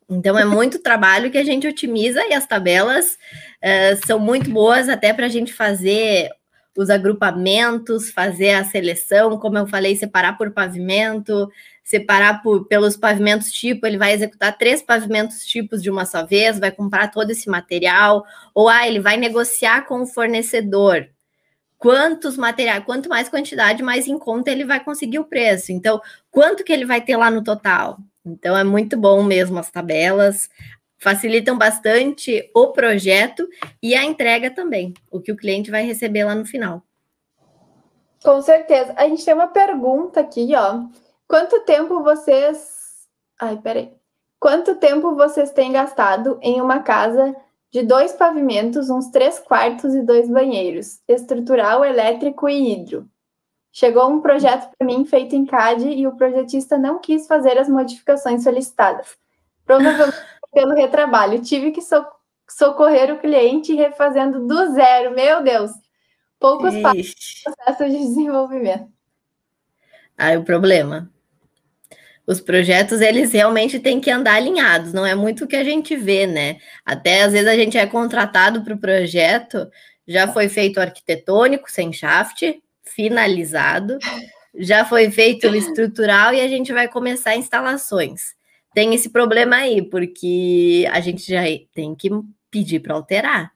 Então 0.09 0.39
é 0.39 0.45
muito 0.45 0.79
trabalho 0.79 1.29
que 1.29 1.37
a 1.37 1.43
gente 1.43 1.67
otimiza 1.67 2.25
e 2.25 2.33
as 2.33 2.47
tabelas 2.47 3.17
uh, 3.61 4.07
são 4.07 4.17
muito 4.17 4.49
boas 4.49 4.87
até 4.87 5.11
para 5.11 5.25
a 5.25 5.29
gente 5.29 5.51
fazer 5.53 6.29
os 6.77 6.89
agrupamentos, 6.89 8.11
fazer 8.11 8.51
a 8.51 8.63
seleção, 8.63 9.37
como 9.37 9.57
eu 9.57 9.67
falei, 9.67 9.95
separar 9.95 10.37
por 10.37 10.51
pavimento, 10.51 11.49
separar 11.85 12.41
por, 12.41 12.65
pelos 12.65 12.97
pavimentos 12.97 13.51
tipo, 13.51 13.85
ele 13.85 13.97
vai 13.97 14.11
executar 14.11 14.57
três 14.57 14.81
pavimentos 14.81 15.45
tipos 15.45 15.83
de 15.83 15.89
uma 15.91 16.03
só 16.03 16.25
vez, 16.25 16.59
vai 16.59 16.71
comprar 16.71 17.11
todo 17.11 17.29
esse 17.29 17.47
material, 17.47 18.25
ou 18.55 18.67
ah, 18.67 18.87
ele 18.87 18.99
vai 18.99 19.15
negociar 19.15 19.85
com 19.85 20.01
o 20.01 20.07
fornecedor. 20.07 21.07
Quantos 21.77 22.37
materiais, 22.37 22.83
quanto 22.83 23.07
mais 23.07 23.29
quantidade, 23.29 23.83
mais 23.83 24.07
em 24.07 24.17
conta 24.17 24.49
ele 24.49 24.65
vai 24.65 24.83
conseguir 24.83 25.19
o 25.19 25.25
preço. 25.25 25.71
Então, 25.71 26.01
quanto 26.31 26.63
que 26.63 26.73
ele 26.73 26.85
vai 26.85 27.01
ter 27.01 27.15
lá 27.15 27.29
no 27.29 27.43
total? 27.43 27.99
Então 28.25 28.57
é 28.57 28.63
muito 28.63 28.97
bom 28.97 29.21
mesmo 29.21 29.59
as 29.59 29.69
tabelas, 29.69 30.49
facilitam 30.97 31.55
bastante 31.55 32.49
o 32.55 32.69
projeto 32.69 33.47
e 33.83 33.93
a 33.93 34.03
entrega 34.03 34.49
também, 34.49 34.91
o 35.11 35.21
que 35.21 35.31
o 35.31 35.37
cliente 35.37 35.69
vai 35.69 35.85
receber 35.85 36.23
lá 36.23 36.33
no 36.33 36.45
final. 36.45 36.81
Com 38.23 38.41
certeza. 38.41 38.91
A 38.97 39.07
gente 39.07 39.23
tem 39.23 39.35
uma 39.35 39.49
pergunta 39.49 40.19
aqui, 40.19 40.51
ó. 40.55 40.85
Quanto 41.27 41.61
tempo 41.61 42.03
vocês. 42.03 43.07
Ai, 43.39 43.57
peraí. 43.57 43.93
Quanto 44.39 44.75
tempo 44.75 45.15
vocês 45.15 45.51
têm 45.51 45.71
gastado 45.71 46.37
em 46.41 46.61
uma 46.61 46.79
casa 46.79 47.35
de 47.71 47.83
dois 47.83 48.13
pavimentos, 48.13 48.89
uns 48.89 49.09
três 49.09 49.39
quartos 49.39 49.93
e 49.95 50.01
dois 50.01 50.29
banheiros, 50.29 51.01
estrutural, 51.07 51.83
elétrico 51.83 52.47
e 52.47 52.73
hidro? 52.73 53.09
Chegou 53.71 54.09
um 54.09 54.21
projeto 54.21 54.69
para 54.77 54.87
mim 54.87 55.03
feito 55.03 55.35
em 55.35 55.45
CAD 55.45 55.89
e 55.89 56.07
o 56.07 56.15
projetista 56.15 56.77
não 56.77 56.99
quis 56.99 57.27
fazer 57.27 57.57
as 57.57 57.67
modificações 57.67 58.43
solicitadas. 58.43 59.17
Provavelmente 59.65 60.15
pelo 60.55 60.73
retrabalho. 60.73 61.41
Tive 61.41 61.71
que 61.71 61.81
so 61.81 62.03
socorrer 62.49 63.13
o 63.13 63.19
cliente 63.19 63.75
refazendo 63.75 64.47
do 64.47 64.73
zero. 64.73 65.13
Meu 65.13 65.43
Deus! 65.43 65.71
Poucos 66.39 66.73
passos 66.77 67.43
no 67.45 67.53
processo 67.53 67.89
de 67.91 67.97
desenvolvimento. 67.97 68.87
Aí 70.17 70.37
o 70.37 70.43
problema. 70.43 71.11
Os 72.27 72.41
projetos, 72.41 73.01
eles 73.01 73.31
realmente 73.31 73.79
têm 73.79 73.99
que 73.99 74.09
andar 74.09 74.35
alinhados, 74.35 74.93
não 74.93 75.05
é 75.05 75.13
muito 75.13 75.45
o 75.45 75.47
que 75.47 75.55
a 75.55 75.63
gente 75.63 75.95
vê, 75.95 76.25
né? 76.25 76.57
Até 76.83 77.23
às 77.23 77.33
vezes 77.33 77.47
a 77.47 77.55
gente 77.55 77.77
é 77.77 77.85
contratado 77.85 78.63
para 78.63 78.73
o 78.73 78.79
projeto, 78.79 79.69
já 80.07 80.27
foi 80.27 80.49
feito 80.49 80.79
arquitetônico, 80.79 81.69
sem 81.69 81.93
shaft, 81.93 82.41
finalizado, 82.83 83.97
já 84.57 84.85
foi 84.85 85.11
feito 85.11 85.47
o 85.47 85.55
estrutural 85.55 86.33
e 86.33 86.41
a 86.41 86.47
gente 86.47 86.73
vai 86.73 86.87
começar 86.87 87.35
instalações 87.35 88.35
tem 88.75 88.93
esse 88.93 89.09
problema 89.09 89.55
aí, 89.55 89.81
porque 89.81 90.85
a 90.91 90.99
gente 90.99 91.25
já 91.31 91.43
tem 91.73 91.95
que 91.95 92.09
pedir 92.51 92.81
para 92.81 92.93
alterar. 92.93 93.53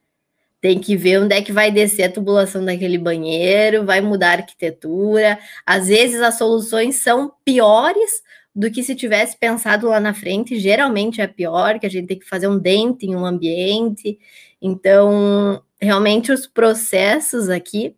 Tem 0.61 0.79
que 0.79 0.95
ver 0.95 1.19
onde 1.19 1.35
é 1.35 1.41
que 1.41 1.51
vai 1.51 1.69
descer 1.69 2.03
a 2.03 2.11
tubulação 2.11 2.63
daquele 2.63 2.97
banheiro, 2.97 3.85
vai 3.85 3.99
mudar 3.99 4.29
a 4.29 4.41
arquitetura. 4.41 5.37
Às 5.65 5.89
vezes 5.89 6.21
as 6.21 6.37
soluções 6.37 6.95
são 6.95 7.33
piores 7.43 8.21
do 8.59 8.69
que 8.69 8.83
se 8.83 8.93
tivesse 8.93 9.37
pensado 9.37 9.87
lá 9.87 10.01
na 10.01 10.13
frente. 10.13 10.59
Geralmente 10.59 11.21
é 11.21 11.27
pior, 11.27 11.79
que 11.79 11.85
a 11.85 11.89
gente 11.89 12.07
tem 12.07 12.19
que 12.19 12.27
fazer 12.27 12.49
um 12.49 12.59
dente 12.59 13.05
em 13.05 13.15
um 13.15 13.25
ambiente. 13.25 14.19
Então, 14.61 15.63
realmente 15.79 16.29
os 16.29 16.45
processos 16.45 17.47
aqui 17.47 17.95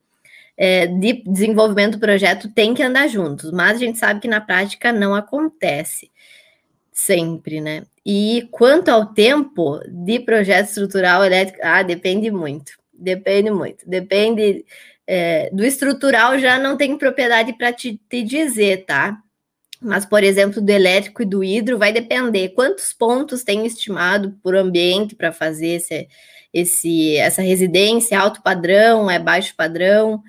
é, 0.56 0.86
de 0.86 1.24
desenvolvimento 1.26 1.94
do 1.94 2.00
projeto 2.00 2.48
têm 2.54 2.76
que 2.76 2.84
andar 2.84 3.08
juntos, 3.08 3.52
mas 3.52 3.78
a 3.78 3.80
gente 3.80 3.98
sabe 3.98 4.20
que 4.20 4.28
na 4.28 4.40
prática 4.40 4.94
não 4.94 5.16
acontece 5.16 6.12
sempre, 6.94 7.60
né? 7.60 7.82
E 8.06 8.48
quanto 8.52 8.90
ao 8.90 9.08
tempo 9.08 9.80
de 9.88 10.20
projeto 10.20 10.68
estrutural 10.68 11.26
elétrico, 11.26 11.58
ah, 11.64 11.82
depende 11.82 12.30
muito, 12.30 12.74
depende 12.94 13.50
muito, 13.50 13.90
depende 13.90 14.64
é, 15.08 15.50
do 15.52 15.66
estrutural 15.66 16.38
já 16.38 16.60
não 16.60 16.78
tem 16.78 16.96
propriedade 16.96 17.54
para 17.54 17.74
te, 17.74 18.00
te 18.08 18.22
dizer, 18.22 18.86
tá? 18.86 19.18
Mas, 19.82 20.06
por 20.06 20.24
exemplo, 20.24 20.62
do 20.62 20.70
elétrico 20.70 21.24
e 21.24 21.26
do 21.26 21.44
hidro 21.44 21.78
vai 21.78 21.92
depender 21.92 22.50
quantos 22.50 22.94
pontos 22.94 23.44
tem 23.44 23.66
estimado 23.66 24.38
por 24.44 24.56
ambiente 24.56 25.16
para 25.16 25.32
fazer 25.32 25.76
esse, 25.76 26.08
esse, 26.54 27.18
essa 27.18 27.42
residência, 27.42 28.20
alto 28.20 28.42
padrão, 28.44 29.10
é 29.10 29.18
baixo 29.18 29.56
padrão. 29.56 30.22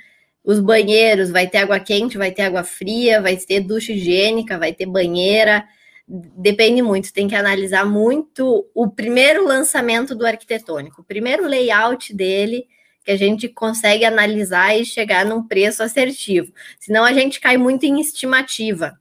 Os 0.44 0.58
banheiros, 0.58 1.30
vai 1.30 1.46
ter 1.46 1.58
água 1.58 1.78
quente, 1.78 2.18
vai 2.18 2.32
ter 2.32 2.42
água 2.42 2.64
fria, 2.64 3.20
vai 3.20 3.36
ter 3.36 3.60
ducha 3.60 3.92
higiênica, 3.92 4.58
vai 4.58 4.72
ter 4.72 4.86
banheira 4.86 5.64
depende 6.06 6.82
muito, 6.82 7.12
tem 7.12 7.28
que 7.28 7.34
analisar 7.34 7.86
muito 7.86 8.68
o 8.74 8.88
primeiro 8.90 9.46
lançamento 9.46 10.14
do 10.14 10.26
arquitetônico, 10.26 11.00
o 11.00 11.04
primeiro 11.04 11.46
layout 11.46 12.14
dele, 12.14 12.66
que 13.04 13.10
a 13.10 13.16
gente 13.16 13.48
consegue 13.48 14.04
analisar 14.04 14.76
e 14.78 14.84
chegar 14.84 15.24
num 15.24 15.46
preço 15.46 15.82
assertivo. 15.82 16.52
Senão 16.78 17.04
a 17.04 17.12
gente 17.12 17.40
cai 17.40 17.56
muito 17.56 17.84
em 17.84 18.00
estimativa. 18.00 18.98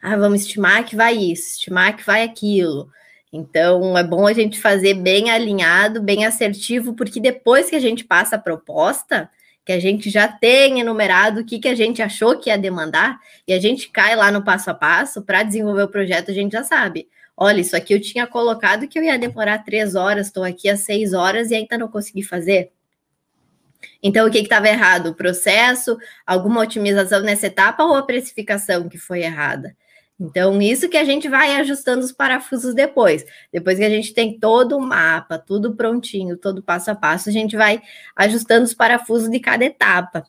Ah, 0.00 0.16
vamos 0.16 0.42
estimar 0.42 0.84
que 0.84 0.94
vai 0.94 1.16
isso, 1.16 1.52
estimar 1.52 1.96
que 1.96 2.04
vai 2.04 2.22
aquilo. 2.22 2.90
Então 3.32 3.96
é 3.98 4.02
bom 4.02 4.26
a 4.26 4.32
gente 4.32 4.60
fazer 4.60 4.94
bem 4.94 5.30
alinhado, 5.30 6.00
bem 6.00 6.24
assertivo, 6.24 6.94
porque 6.94 7.20
depois 7.20 7.68
que 7.68 7.76
a 7.76 7.80
gente 7.80 8.04
passa 8.04 8.36
a 8.36 8.38
proposta, 8.38 9.28
que 9.64 9.72
a 9.72 9.78
gente 9.78 10.08
já 10.08 10.26
tem 10.28 10.80
enumerado 10.80 11.40
o 11.40 11.44
que, 11.44 11.58
que 11.58 11.68
a 11.68 11.74
gente 11.74 12.00
achou 12.00 12.38
que 12.38 12.48
ia 12.48 12.56
demandar, 12.56 13.20
e 13.46 13.52
a 13.52 13.60
gente 13.60 13.90
cai 13.90 14.16
lá 14.16 14.30
no 14.30 14.42
passo 14.42 14.70
a 14.70 14.74
passo 14.74 15.20
para 15.22 15.42
desenvolver 15.42 15.82
o 15.82 15.88
projeto, 15.88 16.30
a 16.30 16.34
gente 16.34 16.52
já 16.52 16.64
sabe. 16.64 17.08
Olha, 17.36 17.60
isso 17.60 17.76
aqui 17.76 17.94
eu 17.94 18.00
tinha 18.00 18.26
colocado 18.26 18.88
que 18.88 18.98
eu 18.98 19.02
ia 19.02 19.18
demorar 19.18 19.58
três 19.58 19.94
horas, 19.94 20.28
estou 20.28 20.42
aqui 20.42 20.68
às 20.68 20.80
seis 20.80 21.12
horas 21.12 21.50
e 21.50 21.54
ainda 21.54 21.76
não 21.76 21.88
consegui 21.88 22.22
fazer. 22.22 22.72
Então, 24.02 24.26
o 24.26 24.30
que 24.30 24.38
estava 24.38 24.68
errado? 24.68 25.08
O 25.08 25.14
processo, 25.14 25.98
alguma 26.26 26.60
otimização 26.62 27.20
nessa 27.20 27.46
etapa 27.46 27.84
ou 27.84 27.94
a 27.94 28.02
precificação 28.02 28.88
que 28.88 28.98
foi 28.98 29.22
errada? 29.22 29.76
Então, 30.20 30.60
isso 30.60 30.88
que 30.88 30.96
a 30.96 31.04
gente 31.04 31.28
vai 31.28 31.56
ajustando 31.56 32.04
os 32.04 32.10
parafusos 32.10 32.74
depois. 32.74 33.24
Depois 33.52 33.78
que 33.78 33.84
a 33.84 33.90
gente 33.90 34.12
tem 34.12 34.38
todo 34.38 34.76
o 34.76 34.80
mapa, 34.80 35.38
tudo 35.38 35.76
prontinho, 35.76 36.36
todo 36.36 36.62
passo 36.62 36.90
a 36.90 36.94
passo, 36.94 37.28
a 37.28 37.32
gente 37.32 37.56
vai 37.56 37.80
ajustando 38.16 38.64
os 38.64 38.74
parafusos 38.74 39.30
de 39.30 39.38
cada 39.38 39.64
etapa. 39.64 40.24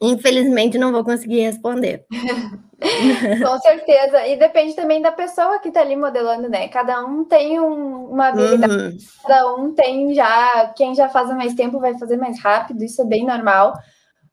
Infelizmente, 0.00 0.78
não 0.78 0.92
vou 0.92 1.02
conseguir 1.02 1.40
responder. 1.40 2.04
Com 2.78 3.58
certeza. 3.60 4.26
E 4.28 4.36
depende 4.36 4.74
também 4.74 5.02
da 5.02 5.10
pessoa 5.10 5.58
que 5.58 5.68
está 5.68 5.80
ali 5.80 5.96
modelando, 5.96 6.48
né? 6.48 6.68
Cada 6.68 7.04
um 7.04 7.24
tem 7.24 7.58
um, 7.58 8.04
uma 8.10 8.28
habilidade, 8.28 8.72
uhum. 8.72 8.96
cada 9.26 9.54
um 9.56 9.74
tem 9.74 10.14
já. 10.14 10.72
Quem 10.76 10.94
já 10.94 11.08
faz 11.08 11.30
há 11.30 11.34
mais 11.34 11.54
tempo 11.54 11.80
vai 11.80 11.98
fazer 11.98 12.16
mais 12.16 12.40
rápido, 12.40 12.84
isso 12.84 13.02
é 13.02 13.04
bem 13.04 13.26
normal. 13.26 13.72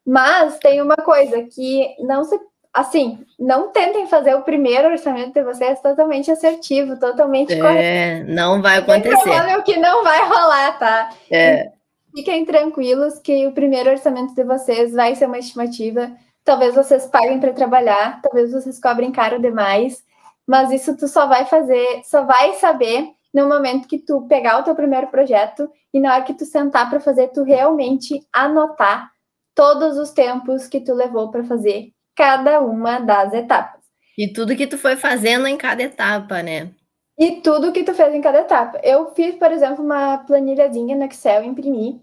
Mas 0.06 0.58
tem 0.58 0.80
uma 0.80 0.94
coisa 0.94 1.42
que 1.42 1.96
não 1.98 2.22
se 2.22 2.38
assim, 2.76 3.24
não 3.38 3.72
tentem 3.72 4.06
fazer 4.06 4.34
o 4.34 4.42
primeiro 4.42 4.88
orçamento 4.88 5.32
de 5.32 5.42
vocês 5.42 5.80
totalmente 5.80 6.30
assertivo, 6.30 7.00
totalmente 7.00 7.54
é, 7.54 7.58
correto. 7.58 8.30
Não 8.30 8.60
vai 8.60 8.76
acontecer. 8.76 9.16
É 9.16 9.22
provável 9.22 9.62
que 9.62 9.78
não 9.78 10.04
vai 10.04 10.28
rolar, 10.28 10.78
tá? 10.78 11.10
É. 11.30 11.72
Fiquem 12.14 12.44
tranquilos 12.44 13.18
que 13.18 13.46
o 13.46 13.52
primeiro 13.52 13.90
orçamento 13.90 14.34
de 14.34 14.44
vocês 14.44 14.92
vai 14.92 15.14
ser 15.14 15.24
uma 15.24 15.38
estimativa. 15.38 16.12
Talvez 16.44 16.74
vocês 16.74 17.06
paguem 17.06 17.40
para 17.40 17.54
trabalhar, 17.54 18.20
talvez 18.20 18.52
vocês 18.52 18.78
cobrem 18.78 19.10
caro 19.10 19.40
demais, 19.40 20.04
mas 20.46 20.70
isso 20.70 20.94
tu 20.98 21.08
só 21.08 21.26
vai 21.26 21.46
fazer, 21.46 22.02
só 22.04 22.24
vai 22.24 22.52
saber 22.54 23.08
no 23.32 23.48
momento 23.48 23.88
que 23.88 23.98
tu 23.98 24.26
pegar 24.28 24.58
o 24.60 24.62
teu 24.62 24.74
primeiro 24.74 25.06
projeto 25.06 25.68
e 25.94 25.98
na 25.98 26.14
hora 26.14 26.24
que 26.24 26.34
tu 26.34 26.44
sentar 26.44 26.90
para 26.90 27.00
fazer, 27.00 27.28
tu 27.28 27.42
realmente 27.42 28.20
anotar 28.30 29.10
todos 29.54 29.96
os 29.96 30.10
tempos 30.10 30.66
que 30.68 30.80
tu 30.80 30.92
levou 30.92 31.30
para 31.30 31.42
fazer 31.44 31.95
cada 32.16 32.60
uma 32.60 32.98
das 32.98 33.32
etapas. 33.34 33.82
E 34.16 34.32
tudo 34.32 34.56
que 34.56 34.66
tu 34.66 34.78
foi 34.78 34.96
fazendo 34.96 35.46
em 35.46 35.56
cada 35.56 35.82
etapa, 35.82 36.42
né? 36.42 36.70
E 37.18 37.40
tudo 37.42 37.72
que 37.72 37.84
tu 37.84 37.94
fez 37.94 38.14
em 38.14 38.20
cada 38.20 38.40
etapa. 38.40 38.80
Eu 38.82 39.14
fiz, 39.14 39.34
por 39.36 39.50
exemplo, 39.52 39.84
uma 39.84 40.18
planilhazinha 40.18 40.96
no 40.96 41.04
Excel, 41.04 41.44
imprimi, 41.44 42.00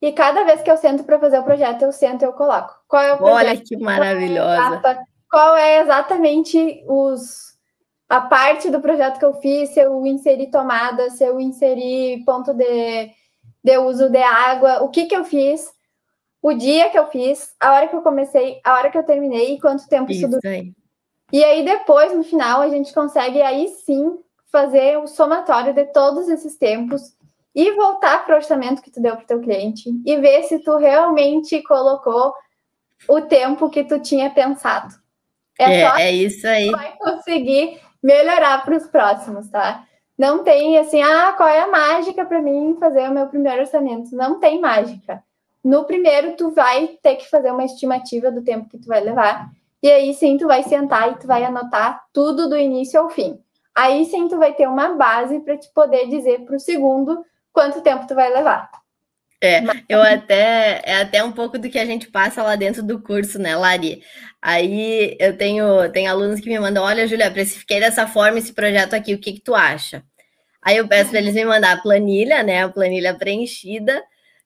e 0.00 0.12
cada 0.12 0.44
vez 0.44 0.62
que 0.62 0.70
eu 0.70 0.76
sento 0.76 1.04
para 1.04 1.18
fazer 1.18 1.38
o 1.38 1.44
projeto, 1.44 1.82
eu 1.82 1.92
sento 1.92 2.22
e 2.22 2.24
eu 2.24 2.32
coloco. 2.32 2.74
Qual 2.86 3.02
é 3.02 3.14
o 3.14 3.18
projeto? 3.18 3.36
Olha 3.36 3.56
que 3.56 3.76
maravilhosa. 3.76 4.80
Qual 4.80 4.92
é, 4.92 5.04
qual 5.30 5.56
é 5.56 5.80
exatamente 5.80 6.84
os 6.86 7.46
a 8.08 8.20
parte 8.20 8.70
do 8.70 8.80
projeto 8.80 9.18
que 9.18 9.24
eu 9.24 9.34
fiz, 9.34 9.70
se 9.70 9.80
eu 9.80 10.06
inseri 10.06 10.48
tomada, 10.48 11.10
se 11.10 11.24
eu 11.24 11.40
inseri 11.40 12.22
ponto 12.24 12.54
de, 12.54 13.10
de 13.64 13.78
uso 13.78 14.08
de 14.08 14.22
água, 14.22 14.82
o 14.84 14.88
que 14.90 15.06
que 15.06 15.16
eu 15.16 15.24
fiz, 15.24 15.72
o 16.46 16.54
dia 16.54 16.88
que 16.90 16.96
eu 16.96 17.08
fiz, 17.08 17.56
a 17.58 17.72
hora 17.72 17.88
que 17.88 17.96
eu 17.96 18.02
comecei, 18.02 18.60
a 18.62 18.74
hora 18.74 18.88
que 18.88 18.96
eu 18.96 19.02
terminei 19.02 19.54
e 19.54 19.60
quanto 19.60 19.88
tempo 19.88 20.12
isso, 20.12 20.20
isso 20.20 20.28
durou. 20.28 20.64
E 21.32 21.42
aí 21.42 21.64
depois, 21.64 22.14
no 22.14 22.22
final, 22.22 22.60
a 22.60 22.68
gente 22.68 22.94
consegue 22.94 23.42
aí 23.42 23.66
sim 23.84 24.16
fazer 24.52 24.96
o 24.96 25.08
somatório 25.08 25.74
de 25.74 25.86
todos 25.86 26.28
esses 26.28 26.56
tempos 26.56 27.02
e 27.52 27.72
voltar 27.72 28.24
para 28.24 28.34
o 28.34 28.36
orçamento 28.36 28.80
que 28.80 28.92
tu 28.92 29.02
deu 29.02 29.16
para 29.16 29.24
o 29.24 29.26
teu 29.26 29.40
cliente 29.40 29.90
e 30.06 30.16
ver 30.18 30.44
se 30.44 30.60
tu 30.60 30.76
realmente 30.76 31.60
colocou 31.64 32.32
o 33.08 33.20
tempo 33.22 33.68
que 33.68 33.82
tu 33.82 33.98
tinha 33.98 34.30
pensado. 34.30 34.94
É, 35.58 35.80
é, 35.80 36.02
é 36.02 36.12
isso 36.12 36.46
aí. 36.46 36.70
Vai 36.70 36.96
conseguir 36.96 37.80
melhorar 38.00 38.64
para 38.64 38.76
os 38.76 38.86
próximos, 38.86 39.50
tá? 39.50 39.84
Não 40.16 40.44
tem 40.44 40.78
assim, 40.78 41.02
ah, 41.02 41.32
qual 41.36 41.48
é 41.48 41.62
a 41.62 41.68
mágica 41.68 42.24
para 42.24 42.40
mim 42.40 42.76
fazer 42.78 43.10
o 43.10 43.12
meu 43.12 43.26
primeiro 43.26 43.62
orçamento? 43.62 44.14
Não 44.14 44.38
tem 44.38 44.60
mágica. 44.60 45.24
No 45.66 45.82
primeiro, 45.82 46.36
tu 46.36 46.52
vai 46.52 46.96
ter 47.02 47.16
que 47.16 47.28
fazer 47.28 47.50
uma 47.50 47.64
estimativa 47.64 48.30
do 48.30 48.40
tempo 48.40 48.68
que 48.68 48.78
tu 48.78 48.86
vai 48.86 49.00
levar. 49.00 49.50
E 49.82 49.90
aí 49.90 50.14
sim, 50.14 50.38
tu 50.38 50.46
vai 50.46 50.62
sentar 50.62 51.10
e 51.10 51.18
tu 51.18 51.26
vai 51.26 51.44
anotar 51.44 52.04
tudo 52.12 52.48
do 52.48 52.56
início 52.56 53.00
ao 53.00 53.10
fim. 53.10 53.40
Aí 53.74 54.04
sim, 54.04 54.28
tu 54.28 54.38
vai 54.38 54.54
ter 54.54 54.68
uma 54.68 54.90
base 54.90 55.40
para 55.40 55.56
te 55.56 55.68
poder 55.74 56.08
dizer 56.08 56.42
para 56.42 56.54
o 56.54 56.60
segundo 56.60 57.20
quanto 57.52 57.80
tempo 57.80 58.06
tu 58.06 58.14
vai 58.14 58.32
levar. 58.32 58.70
É, 59.42 59.60
eu 59.88 60.00
até 60.00 60.82
é 60.84 61.00
até 61.00 61.24
um 61.24 61.32
pouco 61.32 61.58
do 61.58 61.68
que 61.68 61.80
a 61.80 61.84
gente 61.84 62.12
passa 62.12 62.44
lá 62.44 62.54
dentro 62.54 62.80
do 62.80 63.02
curso, 63.02 63.36
né, 63.36 63.56
Lari? 63.56 64.04
Aí 64.40 65.16
eu 65.18 65.36
tenho, 65.36 65.90
tenho 65.90 66.08
alunos 66.08 66.38
que 66.38 66.48
me 66.48 66.60
mandam: 66.60 66.84
olha, 66.84 67.08
Julia, 67.08 67.28
precifiquei 67.28 67.80
dessa 67.80 68.06
forma 68.06 68.38
esse 68.38 68.52
projeto 68.52 68.94
aqui, 68.94 69.14
o 69.14 69.18
que, 69.18 69.32
que 69.32 69.42
tu 69.42 69.52
acha? 69.52 70.04
Aí 70.62 70.76
eu 70.76 70.86
peço 70.86 71.10
para 71.10 71.18
eles 71.18 71.34
me 71.34 71.44
mandar 71.44 71.72
a 71.72 71.80
planilha, 71.82 72.44
né? 72.44 72.62
A 72.62 72.68
planilha 72.68 73.14
preenchida. 73.14 74.00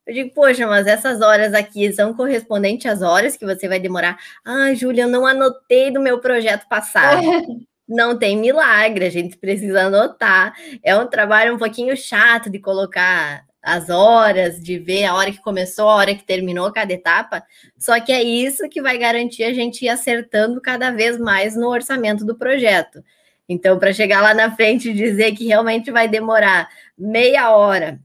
Eu 0.06 0.14
digo, 0.14 0.34
poxa, 0.34 0.66
mas 0.66 0.86
essas 0.86 1.20
horas 1.20 1.54
aqui 1.54 1.92
são 1.92 2.14
correspondentes 2.14 2.90
às 2.90 3.02
horas 3.02 3.36
que 3.36 3.44
você 3.44 3.68
vai 3.68 3.78
demorar. 3.78 4.18
Ah, 4.44 4.74
Júlia, 4.74 5.02
eu 5.02 5.08
não 5.08 5.26
anotei 5.26 5.90
do 5.92 6.00
meu 6.00 6.18
projeto 6.20 6.66
passado. 6.68 7.22
não 7.88 8.16
tem 8.16 8.36
milagre, 8.36 9.04
a 9.04 9.10
gente 9.10 9.36
precisa 9.36 9.82
anotar. 9.82 10.54
É 10.82 10.96
um 10.96 11.06
trabalho 11.06 11.54
um 11.54 11.58
pouquinho 11.58 11.96
chato 11.96 12.48
de 12.48 12.58
colocar 12.58 13.44
as 13.62 13.90
horas, 13.90 14.60
de 14.60 14.78
ver 14.78 15.04
a 15.04 15.14
hora 15.14 15.30
que 15.30 15.42
começou, 15.42 15.88
a 15.88 15.96
hora 15.96 16.14
que 16.14 16.24
terminou 16.24 16.72
cada 16.72 16.92
etapa. 16.92 17.42
Só 17.78 18.00
que 18.00 18.12
é 18.12 18.22
isso 18.22 18.68
que 18.68 18.80
vai 18.80 18.96
garantir 18.96 19.44
a 19.44 19.52
gente 19.52 19.84
ir 19.84 19.88
acertando 19.88 20.60
cada 20.60 20.90
vez 20.90 21.18
mais 21.18 21.56
no 21.56 21.68
orçamento 21.68 22.24
do 22.24 22.36
projeto. 22.36 23.04
Então, 23.48 23.78
para 23.78 23.92
chegar 23.92 24.22
lá 24.22 24.32
na 24.32 24.54
frente 24.54 24.90
e 24.90 24.94
dizer 24.94 25.32
que 25.32 25.46
realmente 25.46 25.90
vai 25.90 26.08
demorar 26.08 26.68
meia 26.96 27.50
hora 27.50 28.00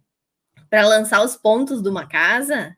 para 0.69 0.87
lançar 0.87 1.23
os 1.23 1.35
pontos 1.35 1.81
de 1.81 1.89
uma 1.89 2.07
casa, 2.07 2.75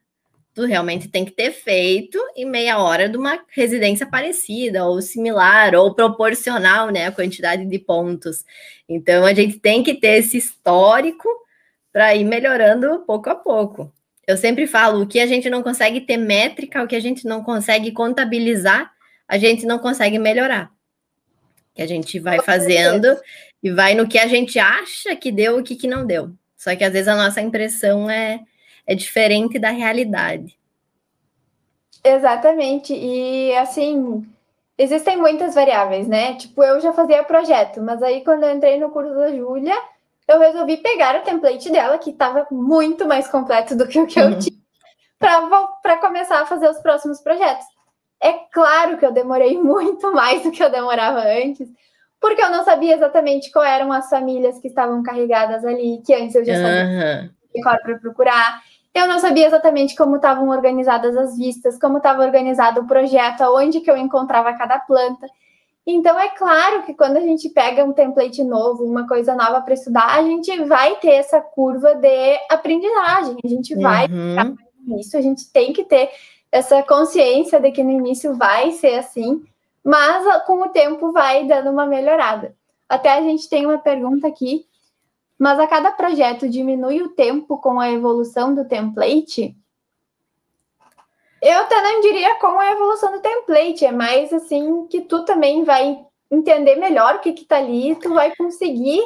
tu 0.57 0.65
realmente 0.65 1.07
tem 1.07 1.23
que 1.23 1.31
ter 1.31 1.51
feito 1.51 2.19
em 2.35 2.43
meia 2.43 2.79
hora 2.79 3.07
de 3.07 3.15
uma 3.15 3.39
residência 3.49 4.07
parecida, 4.07 4.85
ou 4.85 5.01
similar, 5.01 5.75
ou 5.75 5.93
proporcional, 5.93 6.89
né, 6.89 7.05
a 7.05 7.11
quantidade 7.11 7.63
de 7.65 7.77
pontos. 7.79 8.43
Então, 8.89 9.23
a 9.23 9.35
gente 9.35 9.59
tem 9.59 9.83
que 9.83 9.93
ter 9.93 10.17
esse 10.17 10.37
histórico 10.37 11.29
para 11.93 12.15
ir 12.15 12.23
melhorando 12.23 13.03
pouco 13.05 13.29
a 13.29 13.35
pouco. 13.35 13.93
Eu 14.25 14.35
sempre 14.35 14.65
falo, 14.65 15.03
o 15.03 15.07
que 15.07 15.19
a 15.19 15.27
gente 15.27 15.47
não 15.49 15.61
consegue 15.61 16.01
ter 16.01 16.17
métrica, 16.17 16.83
o 16.83 16.87
que 16.87 16.95
a 16.95 16.99
gente 16.99 17.25
não 17.25 17.43
consegue 17.43 17.91
contabilizar, 17.91 18.91
a 19.27 19.37
gente 19.37 19.65
não 19.65 19.77
consegue 19.77 20.17
melhorar. 20.17 20.71
Que 21.75 21.83
a 21.83 21.87
gente 21.87 22.19
vai 22.19 22.41
fazendo 22.41 23.15
e 23.61 23.71
vai 23.71 23.93
no 23.93 24.07
que 24.07 24.17
a 24.17 24.27
gente 24.27 24.57
acha 24.57 25.15
que 25.15 25.31
deu 25.31 25.57
e 25.57 25.61
o 25.61 25.63
que, 25.63 25.75
que 25.75 25.87
não 25.87 26.05
deu. 26.05 26.31
Só 26.57 26.75
que 26.75 26.83
às 26.83 26.91
vezes 26.91 27.07
a 27.07 27.15
nossa 27.15 27.39
impressão 27.39 28.09
é, 28.09 28.41
é 28.85 28.95
diferente 28.95 29.59
da 29.59 29.69
realidade. 29.69 30.57
Exatamente. 32.03 32.93
E 32.93 33.55
assim, 33.55 34.25
existem 34.77 35.17
muitas 35.17 35.55
variáveis, 35.55 36.07
né? 36.07 36.35
Tipo, 36.35 36.63
eu 36.63 36.79
já 36.79 36.91
fazia 36.93 37.23
projeto, 37.23 37.81
mas 37.81 38.01
aí 38.01 38.23
quando 38.23 38.43
eu 38.43 38.55
entrei 38.55 38.79
no 38.79 38.89
curso 38.89 39.13
da 39.13 39.31
Júlia, 39.31 39.75
eu 40.27 40.39
resolvi 40.39 40.77
pegar 40.77 41.15
o 41.15 41.23
template 41.23 41.69
dela, 41.71 41.97
que 41.97 42.09
estava 42.09 42.45
muito 42.51 43.07
mais 43.07 43.27
completo 43.27 43.75
do 43.75 43.87
que 43.87 43.99
o 43.99 44.07
que 44.07 44.19
uhum. 44.19 44.31
eu 44.31 44.39
tinha, 44.39 44.57
para 45.81 45.97
começar 45.97 46.41
a 46.41 46.45
fazer 46.45 46.69
os 46.69 46.79
próximos 46.79 47.21
projetos. 47.21 47.65
É 48.21 48.33
claro 48.51 48.97
que 48.97 49.05
eu 49.05 49.11
demorei 49.11 49.57
muito 49.61 50.11
mais 50.13 50.43
do 50.43 50.51
que 50.51 50.63
eu 50.63 50.69
demorava 50.69 51.21
antes, 51.21 51.67
porque 52.19 52.41
eu 52.41 52.49
não 52.49 52.63
sabia 52.63 52.95
exatamente 52.95 53.51
qual 53.51 53.63
eram 53.63 53.91
as 53.91 54.09
famílias 54.09 54.59
que 54.59 54.67
estavam 54.67 55.03
carregadas 55.03 55.63
ali, 55.63 56.01
que 56.05 56.13
antes 56.13 56.35
eu 56.35 56.45
já 56.45 56.55
sabia 56.55 57.31
uhum. 57.55 57.61
para 57.61 57.99
procurar. 57.99 58.61
Eu 58.93 59.07
não 59.07 59.19
sabia 59.19 59.45
exatamente 59.45 59.95
como 59.95 60.15
estavam 60.15 60.49
organizadas 60.49 61.15
as 61.15 61.37
vistas, 61.37 61.79
como 61.79 61.97
estava 61.97 62.23
organizado 62.23 62.81
o 62.81 62.87
projeto, 62.87 63.41
aonde 63.41 63.81
que 63.81 63.91
eu 63.91 63.97
encontrava 63.97 64.53
cada 64.53 64.79
planta. 64.79 65.27
Então, 65.85 66.19
é 66.19 66.29
claro 66.29 66.83
que 66.83 66.93
quando 66.93 67.15
a 67.15 67.21
gente 67.21 67.47
pega 67.49 67.85
um 67.85 67.93
template 67.93 68.43
novo, 68.43 68.83
uma 68.83 69.07
coisa 69.07 69.35
nova 69.35 69.61
para 69.61 69.73
estudar, 69.73 70.17
a 70.17 70.21
gente 70.21 70.63
vai 70.63 70.95
ter 70.95 71.11
essa 71.11 71.39
curva 71.39 71.95
de 71.95 72.37
aprendizagem, 72.49 73.37
a 73.41 73.47
gente 73.47 73.73
vai 73.75 74.05
uhum. 74.07 74.57
nisso, 74.85 75.15
a 75.15 75.21
gente 75.21 75.49
tem 75.49 75.71
que 75.71 75.85
ter 75.85 76.09
essa 76.51 76.83
consciência 76.83 77.59
de 77.59 77.71
que 77.71 77.83
no 77.83 77.91
início 77.91 78.33
vai 78.35 78.71
ser 78.71 78.95
assim, 78.95 79.45
mas 79.87 80.27
ah, 80.27 80.41
com 80.41 80.61
o 80.63 80.67
tempo 80.67 81.13
vai 81.13 81.45
dando 81.45 81.69
uma 81.69 81.85
melhorada. 81.85 82.53
Até 82.89 83.13
a 83.13 83.21
gente 83.21 83.47
tem 83.47 83.65
uma 83.65 83.77
pergunta 83.77 84.27
aqui, 84.27 84.65
mas 85.39 85.57
a 85.57 85.65
cada 85.65 85.93
projeto 85.93 86.49
diminui 86.49 87.01
o 87.01 87.15
tempo 87.15 87.57
com 87.57 87.79
a 87.79 87.89
evolução 87.89 88.53
do 88.53 88.67
template? 88.67 89.55
Eu 91.41 91.69
não 91.69 92.01
diria 92.01 92.35
como 92.35 92.59
a 92.59 92.69
evolução 92.69 93.13
do 93.13 93.21
template, 93.21 93.85
é 93.85 93.91
mais 93.93 94.33
assim 94.33 94.85
que 94.87 94.99
tu 94.99 95.23
também 95.23 95.63
vai 95.63 96.05
entender 96.29 96.75
melhor 96.75 97.15
o 97.15 97.19
que 97.19 97.31
que 97.31 97.45
tá 97.45 97.55
ali, 97.55 97.95
tu 97.95 98.13
vai 98.13 98.35
conseguir 98.35 98.99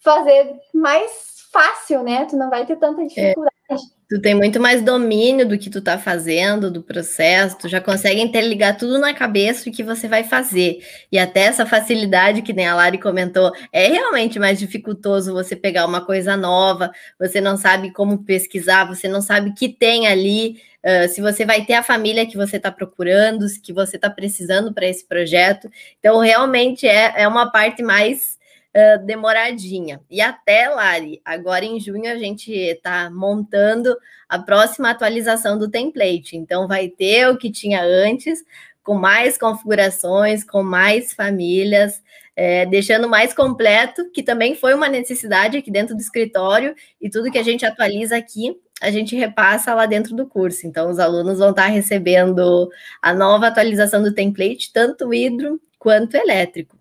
fazer 0.00 0.58
mais 0.74 1.46
fácil, 1.52 2.02
né? 2.02 2.24
Tu 2.24 2.36
não 2.36 2.50
vai 2.50 2.66
ter 2.66 2.74
tanta 2.74 3.06
dificuldade. 3.06 3.54
É, 3.70 3.76
tu 4.08 4.20
tem 4.20 4.34
muito 4.34 4.58
mais 4.58 4.80
domínio 4.80 5.46
do 5.46 5.58
que 5.58 5.68
tu 5.68 5.82
tá 5.82 5.98
fazendo, 5.98 6.70
do 6.70 6.82
processo, 6.82 7.58
tu 7.58 7.68
já 7.68 7.80
consegue 7.80 8.20
interligar 8.22 8.76
tudo 8.76 8.98
na 8.98 9.12
cabeça 9.12 9.68
o 9.68 9.72
que 9.72 9.82
você 9.82 10.08
vai 10.08 10.24
fazer. 10.24 10.78
E 11.12 11.18
até 11.18 11.40
essa 11.40 11.66
facilidade 11.66 12.40
que 12.40 12.54
nem 12.54 12.66
a 12.66 12.74
Lari 12.74 12.98
comentou, 12.98 13.52
é 13.70 13.86
realmente 13.88 14.38
mais 14.38 14.58
dificultoso 14.58 15.34
você 15.34 15.54
pegar 15.54 15.84
uma 15.84 16.00
coisa 16.00 16.36
nova, 16.36 16.90
você 17.18 17.38
não 17.40 17.56
sabe 17.58 17.92
como 17.92 18.24
pesquisar, 18.24 18.86
você 18.86 19.06
não 19.08 19.20
sabe 19.20 19.50
o 19.50 19.54
que 19.54 19.68
tem 19.68 20.06
ali, 20.06 20.58
uh, 20.82 21.08
se 21.08 21.20
você 21.20 21.44
vai 21.44 21.66
ter 21.66 21.74
a 21.74 21.82
família 21.82 22.26
que 22.26 22.36
você 22.36 22.56
está 22.56 22.72
procurando, 22.72 23.44
que 23.62 23.74
você 23.74 23.96
está 23.96 24.08
precisando 24.08 24.72
para 24.72 24.86
esse 24.86 25.06
projeto. 25.06 25.68
Então, 25.98 26.18
realmente 26.18 26.86
é, 26.86 27.12
é 27.14 27.28
uma 27.28 27.52
parte 27.52 27.82
mais 27.82 28.37
uh, 28.74 29.04
demoradinha. 29.04 30.00
E 30.10 30.20
até, 30.20 30.68
Lari, 30.68 31.20
agora 31.24 31.64
em 31.64 31.78
junho 31.80 32.10
a 32.10 32.16
gente 32.16 32.52
está 32.52 33.10
montando 33.10 33.96
a 34.28 34.38
próxima 34.38 34.90
atualização 34.90 35.58
do 35.58 35.70
template. 35.70 36.36
Então, 36.36 36.68
vai 36.68 36.88
ter 36.88 37.28
o 37.28 37.36
que 37.36 37.50
tinha 37.50 37.82
antes, 37.82 38.44
com 38.82 38.94
mais 38.94 39.36
configurações, 39.36 40.44
com 40.44 40.62
mais 40.62 41.12
famílias, 41.12 42.02
é, 42.34 42.64
deixando 42.66 43.08
mais 43.08 43.34
completo, 43.34 44.10
que 44.10 44.22
também 44.22 44.54
foi 44.54 44.74
uma 44.74 44.88
necessidade 44.88 45.58
aqui 45.58 45.70
dentro 45.70 45.94
do 45.94 46.00
escritório, 46.00 46.74
e 47.00 47.10
tudo 47.10 47.30
que 47.30 47.38
a 47.38 47.42
gente 47.42 47.66
atualiza 47.66 48.16
aqui 48.16 48.56
a 48.80 48.90
gente 48.90 49.16
repassa 49.16 49.74
lá 49.74 49.86
dentro 49.86 50.14
do 50.14 50.26
curso. 50.26 50.66
Então, 50.66 50.90
os 50.90 50.98
alunos 50.98 51.38
vão 51.38 51.50
estar 51.50 51.66
recebendo 51.66 52.68
a 53.02 53.12
nova 53.12 53.48
atualização 53.48 54.02
do 54.02 54.14
template, 54.14 54.72
tanto 54.72 55.12
hidro 55.12 55.60
quanto 55.78 56.14
elétrico. 56.14 56.77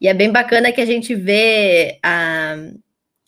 E 0.00 0.08
é 0.08 0.14
bem 0.14 0.32
bacana 0.32 0.72
que 0.72 0.80
a 0.80 0.86
gente 0.86 1.14
vê 1.14 1.98
a, 2.02 2.56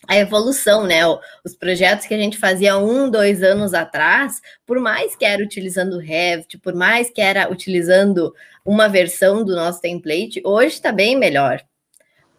a 0.07 0.17
evolução, 0.17 0.85
né? 0.85 1.01
Os 1.45 1.55
projetos 1.55 2.07
que 2.07 2.13
a 2.13 2.17
gente 2.17 2.37
fazia 2.37 2.77
um, 2.77 3.09
dois 3.09 3.43
anos 3.43 3.73
atrás, 3.73 4.41
por 4.65 4.79
mais 4.79 5.15
que 5.15 5.23
era 5.23 5.43
utilizando 5.43 5.99
Revit, 5.99 6.57
por 6.57 6.73
mais 6.73 7.09
que 7.11 7.21
era 7.21 7.51
utilizando 7.51 8.33
uma 8.65 8.87
versão 8.87 9.43
do 9.43 9.55
nosso 9.55 9.81
template, 9.81 10.41
hoje 10.43 10.75
está 10.75 10.91
bem 10.91 11.15
melhor. 11.15 11.61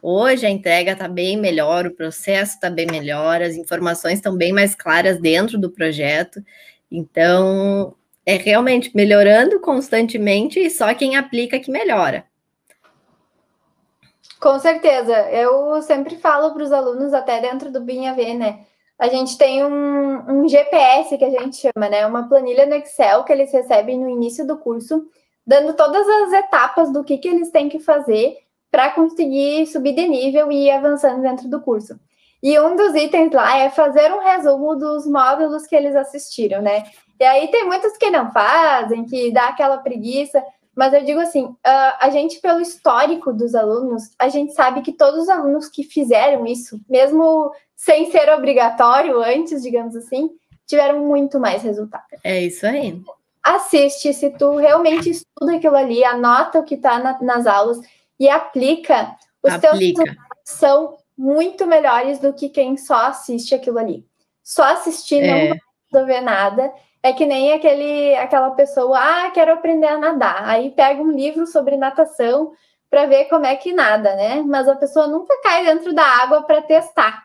Hoje 0.03 0.45
a 0.45 0.51
entrega 0.51 0.93
está 0.93 1.09
bem 1.09 1.37
melhor, 1.37 1.87
o 1.87 1.95
processo 1.95 2.57
está 2.57 2.69
bem 2.69 2.87
melhor, 2.87 3.41
as 3.41 3.55
informações 3.55 4.15
estão 4.15 4.37
bem 4.37 4.53
mais 4.53 4.75
claras 4.75 5.19
dentro 5.19 5.57
do 5.57 5.71
projeto. 5.71 6.45
Então, 6.91 7.95
é 8.27 8.37
realmente 8.37 8.91
melhorando 8.95 9.61
constantemente 9.61 10.59
e 10.59 10.71
só 10.71 10.93
quem 10.93 11.17
aplica 11.17 11.59
que 11.59 11.71
melhora. 11.71 12.25
Com 14.45 14.59
certeza. 14.59 15.15
Eu 15.31 15.81
sempre 15.81 16.17
falo 16.19 16.53
para 16.53 16.63
os 16.63 16.71
alunos, 16.71 17.15
até 17.15 17.41
dentro 17.41 17.73
do 17.73 17.81
BIM-AV, 17.81 18.35
né? 18.35 18.59
A 18.99 19.09
gente 19.09 19.39
tem 19.39 19.65
um, 19.65 20.43
um 20.43 20.47
GPS 20.47 21.17
que 21.17 21.25
a 21.25 21.31
gente 21.31 21.57
chama, 21.57 21.89
né? 21.89 22.07
Uma 22.07 22.29
planilha 22.29 22.67
no 22.67 22.75
Excel 22.75 23.25
que 23.25 23.33
eles 23.33 23.51
recebem 23.51 23.99
no 23.99 24.07
início 24.07 24.47
do 24.47 24.59
curso, 24.59 25.09
dando 25.47 25.73
todas 25.73 26.07
as 26.07 26.33
etapas 26.35 26.93
do 26.93 27.03
que, 27.03 27.17
que 27.17 27.27
eles 27.27 27.51
têm 27.51 27.71
que 27.71 27.79
fazer 27.79 28.37
para 28.71 28.91
conseguir 28.91 29.67
subir 29.67 29.95
de 29.95 30.07
nível 30.07 30.53
e 30.53 30.67
ir 30.67 30.73
avançando 30.73 31.23
dentro 31.23 31.49
do 31.49 31.63
curso. 31.63 31.99
E 32.43 32.61
um 32.61 32.77
dos 32.77 32.95
itens 32.95 33.33
lá 33.33 33.57
é 33.57 33.71
fazer 33.71 34.13
um 34.13 34.21
resumo 34.21 34.77
dos 34.77 35.07
módulos 35.07 35.67
que 35.67 35.75
eles 35.75 35.97
assistiram, 35.97 36.61
né? 36.61 36.85
E 37.19 37.25
aí 37.25 37.49
tem 37.49 37.65
muitos 37.65 37.97
que 37.97 38.11
não 38.11 38.31
fazem, 38.31 39.07
que 39.07 39.33
dá 39.33 39.49
aquela 39.49 39.79
preguiça, 39.79 40.45
mas 40.77 40.93
eu 40.93 41.05
digo 41.05 41.21
assim, 41.21 41.55
a 41.65 42.11
gente, 42.11 42.41
pelo 42.41 42.61
histórico 42.61 43.33
dos 43.33 43.55
alunos, 43.55 44.11
a 44.19 44.29
gente 44.29 44.53
sabe 44.53 44.83
que 44.83 44.93
todos 44.93 45.23
os 45.23 45.29
alunos 45.29 45.69
que 45.69 45.85
fizeram 45.85 46.47
isso, 46.47 46.81
mesmo 46.89 47.53
sem 47.77 48.11
ser 48.11 48.29
obrigatório 48.31 49.23
antes, 49.23 49.63
digamos 49.63 49.95
assim, 49.95 50.31
tiveram 50.67 51.07
muito 51.07 51.39
mais 51.39 51.63
resultado. 51.63 52.05
É 52.23 52.41
isso 52.41 52.67
aí. 52.67 53.01
Assiste, 53.43 54.13
se 54.15 54.31
tu 54.31 54.57
realmente 54.57 55.11
estuda 55.11 55.57
aquilo 55.57 55.77
ali, 55.77 56.03
anota 56.03 56.59
o 56.59 56.65
que 56.65 56.75
está 56.75 56.99
na, 56.99 57.21
nas 57.23 57.47
aulas, 57.47 57.79
e 58.19 58.29
aplica, 58.29 59.15
os 59.43 59.53
aplica. 59.53 60.03
teus 60.03 60.17
são 60.45 60.97
muito 61.17 61.67
melhores 61.67 62.19
do 62.19 62.33
que 62.33 62.49
quem 62.49 62.77
só 62.77 63.07
assiste 63.07 63.55
aquilo 63.55 63.79
ali. 63.79 64.07
Só 64.43 64.65
assistir 64.65 65.23
é. 65.23 65.27
não 65.27 65.49
vai 65.49 65.59
resolver 65.93 66.21
nada. 66.21 66.73
É 67.05 67.13
que 67.13 67.27
nem 67.27 67.53
aquele, 67.53 68.17
aquela 68.17 68.53
pessoa, 68.53 68.99
ah, 68.99 69.31
quero 69.31 69.53
aprender 69.53 69.87
a 69.87 69.99
nadar. 69.99 70.43
Aí 70.49 70.71
pega 70.71 71.03
um 71.03 71.11
livro 71.11 71.47
sobre 71.47 71.77
natação 71.77 72.53
para 72.89 73.05
ver 73.05 73.27
como 73.27 73.45
é 73.45 73.55
que 73.57 73.75
nada, 73.75 74.17
né? 74.17 74.41
Mas 74.41 74.67
a 74.67 74.75
pessoa 74.75 75.07
nunca 75.07 75.39
cai 75.43 75.67
dentro 75.67 75.95
da 75.95 76.03
água 76.03 76.45
para 76.45 76.63
testar. 76.63 77.23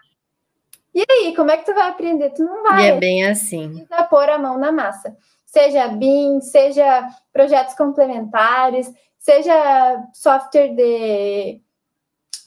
E 0.94 1.02
aí, 1.10 1.34
como 1.34 1.50
é 1.50 1.56
que 1.56 1.66
tu 1.66 1.74
vai 1.74 1.88
aprender? 1.88 2.32
Tu 2.32 2.44
não 2.44 2.62
vai. 2.62 2.88
E 2.88 2.90
é 2.90 2.98
bem 2.98 3.26
assim. 3.26 3.70
Precisa 3.70 4.04
pôr 4.04 4.30
a 4.30 4.38
mão 4.38 4.58
na 4.58 4.70
massa. 4.70 5.16
Seja 5.46 5.88
BIM, 5.88 6.42
seja 6.42 7.08
projetos 7.32 7.74
complementares, 7.74 8.94
seja 9.18 10.04
software 10.14 10.76
de, 10.76 11.62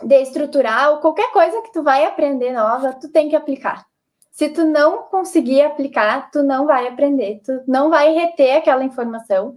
de 0.04 0.16
estrutural, 0.20 1.00
qualquer 1.00 1.32
coisa 1.32 1.62
que 1.62 1.72
tu 1.72 1.82
vai 1.82 2.04
aprender 2.04 2.52
nova, 2.52 2.92
tu 2.92 3.08
tem 3.08 3.30
que 3.30 3.36
aplicar. 3.36 3.86
Se 4.32 4.48
tu 4.48 4.64
não 4.64 5.02
conseguir 5.04 5.60
aplicar, 5.60 6.30
tu 6.30 6.42
não 6.42 6.66
vai 6.66 6.88
aprender, 6.88 7.42
tu 7.44 7.60
não 7.68 7.90
vai 7.90 8.14
reter 8.14 8.56
aquela 8.56 8.82
informação. 8.82 9.56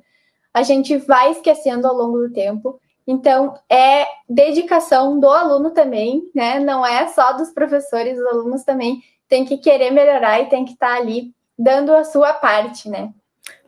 A 0.54 0.64
gente 0.64 0.98
vai 0.98 1.32
esquecendo 1.32 1.88
ao 1.88 1.96
longo 1.96 2.20
do 2.20 2.34
tempo. 2.34 2.80
Então, 3.08 3.58
é 3.70 4.06
dedicação 4.30 5.18
do 5.18 5.30
aluno 5.30 5.72
também, 5.72 6.30
né? 6.36 6.60
Não 6.60 6.86
é 6.86 7.08
só 7.08 7.34
dos 7.34 7.52
professores, 7.52 8.20
os 8.20 8.26
alunos 8.26 8.64
também 8.64 9.02
têm 9.30 9.46
que 9.46 9.58
querer 9.58 9.92
melhorar 9.92 10.42
e 10.42 10.50
tem 10.50 10.66
que 10.66 10.74
estar 10.74 10.96
ali 10.96 11.34
dando 11.58 11.94
a 11.94 12.04
sua 12.04 12.34
parte, 12.34 12.90
né? 12.90 13.14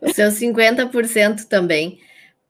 O 0.01 0.09
seu 0.09 0.29
50% 0.29 1.47
também. 1.47 1.99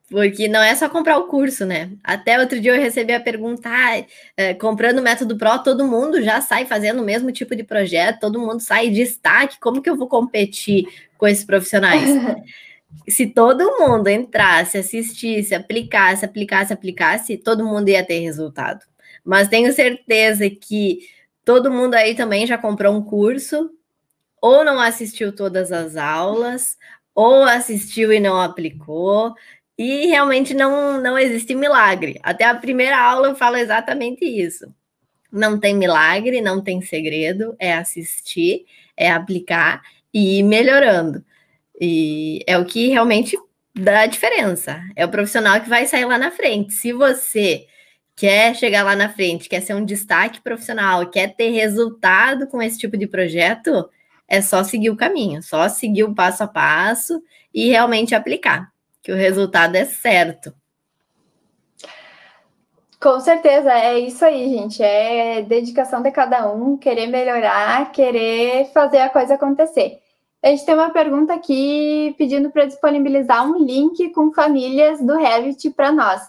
Porque 0.10 0.48
não 0.48 0.62
é 0.62 0.74
só 0.74 0.88
comprar 0.88 1.18
o 1.18 1.28
curso, 1.28 1.66
né? 1.66 1.92
Até 2.02 2.40
outro 2.40 2.62
dia 2.62 2.76
eu 2.76 2.82
recebi 2.82 3.14
a 3.14 3.20
pergunta: 3.20 3.70
ah, 3.70 4.06
é, 4.38 4.54
comprando 4.54 5.00
o 5.00 5.02
método 5.02 5.38
Pro, 5.38 5.60
todo 5.60 5.86
mundo 5.86 6.22
já 6.22 6.40
sai 6.40 6.66
fazendo 6.66 7.02
o 7.02 7.06
mesmo 7.06 7.30
tipo 7.32 7.56
de 7.56 7.64
projeto, 7.64 8.22
todo 8.22 8.40
mundo 8.40 8.62
sai 8.62 8.90
de 8.90 8.96
destaque, 8.96 9.60
como 9.60 9.82
que 9.82 9.90
eu 9.90 9.98
vou 9.98 10.08
competir 10.08 10.88
com 11.18 11.28
esses 11.28 11.44
profissionais? 11.44 12.10
Se 13.08 13.28
todo 13.28 13.78
mundo 13.80 14.08
entrasse, 14.08 14.78
assistisse, 14.78 15.54
aplicasse, 15.54 16.24
aplicasse, 16.24 16.72
aplicasse, 16.72 17.38
todo 17.38 17.66
mundo 17.66 17.90
ia 17.90 18.04
ter 18.04 18.20
resultado. 18.20 18.86
Mas 19.26 19.50
tenho 19.50 19.74
certeza 19.74 20.50
que 20.50 21.00
todo 21.44 21.72
mundo 21.72 21.96
aí 21.96 22.16
também 22.16 22.48
já 22.48 22.58
comprou 22.58 22.96
um 22.96 23.02
curso, 23.02 23.70
ou 24.42 24.64
não 24.64 24.80
assistiu 24.80 25.36
todas 25.36 25.72
as 25.72 25.98
aulas, 25.98 26.78
ou 27.14 27.44
assistiu 27.44 28.14
e 28.14 28.20
não 28.20 28.40
aplicou, 28.40 29.34
e 29.78 30.08
realmente 30.08 30.54
não, 30.54 31.00
não 31.00 31.18
existe 31.18 31.54
milagre. 31.54 32.20
Até 32.24 32.46
a 32.46 32.56
primeira 32.56 33.00
aula 33.00 33.28
eu 33.30 33.36
falo 33.36 33.58
exatamente 33.58 34.26
isso. 34.26 34.74
Não 35.32 35.60
tem 35.60 35.76
milagre, 35.76 36.42
não 36.42 36.62
tem 36.64 36.82
segredo, 36.82 37.56
é 37.60 37.74
assistir, 37.74 38.66
é 38.96 39.12
aplicar 39.12 39.82
e 40.14 40.40
ir 40.40 40.44
melhorando. 40.44 41.24
E 41.80 42.44
é 42.48 42.58
o 42.58 42.66
que 42.66 42.88
realmente 42.88 43.38
dá 43.76 44.08
diferença. 44.08 44.82
É 44.96 45.06
o 45.06 45.12
profissional 45.12 45.62
que 45.62 45.70
vai 45.70 45.86
sair 45.86 46.06
lá 46.06 46.18
na 46.18 46.32
frente. 46.32 46.74
Se 46.74 46.92
você 46.92 47.68
quer 48.16 48.56
chegar 48.56 48.84
lá 48.84 48.96
na 48.96 49.10
frente, 49.10 49.48
quer 49.48 49.62
ser 49.62 49.76
um 49.76 49.86
destaque 49.86 50.42
profissional, 50.42 51.08
quer 51.12 51.36
ter 51.36 51.52
resultado 51.52 52.48
com 52.48 52.62
esse 52.62 52.80
tipo 52.80 52.98
de 52.98 53.06
projeto, 53.06 53.88
é 54.28 54.42
só 54.42 54.64
seguir 54.64 54.90
o 54.90 54.98
caminho, 54.98 55.44
só 55.44 55.70
seguir 55.70 56.04
o 56.04 56.16
passo 56.16 56.44
a 56.44 56.48
passo 56.48 57.22
e 57.54 57.68
realmente 57.70 58.16
aplicar 58.16 58.72
que 59.08 59.12
o 59.14 59.16
resultado 59.16 59.78
é 59.78 59.86
certo. 59.86 60.54
Com 63.02 63.22
certeza, 63.22 63.72
é 63.72 63.98
isso 63.98 64.26
aí, 64.26 64.50
gente. 64.50 64.84
É 64.84 65.42
dedicação 65.44 66.02
de 66.02 66.12
cada 66.12 66.52
um, 66.52 66.76
querer 66.76 67.08
melhorar, 67.08 67.90
querer 67.94 68.66
fazer 68.74 68.98
a 68.98 69.10
coisa 69.10 69.36
acontecer. 69.36 70.00
A 70.44 70.50
gente 70.50 70.66
tem 70.66 70.76
uma 70.76 70.90
pergunta 70.90 71.34
aqui 71.34 72.14
pedindo 72.18 72.52
para 72.52 72.66
disponibilizar 72.66 73.50
um 73.50 73.58
link 73.58 74.10
com 74.10 74.34
famílias 74.34 75.00
do 75.00 75.16
Revit 75.16 75.70
para 75.70 75.90
nós. 75.90 76.22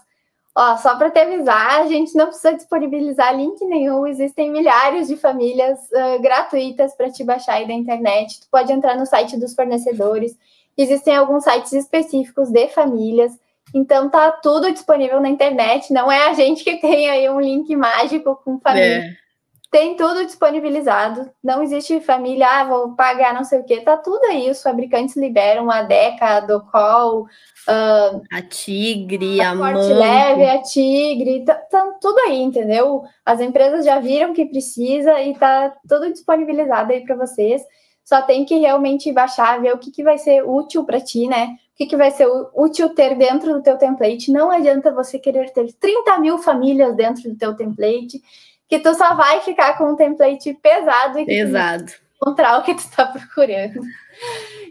Ó, 0.55 0.77
só 0.77 0.95
para 0.95 1.11
te 1.11 1.19
avisar, 1.19 1.81
a 1.81 1.85
gente 1.85 2.15
não 2.15 2.27
precisa 2.27 2.53
disponibilizar 2.53 3.35
link 3.35 3.59
nenhum, 3.65 4.07
existem 4.07 4.49
milhares 4.49 5.09
de 5.09 5.17
famílias 5.17 5.79
uh, 5.91 6.21
gratuitas 6.21 6.95
para 6.95 7.11
te 7.11 7.25
baixar 7.25 7.55
aí 7.55 7.67
da 7.67 7.73
internet. 7.73 8.39
Tu 8.39 8.47
pode 8.49 8.71
entrar 8.71 8.95
no 8.95 9.05
site 9.05 9.37
dos 9.37 9.53
fornecedores 9.53 10.37
Existem 10.79 11.13
alguns 11.13 11.43
sites 11.43 11.73
específicos 11.73 12.49
de 12.49 12.69
famílias. 12.69 13.37
Então 13.75 14.09
tá 14.09 14.31
tudo 14.31 14.71
disponível 14.71 15.19
na 15.19 15.27
internet. 15.27 15.91
Não 15.91 16.09
é 16.09 16.29
a 16.29 16.33
gente 16.33 16.63
que 16.63 16.77
tem 16.77 17.09
aí 17.09 17.29
um 17.29 17.41
link 17.41 17.75
mágico 17.75 18.39
com 18.45 18.57
família. 18.61 19.03
É. 19.03 19.29
Tem 19.69 19.97
tudo 19.97 20.25
disponibilizado. 20.25 21.29
Não 21.43 21.61
existe 21.61 21.99
família, 21.99 22.47
ah, 22.47 22.63
vou 22.63 22.95
pagar 22.95 23.33
não 23.33 23.43
sei 23.43 23.59
o 23.59 23.65
quê. 23.65 23.81
Tá 23.81 23.97
tudo 23.97 24.23
aí. 24.23 24.49
Os 24.49 24.63
fabricantes 24.63 25.17
liberam 25.17 25.69
a 25.69 25.83
Deca, 25.83 26.37
a 26.37 26.39
Docol, 26.39 27.23
uh, 27.23 28.21
a 28.31 28.41
Tigre, 28.41 29.41
a, 29.41 29.51
a 29.51 29.57
Forte 29.57 29.93
Leve, 29.93 30.45
a 30.45 30.61
Tigre. 30.61 31.43
Tá, 31.43 31.55
tá, 31.55 31.91
tudo 31.99 32.17
aí, 32.19 32.41
entendeu? 32.41 33.03
As 33.25 33.41
empresas 33.41 33.83
já 33.83 33.99
viram 33.99 34.33
que 34.33 34.45
precisa 34.45 35.21
e 35.21 35.33
tá 35.35 35.75
tudo 35.89 36.09
disponibilizado 36.09 36.93
aí 36.93 37.03
para 37.03 37.17
vocês 37.17 37.61
só 38.09 38.23
tem 38.23 38.43
que 38.43 38.55
realmente 38.55 39.11
baixar, 39.11 39.61
ver 39.61 39.71
o 39.71 39.77
que, 39.77 39.91
que 39.91 40.03
vai 40.03 40.17
ser 40.17 40.41
útil 40.41 40.83
para 40.83 40.99
ti, 40.99 41.27
né? 41.27 41.55
O 41.73 41.77
que, 41.77 41.85
que 41.85 41.95
vai 41.95 42.09
ser 42.09 42.27
útil 42.55 42.89
ter 42.89 43.15
dentro 43.15 43.53
do 43.53 43.61
teu 43.61 43.77
template. 43.77 44.31
Não 44.31 44.49
adianta 44.49 44.91
você 44.91 45.19
querer 45.19 45.51
ter 45.51 45.71
30 45.73 46.17
mil 46.17 46.39
famílias 46.39 46.95
dentro 46.95 47.29
do 47.29 47.37
teu 47.37 47.55
template, 47.55 48.19
que 48.67 48.79
tu 48.79 48.95
só 48.95 49.13
vai 49.13 49.41
ficar 49.41 49.77
com 49.77 49.91
um 49.91 49.95
template 49.95 50.55
pesado 50.55 51.19
e 51.19 51.25
pesado. 51.27 51.85
encontrar 52.15 52.57
o 52.57 52.63
que 52.63 52.73
tu 52.73 52.79
está 52.79 53.05
procurando. 53.05 53.79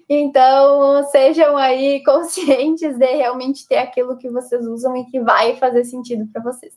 Então, 0.08 1.04
sejam 1.04 1.56
aí 1.56 2.02
conscientes 2.02 2.98
de 2.98 3.06
realmente 3.06 3.68
ter 3.68 3.78
aquilo 3.78 4.18
que 4.18 4.28
vocês 4.28 4.66
usam 4.66 4.96
e 4.96 5.04
que 5.04 5.20
vai 5.20 5.54
fazer 5.54 5.84
sentido 5.84 6.26
para 6.32 6.42
vocês. 6.42 6.74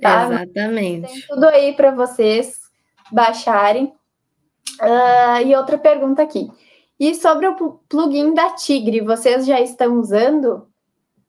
Tá? 0.00 0.24
Exatamente. 0.24 1.12
Tem 1.12 1.22
tudo 1.28 1.44
aí 1.48 1.74
para 1.74 1.90
vocês 1.90 2.60
baixarem. 3.12 3.92
Uh, 4.80 5.46
e 5.46 5.54
outra 5.54 5.78
pergunta 5.78 6.22
aqui. 6.22 6.48
E 6.98 7.14
sobre 7.14 7.46
o 7.46 7.54
plugin 7.88 8.34
da 8.34 8.50
Tigre, 8.50 9.00
vocês 9.00 9.46
já 9.46 9.60
estão 9.60 10.00
usando? 10.00 10.66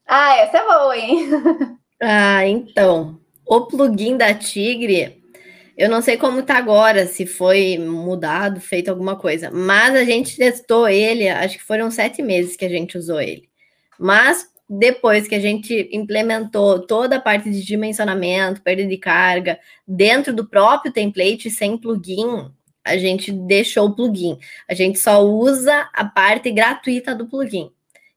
Ah, 0.06 0.38
essa 0.38 0.58
é 0.58 0.66
boa, 0.66 0.98
hein? 0.98 1.30
ah, 2.02 2.48
então. 2.48 3.20
O 3.46 3.62
plugin 3.68 4.18
da 4.18 4.34
Tigre, 4.34 5.24
eu 5.78 5.90
não 5.90 6.02
sei 6.02 6.18
como 6.18 6.44
tá 6.44 6.58
agora, 6.58 7.06
se 7.06 7.26
foi 7.26 7.78
mudado, 7.78 8.60
feito 8.60 8.90
alguma 8.90 9.16
coisa, 9.16 9.52
mas 9.52 9.96
a 9.96 10.04
gente 10.04 10.38
testou 10.38 10.90
ele, 10.90 11.30
acho 11.30 11.58
que 11.58 11.64
foram 11.64 11.90
sete 11.90 12.22
meses 12.22 12.56
que 12.56 12.66
a 12.66 12.70
gente 12.70 12.98
usou 12.98 13.22
ele. 13.22 13.48
Mas 13.98 14.48
depois 14.70 15.28
que 15.28 15.36
a 15.36 15.40
gente 15.40 15.90
implementou 15.92 16.86
toda 16.86 17.16
a 17.16 17.22
parte 17.22 17.50
de 17.50 17.64
dimensionamento, 17.64 18.62
perda 18.62 18.86
de 18.86 18.98
carga, 18.98 19.60
dentro 19.88 20.32
do 20.34 20.48
próprio 20.48 20.92
template, 20.92 21.50
sem 21.50 21.78
plugin, 21.78 22.52
a 22.84 22.98
gente 22.98 23.32
deixou 23.32 23.88
o 23.88 23.96
plugin. 23.96 24.38
A 24.68 24.74
gente 24.74 25.00
só 25.00 25.24
usa 25.24 25.90
a 25.94 26.06
parte 26.06 26.52
gratuita 26.52 27.14
do 27.14 27.28
plugin, 27.28 27.72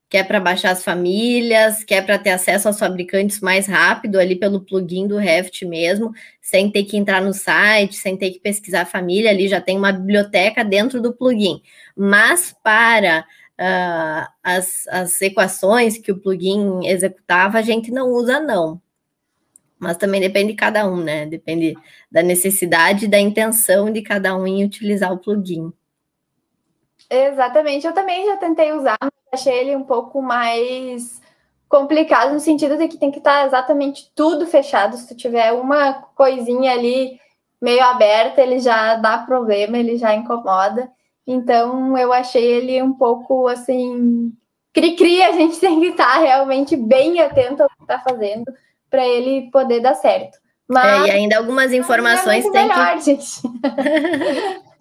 que 0.09 0.17
é 0.17 0.25
para 0.25 0.41
baixar 0.41 0.71
as 0.71 0.85
famílias, 0.85 1.85
que 1.85 1.95
é 1.95 2.03
para 2.03 2.19
ter 2.19 2.31
acesso 2.31 2.69
aos 2.69 2.79
fabricantes 2.79 3.41
mais 3.41 3.67
rápido 3.67 4.19
ali 4.19 4.37
pelo 4.37 4.61
plugin 4.61 5.07
do 5.07 5.17
Revit 5.17 5.65
mesmo, 5.65 6.13
sem 6.41 6.71
ter 6.71 6.85
que 6.85 6.97
entrar 6.97 7.21
no 7.23 7.33
site, 7.33 7.97
sem 7.97 8.17
ter 8.17 8.31
que 8.31 8.41
pesquisar 8.41 8.83
a 8.83 8.87
família, 8.87 9.31
ali 9.31 9.49
já 9.49 9.61
tem 9.61 9.77
uma 9.77 9.93
biblioteca 9.93 10.65
dentro 10.65 11.01
do 11.01 11.13
plugin. 11.13 11.61
Mas 11.97 12.55
para 12.63 13.27
uh, 13.59 14.33
as, 14.43 14.87
as 14.89 15.21
equações 15.23 15.99
que 15.99 16.13
o 16.13 16.19
plugin 16.19 16.87
executava, 16.87 17.59
a 17.59 17.63
gente 17.63 17.91
não 17.91 18.09
usa, 18.09 18.41
não 18.41 18.81
mas 19.83 19.97
também 19.97 20.21
depende 20.21 20.53
de 20.53 20.57
cada 20.57 20.89
um, 20.89 20.99
né? 20.99 21.27
Depende 21.27 21.77
da 22.09 22.23
necessidade 22.23 23.07
e 23.07 23.09
da 23.09 23.19
intenção 23.19 23.91
de 23.91 24.01
cada 24.01 24.37
um 24.37 24.47
em 24.47 24.65
utilizar 24.65 25.13
o 25.13 25.19
plugin. 25.19 25.73
Exatamente, 27.11 27.85
eu 27.85 27.93
também 27.93 28.25
já 28.25 28.37
tentei 28.37 28.73
usar, 28.73 28.97
mas 29.03 29.13
achei 29.33 29.59
ele 29.59 29.75
um 29.75 29.83
pouco 29.83 30.23
mais 30.23 31.21
complicado 31.69 32.33
no 32.33 32.39
sentido 32.39 32.77
de 32.77 32.87
que 32.87 32.97
tem 32.97 33.11
que 33.11 33.19
estar 33.19 33.45
exatamente 33.45 34.09
tudo 34.15 34.47
fechado. 34.47 34.97
Se 34.97 35.09
tu 35.09 35.17
tiver 35.17 35.53
uma 35.53 35.95
coisinha 36.15 36.71
ali 36.71 37.19
meio 37.61 37.83
aberta, 37.83 38.41
ele 38.41 38.61
já 38.61 38.95
dá 38.95 39.19
problema, 39.19 39.77
ele 39.77 39.99
já 39.99 40.15
incomoda. 40.15 40.89
Então 41.27 41.99
eu 41.99 42.13
achei 42.13 42.45
ele 42.45 42.81
um 42.81 42.93
pouco 42.93 43.49
assim, 43.49 44.33
cri-cri, 44.73 45.25
a 45.25 45.33
gente 45.33 45.59
tem 45.61 45.81
que 45.81 45.87
estar 45.89 46.19
realmente 46.21 46.77
bem 46.77 47.21
atento 47.21 47.65
ao 47.65 47.69
que 47.69 47.83
está 47.83 47.99
fazendo 47.99 48.45
para 48.93 49.05
ele 49.05 49.51
poder 49.51 49.81
dar 49.81 49.95
certo. 49.95 50.39
Mas 50.69 51.09
é, 51.09 51.09
e 51.09 51.11
ainda 51.11 51.39
algumas 51.39 51.73
informações 51.73 52.45
é 52.45 52.51
tem 52.51 52.69
melhor, 52.69 52.95
que... 52.95 53.05
gente. 53.05 53.41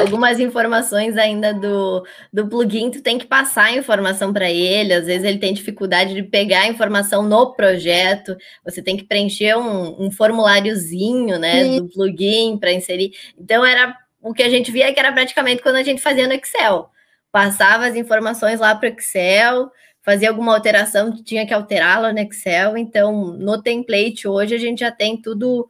algumas 0.00 0.40
informações 0.40 1.16
ainda 1.16 1.54
do, 1.54 2.04
do 2.32 2.48
plugin, 2.48 2.90
tu 2.90 3.02
tem 3.02 3.18
que 3.18 3.26
passar 3.26 3.66
a 3.66 3.76
informação 3.76 4.32
para 4.32 4.50
ele, 4.50 4.92
às 4.92 5.06
vezes 5.06 5.24
ele 5.24 5.38
tem 5.38 5.54
dificuldade 5.54 6.14
de 6.14 6.22
pegar 6.22 6.62
a 6.62 6.68
informação 6.68 7.22
no 7.22 7.54
projeto, 7.54 8.36
você 8.64 8.82
tem 8.82 8.96
que 8.96 9.04
preencher 9.04 9.56
um, 9.56 10.06
um 10.06 10.10
formuláriozinho, 10.10 11.38
né, 11.38 11.64
Sim. 11.64 11.76
do 11.76 11.88
plugin 11.88 12.58
para 12.58 12.72
inserir. 12.72 13.12
Então 13.38 13.64
era 13.64 13.96
o 14.20 14.34
que 14.34 14.42
a 14.42 14.50
gente 14.50 14.70
via 14.70 14.92
que 14.92 14.98
era 14.98 15.12
praticamente 15.12 15.62
quando 15.62 15.76
a 15.76 15.82
gente 15.82 16.02
fazia 16.02 16.26
no 16.26 16.34
Excel. 16.34 16.90
Passava 17.32 17.86
as 17.86 17.94
informações 17.94 18.58
lá 18.58 18.74
para 18.74 18.90
o 18.90 18.92
Excel, 18.92 19.70
fazia 20.10 20.28
alguma 20.28 20.52
alteração 20.52 21.12
tinha 21.22 21.46
que 21.46 21.54
alterá-la 21.54 22.12
no 22.12 22.18
Excel. 22.18 22.76
Então, 22.76 23.26
no 23.38 23.62
template 23.62 24.26
hoje 24.26 24.56
a 24.56 24.58
gente 24.58 24.80
já 24.80 24.90
tem 24.90 25.16
tudo 25.16 25.68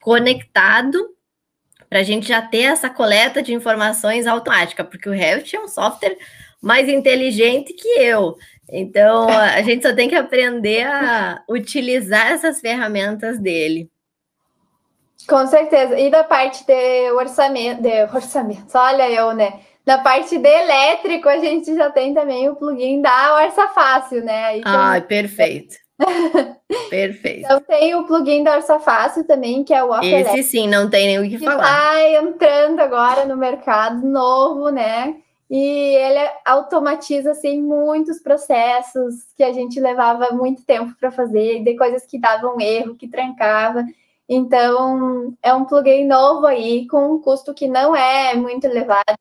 conectado 0.00 0.98
para 1.90 1.98
a 1.98 2.02
gente 2.02 2.26
já 2.26 2.40
ter 2.40 2.62
essa 2.62 2.88
coleta 2.88 3.42
de 3.42 3.52
informações 3.52 4.26
automática, 4.26 4.82
porque 4.82 5.10
o 5.10 5.12
Revit 5.12 5.54
é 5.54 5.60
um 5.60 5.68
software 5.68 6.16
mais 6.60 6.88
inteligente 6.88 7.74
que 7.74 7.86
eu. 8.00 8.34
Então, 8.70 9.28
a 9.28 9.60
gente 9.60 9.86
só 9.86 9.94
tem 9.94 10.08
que 10.08 10.14
aprender 10.14 10.86
a 10.86 11.42
utilizar 11.46 12.32
essas 12.32 12.60
ferramentas 12.62 13.38
dele. 13.38 13.90
Com 15.28 15.46
certeza. 15.46 16.00
E 16.00 16.10
da 16.10 16.24
parte 16.24 16.64
de 16.66 17.12
orçamento, 17.12 17.82
de 17.82 18.04
orçamento, 18.04 18.72
olha 18.74 19.10
eu, 19.10 19.34
né? 19.34 19.60
Da 19.84 19.98
parte 19.98 20.38
de 20.38 20.48
elétrico, 20.48 21.28
a 21.28 21.38
gente 21.38 21.74
já 21.74 21.90
tem 21.90 22.14
também 22.14 22.48
o 22.48 22.54
plugin 22.54 23.02
da 23.02 23.34
Orça 23.34 23.68
Fácil, 23.68 24.24
né? 24.24 24.44
Aí 24.46 24.62
ah, 24.64 25.00
perfeito. 25.00 25.76
Perfeito. 26.90 27.44
Então 27.44 27.60
tem 27.60 27.94
o 27.94 28.04
plugin 28.04 28.42
da 28.42 28.56
Orça 28.56 28.78
Fácil 28.80 29.24
também, 29.24 29.62
que 29.62 29.74
é 29.74 29.82
o 29.84 29.90
Off 29.90 30.06
Esse 30.06 30.14
Electric, 30.14 30.42
sim, 30.44 30.68
não 30.68 30.88
tem 30.88 31.06
nem 31.06 31.18
o 31.18 31.22
que, 31.22 31.38
que 31.38 31.44
falar. 31.44 31.62
Tá 31.62 32.10
entrando 32.10 32.80
agora 32.80 33.24
no 33.24 33.36
mercado 33.36 34.06
novo, 34.06 34.70
né? 34.70 35.16
E 35.50 35.58
ele 35.58 36.30
automatiza 36.46 37.32
assim 37.32 37.60
muitos 37.60 38.20
processos 38.20 39.14
que 39.36 39.44
a 39.44 39.52
gente 39.52 39.78
levava 39.78 40.30
muito 40.30 40.64
tempo 40.64 40.94
para 40.98 41.10
fazer, 41.10 41.62
de 41.62 41.76
coisas 41.76 42.06
que 42.06 42.18
davam 42.18 42.58
erro, 42.58 42.96
que 42.96 43.06
trancava. 43.06 43.84
Então, 44.28 45.34
é 45.42 45.52
um 45.52 45.66
plugin 45.66 46.06
novo 46.06 46.46
aí 46.46 46.86
com 46.86 47.14
um 47.14 47.20
custo 47.20 47.52
que 47.52 47.68
não 47.68 47.94
é 47.94 48.34
muito 48.34 48.64
elevado. 48.64 49.14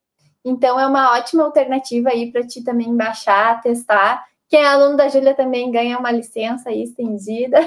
Então, 0.44 0.80
é 0.80 0.88
uma 0.88 1.14
ótima 1.18 1.44
alternativa 1.44 2.10
aí 2.10 2.32
para 2.32 2.46
ti 2.46 2.64
também 2.64 2.96
baixar, 2.96 3.62
testar 3.62 4.26
quem 4.52 4.60
é 4.60 4.68
aluno 4.68 4.98
da 4.98 5.08
Júlia 5.08 5.34
também 5.34 5.72
ganha 5.72 5.98
uma 5.98 6.12
licença 6.12 6.70
aí 6.70 6.84
estendida. 6.84 7.58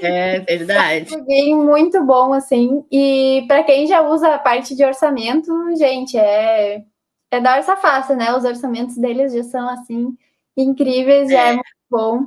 É 0.00 0.38
verdade. 0.38 1.10
É 1.28 1.54
um 1.54 1.64
muito 1.64 2.02
bom, 2.04 2.32
assim. 2.32 2.84
E 2.90 3.44
para 3.48 3.64
quem 3.64 3.84
já 3.86 4.00
usa 4.00 4.32
a 4.32 4.38
parte 4.38 4.76
de 4.76 4.84
orçamento, 4.84 5.52
gente, 5.76 6.16
é, 6.16 6.84
é 7.32 7.40
da 7.40 7.56
Orça 7.56 7.76
Fácil, 7.76 8.14
né? 8.14 8.32
Os 8.34 8.44
orçamentos 8.44 8.96
deles 8.96 9.32
já 9.32 9.42
são, 9.42 9.68
assim, 9.68 10.16
incríveis, 10.56 11.28
já 11.28 11.40
é, 11.40 11.48
é 11.48 11.52
muito 11.54 11.66
bom. 11.90 12.26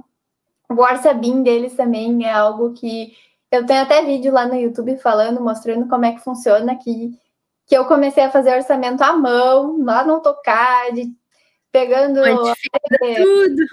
O 0.70 0.82
Orçabim 0.82 1.42
deles 1.42 1.74
também 1.76 2.26
é 2.26 2.32
algo 2.32 2.74
que 2.74 3.14
eu 3.50 3.66
tenho 3.66 3.84
até 3.84 4.04
vídeo 4.04 4.34
lá 4.34 4.46
no 4.46 4.56
YouTube 4.56 4.98
falando, 4.98 5.42
mostrando 5.42 5.88
como 5.88 6.04
é 6.04 6.12
que 6.12 6.20
funciona, 6.20 6.76
que, 6.76 7.18
que 7.70 7.78
eu 7.78 7.86
comecei 7.86 8.24
a 8.24 8.32
fazer 8.32 8.56
orçamento 8.56 9.04
à 9.04 9.14
mão, 9.14 9.78
lá 9.84 10.04
no 10.04 10.16
AutoCAD, 10.16 11.08
pegando 11.72 12.20
tudo. 12.24 13.64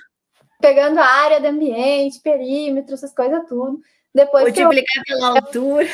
pegando 0.60 0.98
a 0.98 1.06
área 1.06 1.40
do 1.40 1.46
ambiente, 1.46 2.20
perímetro, 2.20 2.92
essas 2.92 3.14
coisas 3.14 3.48
tudo. 3.48 3.80
Depois 4.14 4.44
Multiplicar 4.44 5.02
eu... 5.08 5.16
pela 5.16 5.28
altura. 5.30 5.88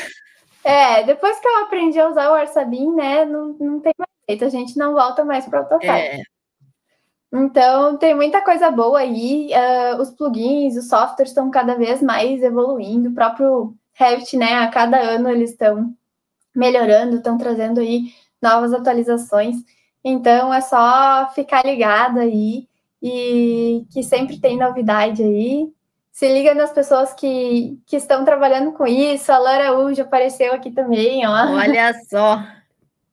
É, 0.65 1.03
depois 1.03 1.39
que 1.39 1.47
eu 1.47 1.61
aprendi 1.61 1.97
a 1.97 2.09
usar 2.09 2.29
o 2.29 2.33
Arsabin, 2.33 2.93
né, 2.93 3.23
não, 3.23 3.55
não 3.57 3.79
tem 3.79 3.93
mais 3.97 4.11
jeito, 4.29 4.43
a 4.43 4.49
gente 4.49 4.77
não 4.77 4.93
volta 4.93 5.23
mais 5.23 5.45
para 5.45 5.61
o 5.61 5.63
AutoCAD. 5.63 6.01
É. 6.01 6.21
Então, 7.33 7.97
tem 7.97 8.13
muita 8.13 8.41
coisa 8.41 8.69
boa 8.69 8.99
aí, 8.99 9.49
uh, 9.53 10.01
os 10.01 10.11
plugins, 10.11 10.75
os 10.75 10.89
softwares 10.89 11.31
estão 11.31 11.49
cada 11.49 11.75
vez 11.75 12.01
mais 12.01 12.43
evoluindo, 12.43 13.09
o 13.09 13.13
próprio 13.13 13.73
Revit, 13.93 14.35
né, 14.35 14.55
a 14.55 14.67
cada 14.67 14.97
ano 14.97 15.29
eles 15.29 15.51
estão 15.51 15.95
melhorando, 16.55 17.17
estão 17.17 17.37
trazendo 17.37 17.79
aí 17.79 18.13
novas 18.41 18.73
atualizações. 18.73 19.55
Então 20.03 20.53
é 20.53 20.61
só 20.61 21.31
ficar 21.33 21.65
ligado 21.65 22.19
aí 22.19 22.67
e 23.01 23.85
que 23.91 24.03
sempre 24.03 24.39
tem 24.39 24.57
novidade 24.57 25.23
aí. 25.23 25.67
Se 26.11 26.31
liga 26.31 26.53
nas 26.53 26.71
pessoas 26.71 27.13
que, 27.13 27.79
que 27.87 27.95
estão 27.95 28.23
trabalhando 28.23 28.71
com 28.73 28.85
isso. 28.85 29.31
A 29.31 29.37
Lara 29.37 29.69
Araújo 29.69 30.01
apareceu 30.01 30.53
aqui 30.53 30.71
também, 30.71 31.25
ó. 31.25 31.31
Olha 31.55 31.93
só. 32.09 32.43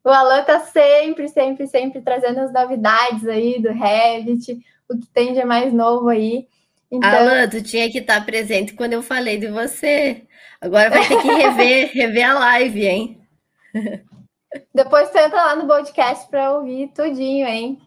O 0.02 0.08
Alan 0.08 0.42
tá 0.44 0.60
sempre, 0.60 1.28
sempre, 1.28 1.66
sempre 1.66 2.00
trazendo 2.00 2.40
as 2.40 2.50
novidades 2.50 3.28
aí 3.28 3.60
do 3.60 3.70
Revit, 3.70 4.58
o 4.88 4.98
que 4.98 5.06
tem 5.08 5.34
de 5.34 5.44
mais 5.44 5.74
novo 5.74 6.08
aí. 6.08 6.48
Então... 6.90 7.10
Alan, 7.10 7.46
tu 7.48 7.62
tinha 7.62 7.90
que 7.90 7.98
estar 7.98 8.24
presente 8.24 8.72
quando 8.72 8.94
eu 8.94 9.02
falei 9.02 9.36
de 9.36 9.48
você. 9.48 10.22
Agora 10.58 10.88
vai 10.88 11.06
ter 11.06 11.20
que 11.20 11.28
rever, 11.30 11.90
rever 11.92 12.30
a 12.30 12.38
live, 12.38 12.86
hein? 12.86 13.19
Depois 14.74 15.08
você 15.08 15.20
entra 15.20 15.44
lá 15.44 15.56
no 15.56 15.66
podcast 15.66 16.28
para 16.28 16.52
ouvir 16.54 16.88
tudinho, 16.88 17.46
hein? 17.46 17.78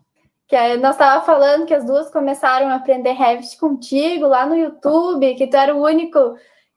Que 0.47 0.77
nós 0.77 0.95
estava 0.95 1.25
falando 1.25 1.65
que 1.65 1.73
as 1.73 1.85
duas 1.85 2.09
começaram 2.09 2.69
a 2.69 2.75
aprender 2.75 3.11
Revit 3.13 3.57
contigo 3.57 4.27
lá 4.27 4.45
no 4.45 4.55
YouTube, 4.55 5.35
que 5.35 5.47
tu 5.47 5.57
era 5.57 5.75
o 5.75 5.83
único 5.83 6.35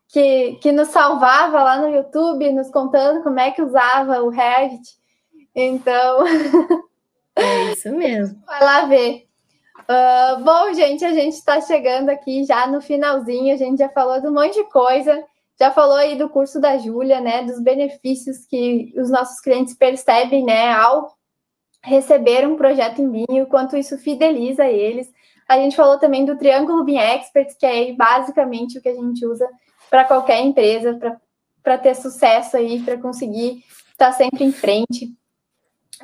que, 0.08 0.58
que 0.62 0.72
nos 0.72 0.88
salvava 0.88 1.62
lá 1.62 1.78
no 1.78 1.94
YouTube, 1.94 2.52
nos 2.52 2.70
contando 2.70 3.22
como 3.22 3.38
é 3.38 3.50
que 3.50 3.62
usava 3.62 4.22
o 4.22 4.28
Revit. 4.28 4.96
Então. 5.54 6.24
É 7.36 7.72
isso 7.72 7.90
mesmo. 7.92 8.40
Vai 8.46 8.60
lá 8.60 8.86
ver. 8.86 9.26
Uh, 9.88 10.42
bom, 10.42 10.72
gente, 10.72 11.04
a 11.04 11.12
gente 11.12 11.34
está 11.34 11.60
chegando 11.60 12.08
aqui 12.08 12.44
já 12.44 12.66
no 12.66 12.80
finalzinho, 12.80 13.54
a 13.54 13.56
gente 13.56 13.78
já 13.78 13.88
falou 13.88 14.20
de 14.20 14.26
um 14.26 14.32
monte 14.32 14.54
de 14.54 14.64
coisa. 14.64 15.24
Já 15.58 15.70
falou 15.70 15.96
aí 15.96 16.16
do 16.16 16.28
curso 16.28 16.60
da 16.60 16.76
Júlia, 16.76 17.20
né, 17.20 17.42
dos 17.42 17.60
benefícios 17.60 18.46
que 18.46 18.92
os 18.96 19.10
nossos 19.10 19.40
clientes 19.40 19.74
percebem, 19.74 20.44
né, 20.44 20.72
ao 20.72 21.16
receber 21.82 22.46
um 22.46 22.56
projeto 22.56 23.00
em 23.00 23.10
BIM, 23.10 23.40
o 23.40 23.46
quanto 23.46 23.76
isso 23.76 23.96
fideliza 23.96 24.66
eles. 24.66 25.08
A 25.48 25.56
gente 25.56 25.76
falou 25.76 25.98
também 25.98 26.24
do 26.24 26.36
Triângulo 26.36 26.84
BIM 26.84 26.98
Experts, 26.98 27.56
que 27.56 27.64
é 27.64 27.92
basicamente 27.92 28.78
o 28.78 28.82
que 28.82 28.88
a 28.88 28.94
gente 28.94 29.24
usa 29.24 29.48
para 29.88 30.04
qualquer 30.04 30.40
empresa, 30.40 30.98
para 31.62 31.78
ter 31.78 31.94
sucesso 31.94 32.56
aí, 32.56 32.82
para 32.82 32.98
conseguir 32.98 33.64
estar 33.92 34.12
sempre 34.12 34.44
em 34.44 34.52
frente. 34.52 35.16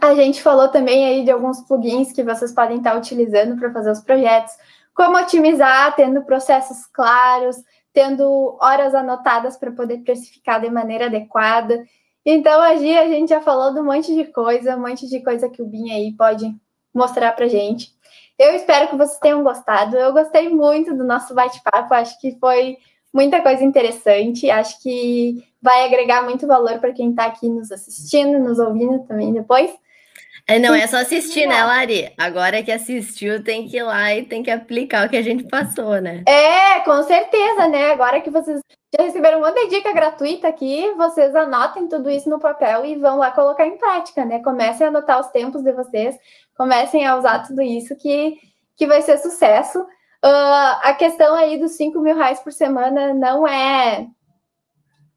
A 0.00 0.14
gente 0.14 0.40
falou 0.40 0.68
também 0.68 1.04
aí 1.04 1.24
de 1.24 1.30
alguns 1.30 1.60
plugins 1.60 2.12
que 2.12 2.22
vocês 2.22 2.52
podem 2.54 2.78
estar 2.78 2.96
utilizando 2.96 3.58
para 3.58 3.72
fazer 3.72 3.90
os 3.90 4.00
projetos, 4.00 4.54
como 4.94 5.18
otimizar, 5.18 5.94
tendo 5.94 6.22
processos 6.22 6.86
claros, 6.86 7.56
tendo 7.92 8.56
horas 8.60 8.94
anotadas 8.94 9.56
para 9.56 9.72
poder 9.72 9.98
precificar 9.98 10.60
de 10.60 10.70
maneira 10.70 11.06
adequada. 11.06 11.84
Então, 12.24 12.60
hoje 12.62 12.96
a 12.96 13.08
gente 13.08 13.30
já 13.30 13.40
falou 13.40 13.74
de 13.74 13.80
um 13.80 13.84
monte 13.84 14.14
de 14.14 14.24
coisa, 14.26 14.76
um 14.76 14.80
monte 14.80 15.08
de 15.08 15.22
coisa 15.22 15.48
que 15.48 15.60
o 15.60 15.66
BIM 15.66 15.90
aí 15.92 16.12
pode 16.12 16.54
mostrar 16.94 17.32
para 17.32 17.48
gente. 17.48 17.92
Eu 18.38 18.54
espero 18.54 18.88
que 18.88 18.96
vocês 18.96 19.18
tenham 19.18 19.42
gostado. 19.42 19.96
Eu 19.96 20.12
gostei 20.12 20.48
muito 20.48 20.96
do 20.96 21.04
nosso 21.04 21.34
bate-papo, 21.34 21.94
acho 21.94 22.18
que 22.20 22.38
foi 22.38 22.76
muita 23.12 23.40
coisa 23.42 23.62
interessante. 23.62 24.50
Acho 24.50 24.80
que 24.82 25.44
vai 25.60 25.84
agregar 25.84 26.22
muito 26.22 26.46
valor 26.46 26.78
para 26.78 26.92
quem 26.92 27.10
está 27.10 27.26
aqui 27.26 27.48
nos 27.48 27.70
assistindo, 27.70 28.38
nos 28.38 28.58
ouvindo 28.58 29.04
também 29.04 29.32
depois. 29.32 29.70
É, 30.46 30.58
não 30.58 30.74
é 30.74 30.86
só 30.86 30.96
assistir, 30.96 31.46
né, 31.46 31.64
Lari? 31.64 32.12
Agora 32.18 32.62
que 32.62 32.72
assistiu, 32.72 33.42
tem 33.44 33.68
que 33.68 33.76
ir 33.76 33.82
lá 33.82 34.14
e 34.14 34.24
tem 34.24 34.42
que 34.42 34.50
aplicar 34.50 35.06
o 35.06 35.08
que 35.08 35.16
a 35.16 35.22
gente 35.22 35.44
passou, 35.44 36.00
né? 36.00 36.24
É, 36.26 36.80
com 36.80 37.02
certeza, 37.04 37.68
né? 37.68 37.92
Agora 37.92 38.20
que 38.20 38.30
vocês 38.30 38.60
já 38.94 39.04
receberam 39.04 39.38
um 39.38 39.42
monte 39.42 39.64
de 39.64 39.76
dica 39.76 39.92
gratuita 39.92 40.48
aqui, 40.48 40.92
vocês 40.96 41.34
anotem 41.34 41.88
tudo 41.88 42.10
isso 42.10 42.28
no 42.28 42.40
papel 42.40 42.84
e 42.84 42.96
vão 42.96 43.18
lá 43.18 43.30
colocar 43.30 43.66
em 43.66 43.78
prática, 43.78 44.24
né? 44.24 44.40
Comecem 44.40 44.86
a 44.86 44.90
anotar 44.90 45.20
os 45.20 45.28
tempos 45.28 45.62
de 45.62 45.72
vocês, 45.72 46.18
comecem 46.56 47.06
a 47.06 47.16
usar 47.16 47.46
tudo 47.46 47.62
isso 47.62 47.96
que, 47.96 48.36
que 48.76 48.86
vai 48.86 49.00
ser 49.00 49.18
sucesso. 49.18 49.80
Uh, 49.80 50.78
a 50.82 50.94
questão 50.94 51.34
aí 51.34 51.58
dos 51.58 51.72
5 51.72 51.98
mil 52.00 52.14
reais 52.14 52.40
por 52.40 52.52
semana 52.52 53.14
não 53.14 53.46
é 53.46 54.06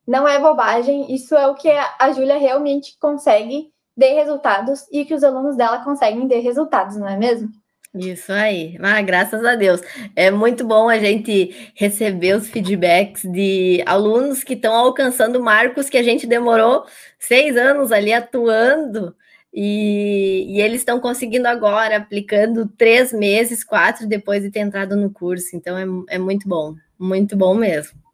não 0.07 0.27
é 0.27 0.39
bobagem, 0.39 1.13
isso 1.13 1.35
é 1.35 1.47
o 1.47 1.55
que 1.55 1.69
a 1.71 2.11
Júlia 2.11 2.37
realmente 2.37 2.95
consegue 2.99 3.73
dê 3.95 4.13
resultados 4.13 4.85
e 4.91 5.05
que 5.05 5.13
os 5.13 5.23
alunos 5.23 5.55
dela 5.55 5.83
conseguem 5.83 6.27
ter 6.27 6.39
resultados, 6.39 6.97
não 6.97 7.07
é 7.07 7.17
mesmo? 7.17 7.49
Isso 7.93 8.33
aí, 8.33 8.77
ah, 8.81 9.01
graças 9.01 9.45
a 9.45 9.55
Deus. 9.55 9.79
É 10.15 10.29
muito 10.29 10.65
bom 10.65 10.89
a 10.89 10.99
gente 10.99 11.71
receber 11.73 12.35
os 12.35 12.49
feedbacks 12.49 13.23
de 13.23 13.81
alunos 13.85 14.43
que 14.43 14.53
estão 14.53 14.75
alcançando 14.75 15.41
marcos 15.41 15.89
que 15.89 15.97
a 15.97 16.03
gente 16.03 16.27
demorou 16.27 16.85
seis 17.17 17.55
anos 17.55 17.93
ali 17.93 18.11
atuando 18.11 19.15
e, 19.53 20.45
e 20.49 20.61
eles 20.61 20.81
estão 20.81 20.99
conseguindo 20.99 21.47
agora, 21.47 21.95
aplicando 21.95 22.67
três 22.77 23.13
meses, 23.13 23.63
quatro 23.63 24.05
depois 24.05 24.43
de 24.43 24.51
ter 24.51 24.59
entrado 24.59 24.97
no 24.97 25.09
curso. 25.09 25.55
Então 25.55 25.77
é, 25.77 26.15
é 26.15 26.17
muito 26.17 26.49
bom, 26.49 26.75
muito 26.99 27.37
bom 27.37 27.55
mesmo. 27.55 28.04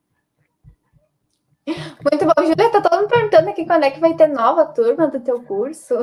Muito 1.68 2.26
bom, 2.26 2.43
Júlia, 2.43 2.72
tá 2.72 2.82
todo 2.82 3.01
mundo 3.01 3.09
perguntando 3.09 3.49
aqui 3.49 3.66
quando 3.66 3.84
é 3.84 3.91
que 3.91 3.99
vai 3.99 4.16
ter 4.16 4.26
nova 4.26 4.66
turma 4.66 5.07
do 5.07 5.20
teu 5.20 5.43
curso. 5.43 5.93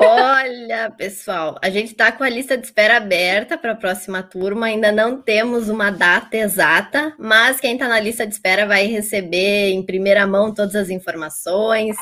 Olha, 0.00 0.90
pessoal, 0.90 1.56
a 1.62 1.70
gente 1.70 1.92
está 1.92 2.10
com 2.10 2.24
a 2.24 2.28
lista 2.28 2.58
de 2.58 2.66
espera 2.66 2.96
aberta 2.96 3.56
para 3.56 3.72
a 3.72 3.76
próxima 3.76 4.20
turma, 4.22 4.66
ainda 4.66 4.90
não 4.90 5.22
temos 5.22 5.68
uma 5.68 5.90
data 5.90 6.36
exata, 6.36 7.14
mas 7.18 7.60
quem 7.60 7.74
está 7.74 7.86
na 7.86 8.00
lista 8.00 8.26
de 8.26 8.34
espera 8.34 8.66
vai 8.66 8.86
receber 8.86 9.70
em 9.70 9.82
primeira 9.84 10.26
mão 10.26 10.52
todas 10.52 10.74
as 10.74 10.90
informações 10.90 11.96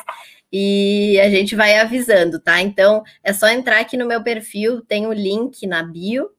e 0.51 1.21
a 1.21 1.29
gente 1.29 1.55
vai 1.55 1.79
avisando, 1.79 2.41
tá? 2.41 2.63
Então 2.63 3.03
é 3.23 3.35
só 3.35 3.49
entrar 3.49 3.81
aqui 3.81 3.99
no 3.99 4.07
meu 4.07 4.23
perfil, 4.23 4.81
tem 4.81 5.07
o 5.07 5.13
link 5.13 5.67
na 5.67 5.83
bio, 5.83 6.31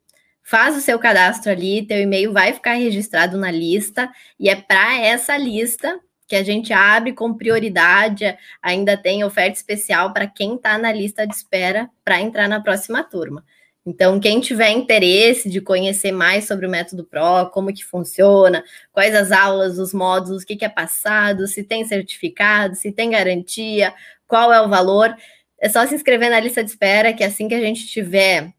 faz 0.41 0.75
o 0.75 0.81
seu 0.81 0.97
cadastro 0.97 1.51
ali, 1.51 1.85
teu 1.85 1.99
e-mail 1.99 2.33
vai 2.33 2.53
ficar 2.53 2.73
registrado 2.73 3.37
na 3.37 3.51
lista 3.51 4.09
e 4.39 4.49
é 4.49 4.55
para 4.55 4.99
essa 4.99 5.37
lista 5.37 5.99
que 6.27 6.35
a 6.35 6.43
gente 6.43 6.73
abre 6.73 7.13
com 7.13 7.33
prioridade, 7.33 8.35
ainda 8.61 8.97
tem 8.97 9.23
oferta 9.23 9.57
especial 9.57 10.11
para 10.11 10.27
quem 10.27 10.55
está 10.55 10.77
na 10.77 10.91
lista 10.91 11.25
de 11.25 11.35
espera 11.35 11.89
para 12.03 12.19
entrar 12.19 12.47
na 12.47 12.61
próxima 12.61 13.03
turma. 13.03 13.43
Então, 13.85 14.19
quem 14.19 14.39
tiver 14.39 14.71
interesse 14.71 15.47
de 15.47 15.61
conhecer 15.61 16.11
mais 16.11 16.47
sobre 16.47 16.65
o 16.65 16.69
método 16.69 17.05
PRO, 17.05 17.51
como 17.51 17.71
que 17.71 17.85
funciona, 17.85 18.63
quais 18.91 19.13
as 19.13 19.31
aulas, 19.31 19.77
os 19.77 19.93
módulos, 19.93 20.41
o 20.41 20.45
que, 20.45 20.55
que 20.55 20.65
é 20.65 20.69
passado, 20.69 21.45
se 21.47 21.63
tem 21.63 21.85
certificado, 21.85 22.73
se 22.75 22.91
tem 22.91 23.11
garantia, 23.11 23.93
qual 24.27 24.51
é 24.51 24.59
o 24.59 24.67
valor, 24.67 25.15
é 25.59 25.69
só 25.69 25.85
se 25.85 25.93
inscrever 25.93 26.31
na 26.31 26.39
lista 26.39 26.63
de 26.63 26.71
espera, 26.71 27.13
que 27.13 27.23
assim 27.23 27.47
que 27.47 27.53
a 27.53 27.61
gente 27.61 27.85
tiver 27.85 28.51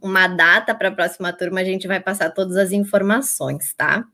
uma 0.00 0.26
data 0.26 0.74
para 0.74 0.88
a 0.88 0.92
próxima 0.92 1.32
turma, 1.34 1.60
a 1.60 1.64
gente 1.64 1.86
vai 1.86 2.00
passar 2.00 2.30
todas 2.30 2.56
as 2.56 2.72
informações, 2.72 3.74
tá? 3.74 4.06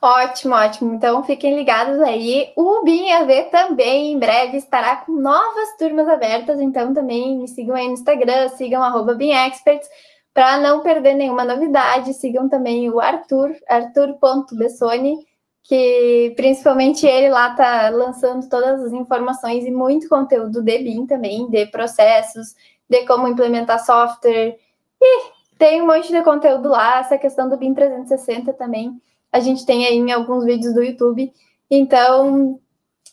Ótimo, 0.00 0.54
ótimo. 0.54 0.94
Então 0.94 1.22
fiquem 1.22 1.54
ligados 1.54 2.00
aí. 2.00 2.52
O 2.56 2.82
BIM 2.82 3.06
também 3.50 4.12
em 4.12 4.18
breve 4.18 4.56
estará 4.56 4.96
com 4.96 5.12
novas 5.12 5.76
turmas 5.78 6.08
abertas. 6.08 6.60
Então 6.60 6.92
também 6.92 7.38
me 7.38 7.48
sigam 7.48 7.76
aí 7.76 7.86
no 7.86 7.94
Instagram, 7.94 8.48
sigam 8.48 8.82
arroba 8.82 9.14
BIMExperts 9.14 9.88
para 10.34 10.58
não 10.58 10.80
perder 10.80 11.14
nenhuma 11.14 11.44
novidade. 11.44 12.14
Sigam 12.14 12.48
também 12.48 12.90
o 12.90 12.98
Arthur, 13.00 13.54
arthur.bessoni, 13.68 15.18
que 15.62 16.32
principalmente 16.36 17.06
ele 17.06 17.28
lá 17.28 17.54
tá 17.54 17.88
lançando 17.90 18.48
todas 18.48 18.82
as 18.82 18.92
informações 18.92 19.64
e 19.64 19.70
muito 19.70 20.08
conteúdo 20.08 20.62
de 20.62 20.78
BIM 20.78 21.06
também, 21.06 21.48
de 21.48 21.66
processos, 21.66 22.56
de 22.88 23.06
como 23.06 23.28
implementar 23.28 23.84
software. 23.84 24.58
E 25.00 25.30
tem 25.58 25.80
um 25.80 25.86
monte 25.86 26.10
de 26.10 26.22
conteúdo 26.22 26.68
lá, 26.68 26.98
essa 26.98 27.16
questão 27.16 27.48
do 27.48 27.56
BIM 27.56 27.72
360 27.72 28.52
também 28.54 29.00
a 29.32 29.40
gente 29.40 29.64
tem 29.64 29.86
aí 29.86 29.96
em 29.96 30.12
alguns 30.12 30.44
vídeos 30.44 30.74
do 30.74 30.82
YouTube. 30.82 31.32
Então, 31.70 32.60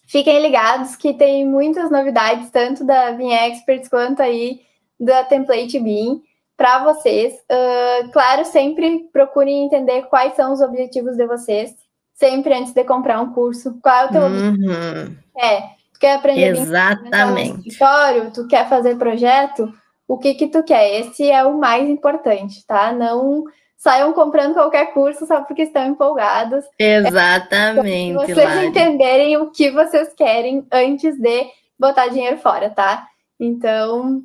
fiquem 0.05 0.41
ligados 0.41 0.95
que 0.97 1.13
tem 1.13 1.47
muitas 1.47 1.89
novidades, 1.89 2.49
tanto 2.51 2.83
da 2.83 3.13
Beam 3.13 3.31
Experts 3.31 3.87
quanto 3.87 4.21
aí 4.21 4.61
da 4.99 5.23
Template 5.23 5.79
Beam 5.79 6.21
para 6.57 6.83
vocês. 6.83 7.35
Uh, 7.49 8.11
claro, 8.11 8.43
sempre 8.43 9.07
procurem 9.13 9.63
entender 9.63 10.03
quais 10.03 10.35
são 10.35 10.51
os 10.51 10.59
objetivos 10.59 11.15
de 11.15 11.25
vocês, 11.25 11.73
sempre 12.13 12.53
antes 12.53 12.73
de 12.73 12.83
comprar 12.83 13.21
um 13.21 13.31
curso. 13.31 13.79
Qual 13.81 13.95
é 13.95 14.05
o 14.05 14.11
teu 14.11 14.21
uhum. 14.23 14.49
objetivo? 14.49 15.17
É, 15.37 15.61
tu 15.93 15.99
quer 16.01 16.15
aprender 16.15 16.57
Exatamente. 16.57 17.53
no 17.53 17.57
escritório, 17.59 18.31
tu 18.31 18.45
quer 18.45 18.67
fazer 18.67 18.97
projeto, 18.97 19.71
o 20.05 20.17
que 20.17 20.33
que 20.33 20.47
tu 20.47 20.61
quer? 20.63 20.99
Esse 20.99 21.31
é 21.31 21.45
o 21.45 21.57
mais 21.57 21.87
importante, 21.87 22.65
tá? 22.67 22.91
Não 22.91 23.45
saiam 23.79 24.11
comprando 24.11 24.53
qualquer 24.53 24.93
curso 24.93 25.25
só 25.25 25.41
porque 25.41 25.63
estão 25.63 25.87
empolgados. 25.87 26.65
Exatamente. 26.77 28.11
É, 28.11 28.25
vocês 28.25 28.55
Lari. 28.55 28.67
entenderem 28.67 29.37
o 29.37 29.49
que 29.49 29.71
vocês 29.71 30.13
querem 30.13 30.67
antes 30.69 31.17
de 31.17 31.47
botar 31.79 32.09
dinheiro 32.09 32.37
fora, 32.37 32.69
tá? 32.69 33.07
Então, 33.39 34.21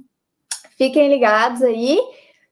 fiquem 0.77 1.09
ligados 1.09 1.63
aí. 1.63 1.97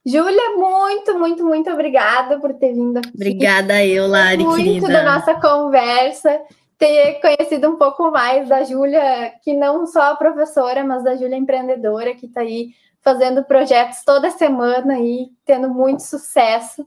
Júlia, 0.06 0.56
muito, 0.56 1.18
muito, 1.18 1.44
muito 1.44 1.70
obrigada 1.70 2.38
por 2.38 2.54
ter 2.54 2.72
vindo 2.72 2.98
aqui. 2.98 3.10
Obrigada 3.14 3.84
eu, 3.84 4.06
Lari, 4.06 4.44
muito 4.44 4.64
querida. 4.64 4.88
da 4.88 5.02
nossa 5.02 5.34
conversa, 5.34 6.40
ter 6.78 7.20
conhecido 7.20 7.68
um 7.68 7.76
pouco 7.76 8.12
mais 8.12 8.48
da 8.48 8.62
Júlia, 8.62 9.32
que 9.42 9.54
não 9.54 9.86
só 9.86 10.12
a 10.12 10.16
professora, 10.16 10.84
mas 10.84 11.02
da 11.02 11.16
Júlia 11.16 11.36
empreendedora, 11.36 12.14
que 12.14 12.26
está 12.26 12.42
aí 12.42 12.70
fazendo 13.00 13.42
projetos 13.42 14.04
toda 14.04 14.30
semana 14.30 15.00
e 15.00 15.30
tendo 15.44 15.68
muito 15.68 16.02
sucesso. 16.02 16.86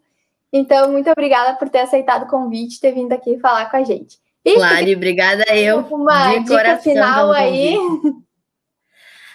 Então, 0.58 0.90
muito 0.90 1.12
obrigada 1.12 1.58
por 1.58 1.68
ter 1.68 1.80
aceitado 1.80 2.24
o 2.24 2.28
convite, 2.28 2.80
ter 2.80 2.94
vindo 2.94 3.12
aqui 3.12 3.38
falar 3.40 3.70
com 3.70 3.76
a 3.76 3.84
gente. 3.84 4.18
E 4.46 4.58
Lari, 4.58 4.96
obrigada 4.96 5.44
eu. 5.54 5.82
Uma 5.82 6.38
dica 6.38 6.78
final 6.78 7.34
aí. 7.34 7.78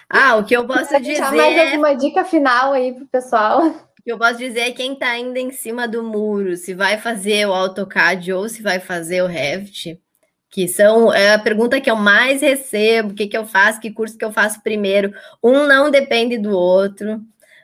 Ah, 0.09 0.35
o 0.37 0.43
que 0.43 0.57
eu 0.57 0.65
posso 0.65 0.89
dizer. 0.99 1.21
Mais 1.31 1.71
alguma 1.71 1.93
dica 1.95 2.25
final 2.25 2.73
aí 2.73 2.91
para 2.91 3.03
o 3.03 3.07
pessoal? 3.07 3.67
O 3.67 4.03
que 4.03 4.11
eu 4.11 4.17
posso 4.17 4.39
dizer 4.39 4.61
é 4.61 4.71
quem 4.71 4.93
está 4.93 5.11
ainda 5.11 5.39
em 5.39 5.51
cima 5.51 5.87
do 5.87 6.03
muro, 6.03 6.57
se 6.57 6.73
vai 6.73 6.97
fazer 6.97 7.47
o 7.47 7.53
AutoCAD 7.53 8.33
ou 8.33 8.49
se 8.49 8.63
vai 8.63 8.79
fazer 8.79 9.21
o 9.21 9.27
Revit, 9.27 10.01
que 10.49 10.67
são 10.67 11.13
é 11.13 11.35
a 11.35 11.39
pergunta 11.39 11.79
que 11.79 11.91
eu 11.91 11.95
mais 11.95 12.41
recebo, 12.41 13.11
o 13.11 13.13
que, 13.13 13.27
que 13.27 13.37
eu 13.37 13.45
faço, 13.45 13.79
que 13.79 13.91
curso 13.91 14.17
que 14.17 14.25
eu 14.25 14.33
faço 14.33 14.63
primeiro. 14.63 15.13
Um 15.43 15.67
não 15.67 15.91
depende 15.91 16.39
do 16.39 16.49
outro. 16.49 17.21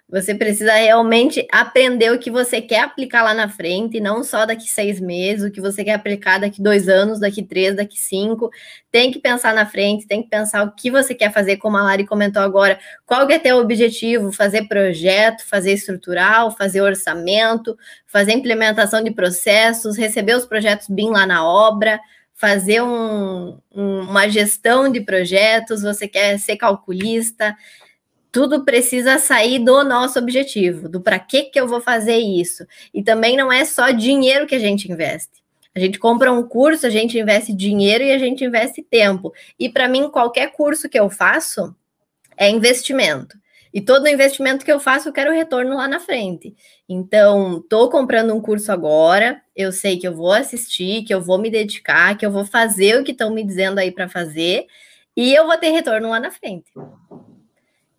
Você 0.10 0.34
precisa 0.34 0.72
realmente 0.74 1.46
aprender 1.52 2.14
o 2.14 2.18
que 2.18 2.32
você 2.32 2.62
quer 2.62 2.80
aplicar 2.80 3.24
lá 3.24 3.34
na 3.34 3.50
frente, 3.50 4.00
não 4.00 4.24
só 4.24 4.46
daqui 4.46 4.70
seis 4.70 5.02
meses, 5.02 5.44
o 5.44 5.52
que 5.52 5.60
você 5.60 5.84
quer 5.84 5.96
aplicar 5.96 6.40
daqui 6.40 6.62
dois 6.62 6.88
anos, 6.88 7.20
daqui 7.20 7.44
três, 7.44 7.76
daqui 7.76 8.00
cinco. 8.00 8.50
Tem 8.90 9.12
que 9.12 9.20
pensar 9.20 9.54
na 9.54 9.66
frente, 9.66 10.08
tem 10.08 10.24
que 10.24 10.30
pensar 10.30 10.64
o 10.64 10.72
que 10.72 10.90
você 10.90 11.14
quer 11.14 11.34
fazer, 11.34 11.58
como 11.58 11.76
a 11.76 11.84
Lari 11.84 12.06
comentou 12.06 12.42
agora. 12.42 12.80
Qual 13.06 13.28
que 13.28 13.34
é 13.34 13.40
teu 13.40 13.58
objetivo? 13.58 14.32
Fazer 14.32 14.70
projeto, 14.70 15.46
fazer 15.46 15.74
estrutural, 15.74 16.52
fazer 16.52 16.80
orçamento, 16.80 17.78
fazer 18.06 18.32
implementação 18.32 19.04
de 19.04 19.12
processos, 19.12 19.98
receber 19.98 20.38
os 20.38 20.46
projetos 20.46 20.88
BIM 20.88 21.10
lá 21.10 21.26
na 21.26 21.46
obra 21.46 22.00
fazer 22.40 22.84
um, 22.84 23.58
um, 23.74 24.02
uma 24.02 24.30
gestão 24.30 24.92
de 24.92 25.02
projetos, 25.02 25.82
você 25.82 26.08
quer 26.08 26.38
ser 26.38 26.56
calculista, 26.56 27.58
tudo 28.38 28.64
precisa 28.64 29.18
sair 29.18 29.58
do 29.58 29.84
nosso 29.84 30.20
objetivo, 30.20 30.88
do 30.88 31.02
para 31.02 31.18
que 31.18 31.46
que 31.46 31.60
eu 31.60 31.68
vou 31.68 31.82
fazer 31.82 32.18
isso. 32.18 32.68
E 32.94 33.02
também 33.02 33.36
não 33.36 33.52
é 33.52 33.66
só 33.66 33.90
dinheiro 33.90 34.46
que 34.46 34.54
a 34.54 34.60
gente 34.60 34.92
investe. 34.92 35.42
A 35.74 35.80
gente 35.80 35.98
compra 35.98 36.32
um 36.32 36.48
curso, 36.48 36.86
a 36.86 36.90
gente 36.92 37.18
investe 37.18 37.52
dinheiro 37.52 38.04
e 38.04 38.12
a 38.12 38.18
gente 38.20 38.46
investe 38.46 38.84
tempo. 38.84 39.34
E 39.60 39.68
para 39.68 39.88
mim, 39.88 40.08
qualquer 40.12 40.52
curso 40.52 40.88
que 40.88 41.00
eu 41.00 41.10
faço 41.10 41.76
é 42.38 42.48
investimento. 42.48 43.36
E 43.74 43.82
todo 43.82 44.08
investimento 44.08 44.64
que 44.64 44.72
eu 44.72 44.80
faço, 44.80 45.10
eu 45.10 45.14
quero 45.14 45.34
retorno 45.34 45.76
lá 45.76 45.88
na 45.88 46.00
frente. 46.00 46.56
Então, 46.88 47.58
estou 47.58 47.90
comprando 47.90 48.36
um 48.36 48.40
curso 48.40 48.72
agora, 48.72 49.42
eu 49.56 49.72
sei 49.72 49.98
que 49.98 50.08
eu 50.08 50.14
vou 50.14 50.32
assistir, 50.32 51.04
que 51.06 51.14
eu 51.14 51.22
vou 51.24 51.40
me 51.40 51.50
dedicar, 51.50 52.16
que 52.16 52.26
eu 52.26 52.32
vou 52.32 52.46
fazer 52.46 53.02
o 53.02 53.04
que 53.04 53.14
estão 53.14 53.34
me 53.34 53.44
dizendo 53.44 53.80
aí 53.80 53.92
para 53.92 54.08
fazer, 54.08 54.68
e 55.16 55.34
eu 55.34 55.48
vou 55.48 55.58
ter 55.58 55.72
retorno 55.72 56.12
lá 56.12 56.20
na 56.20 56.30
frente. 56.30 56.72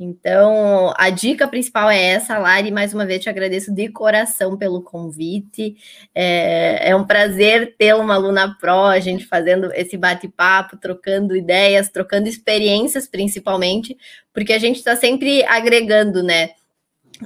Então, 0.01 0.95
a 0.97 1.11
dica 1.11 1.49
principal 1.49 1.91
é 1.91 2.01
essa, 2.01 2.39
Lari. 2.39 2.71
Mais 2.71 2.95
uma 2.95 3.05
vez 3.05 3.21
te 3.21 3.29
agradeço 3.29 3.75
de 3.75 3.89
coração 3.89 4.57
pelo 4.57 4.81
convite. 4.81 5.77
É, 6.15 6.91
é 6.91 6.97
um 6.97 7.05
prazer 7.05 7.75
ter 7.77 7.97
uma 7.97 8.15
aluna 8.15 8.57
pró, 8.61 8.87
a 8.87 9.01
gente 9.01 9.27
fazendo 9.27 9.73
esse 9.75 9.97
bate-papo, 9.97 10.77
trocando 10.77 11.35
ideias, 11.35 11.89
trocando 11.89 12.29
experiências, 12.29 13.09
principalmente, 13.09 13.97
porque 14.33 14.53
a 14.53 14.59
gente 14.59 14.77
está 14.77 14.95
sempre 14.95 15.45
agregando, 15.45 16.23
né? 16.23 16.51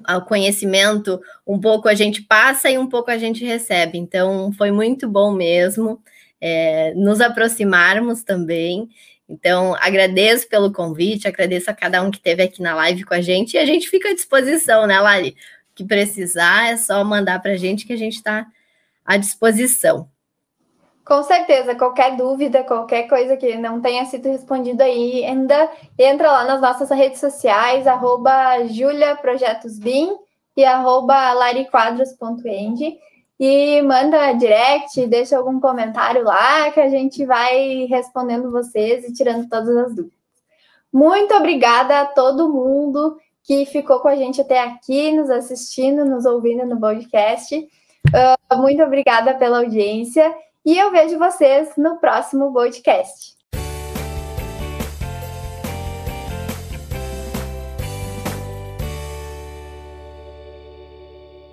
Ao 0.04 0.24
conhecimento, 0.24 1.20
um 1.46 1.60
pouco 1.60 1.88
a 1.88 1.94
gente 1.94 2.22
passa 2.22 2.70
e 2.70 2.78
um 2.78 2.88
pouco 2.88 3.10
a 3.10 3.18
gente 3.18 3.44
recebe. 3.44 3.98
Então, 3.98 4.50
foi 4.54 4.70
muito 4.70 5.06
bom 5.06 5.30
mesmo 5.32 6.02
é, 6.42 6.92
nos 6.94 7.20
aproximarmos 7.20 8.24
também. 8.24 8.88
Então, 9.28 9.74
agradeço 9.80 10.48
pelo 10.48 10.72
convite, 10.72 11.28
agradeço 11.28 11.70
a 11.70 11.74
cada 11.74 12.02
um 12.02 12.10
que 12.10 12.18
esteve 12.18 12.42
aqui 12.42 12.60
na 12.60 12.74
live 12.74 13.04
com 13.04 13.14
a 13.14 13.20
gente 13.20 13.54
e 13.54 13.58
a 13.58 13.64
gente 13.64 13.88
fica 13.88 14.10
à 14.10 14.14
disposição, 14.14 14.86
né, 14.86 15.00
Lali? 15.00 15.30
O 15.30 15.74
que 15.74 15.84
precisar 15.84 16.70
é 16.70 16.76
só 16.76 17.02
mandar 17.02 17.40
para 17.40 17.52
a 17.52 17.56
gente 17.56 17.86
que 17.86 17.92
a 17.92 17.96
gente 17.96 18.16
está 18.16 18.46
à 19.04 19.16
disposição. 19.16 20.08
Com 21.04 21.22
certeza, 21.22 21.74
qualquer 21.74 22.16
dúvida, 22.16 22.62
qualquer 22.62 23.08
coisa 23.08 23.36
que 23.36 23.56
não 23.56 23.80
tenha 23.80 24.04
sido 24.04 24.28
respondido 24.28 24.82
aí, 24.82 25.24
ainda 25.24 25.68
entra 25.98 26.30
lá 26.30 26.44
nas 26.44 26.60
nossas 26.60 26.90
redes 26.90 27.18
sociais, 27.18 27.86
arroba 27.86 28.58
e 30.56 30.64
arroba 30.64 31.32
lariquadros.eng 31.32 32.98
e 33.44 33.82
manda 33.82 34.32
direct, 34.34 35.04
deixa 35.08 35.36
algum 35.36 35.58
comentário 35.58 36.22
lá 36.22 36.70
que 36.70 36.78
a 36.78 36.88
gente 36.88 37.26
vai 37.26 37.86
respondendo 37.86 38.52
vocês 38.52 39.04
e 39.04 39.12
tirando 39.12 39.48
todas 39.48 39.76
as 39.76 39.92
dúvidas. 39.96 40.16
Muito 40.92 41.34
obrigada 41.34 42.02
a 42.02 42.06
todo 42.06 42.52
mundo 42.52 43.18
que 43.42 43.66
ficou 43.66 43.98
com 43.98 44.06
a 44.06 44.14
gente 44.14 44.40
até 44.40 44.60
aqui, 44.60 45.10
nos 45.10 45.28
assistindo, 45.28 46.04
nos 46.04 46.24
ouvindo 46.24 46.64
no 46.64 46.78
podcast. 46.78 47.68
Uh, 48.06 48.58
muito 48.58 48.80
obrigada 48.80 49.34
pela 49.34 49.58
audiência 49.58 50.32
E 50.64 50.78
eu 50.78 50.92
vejo 50.92 51.18
vocês 51.18 51.72
no 51.76 51.98
próximo 51.98 52.52
podcast. 52.52 53.36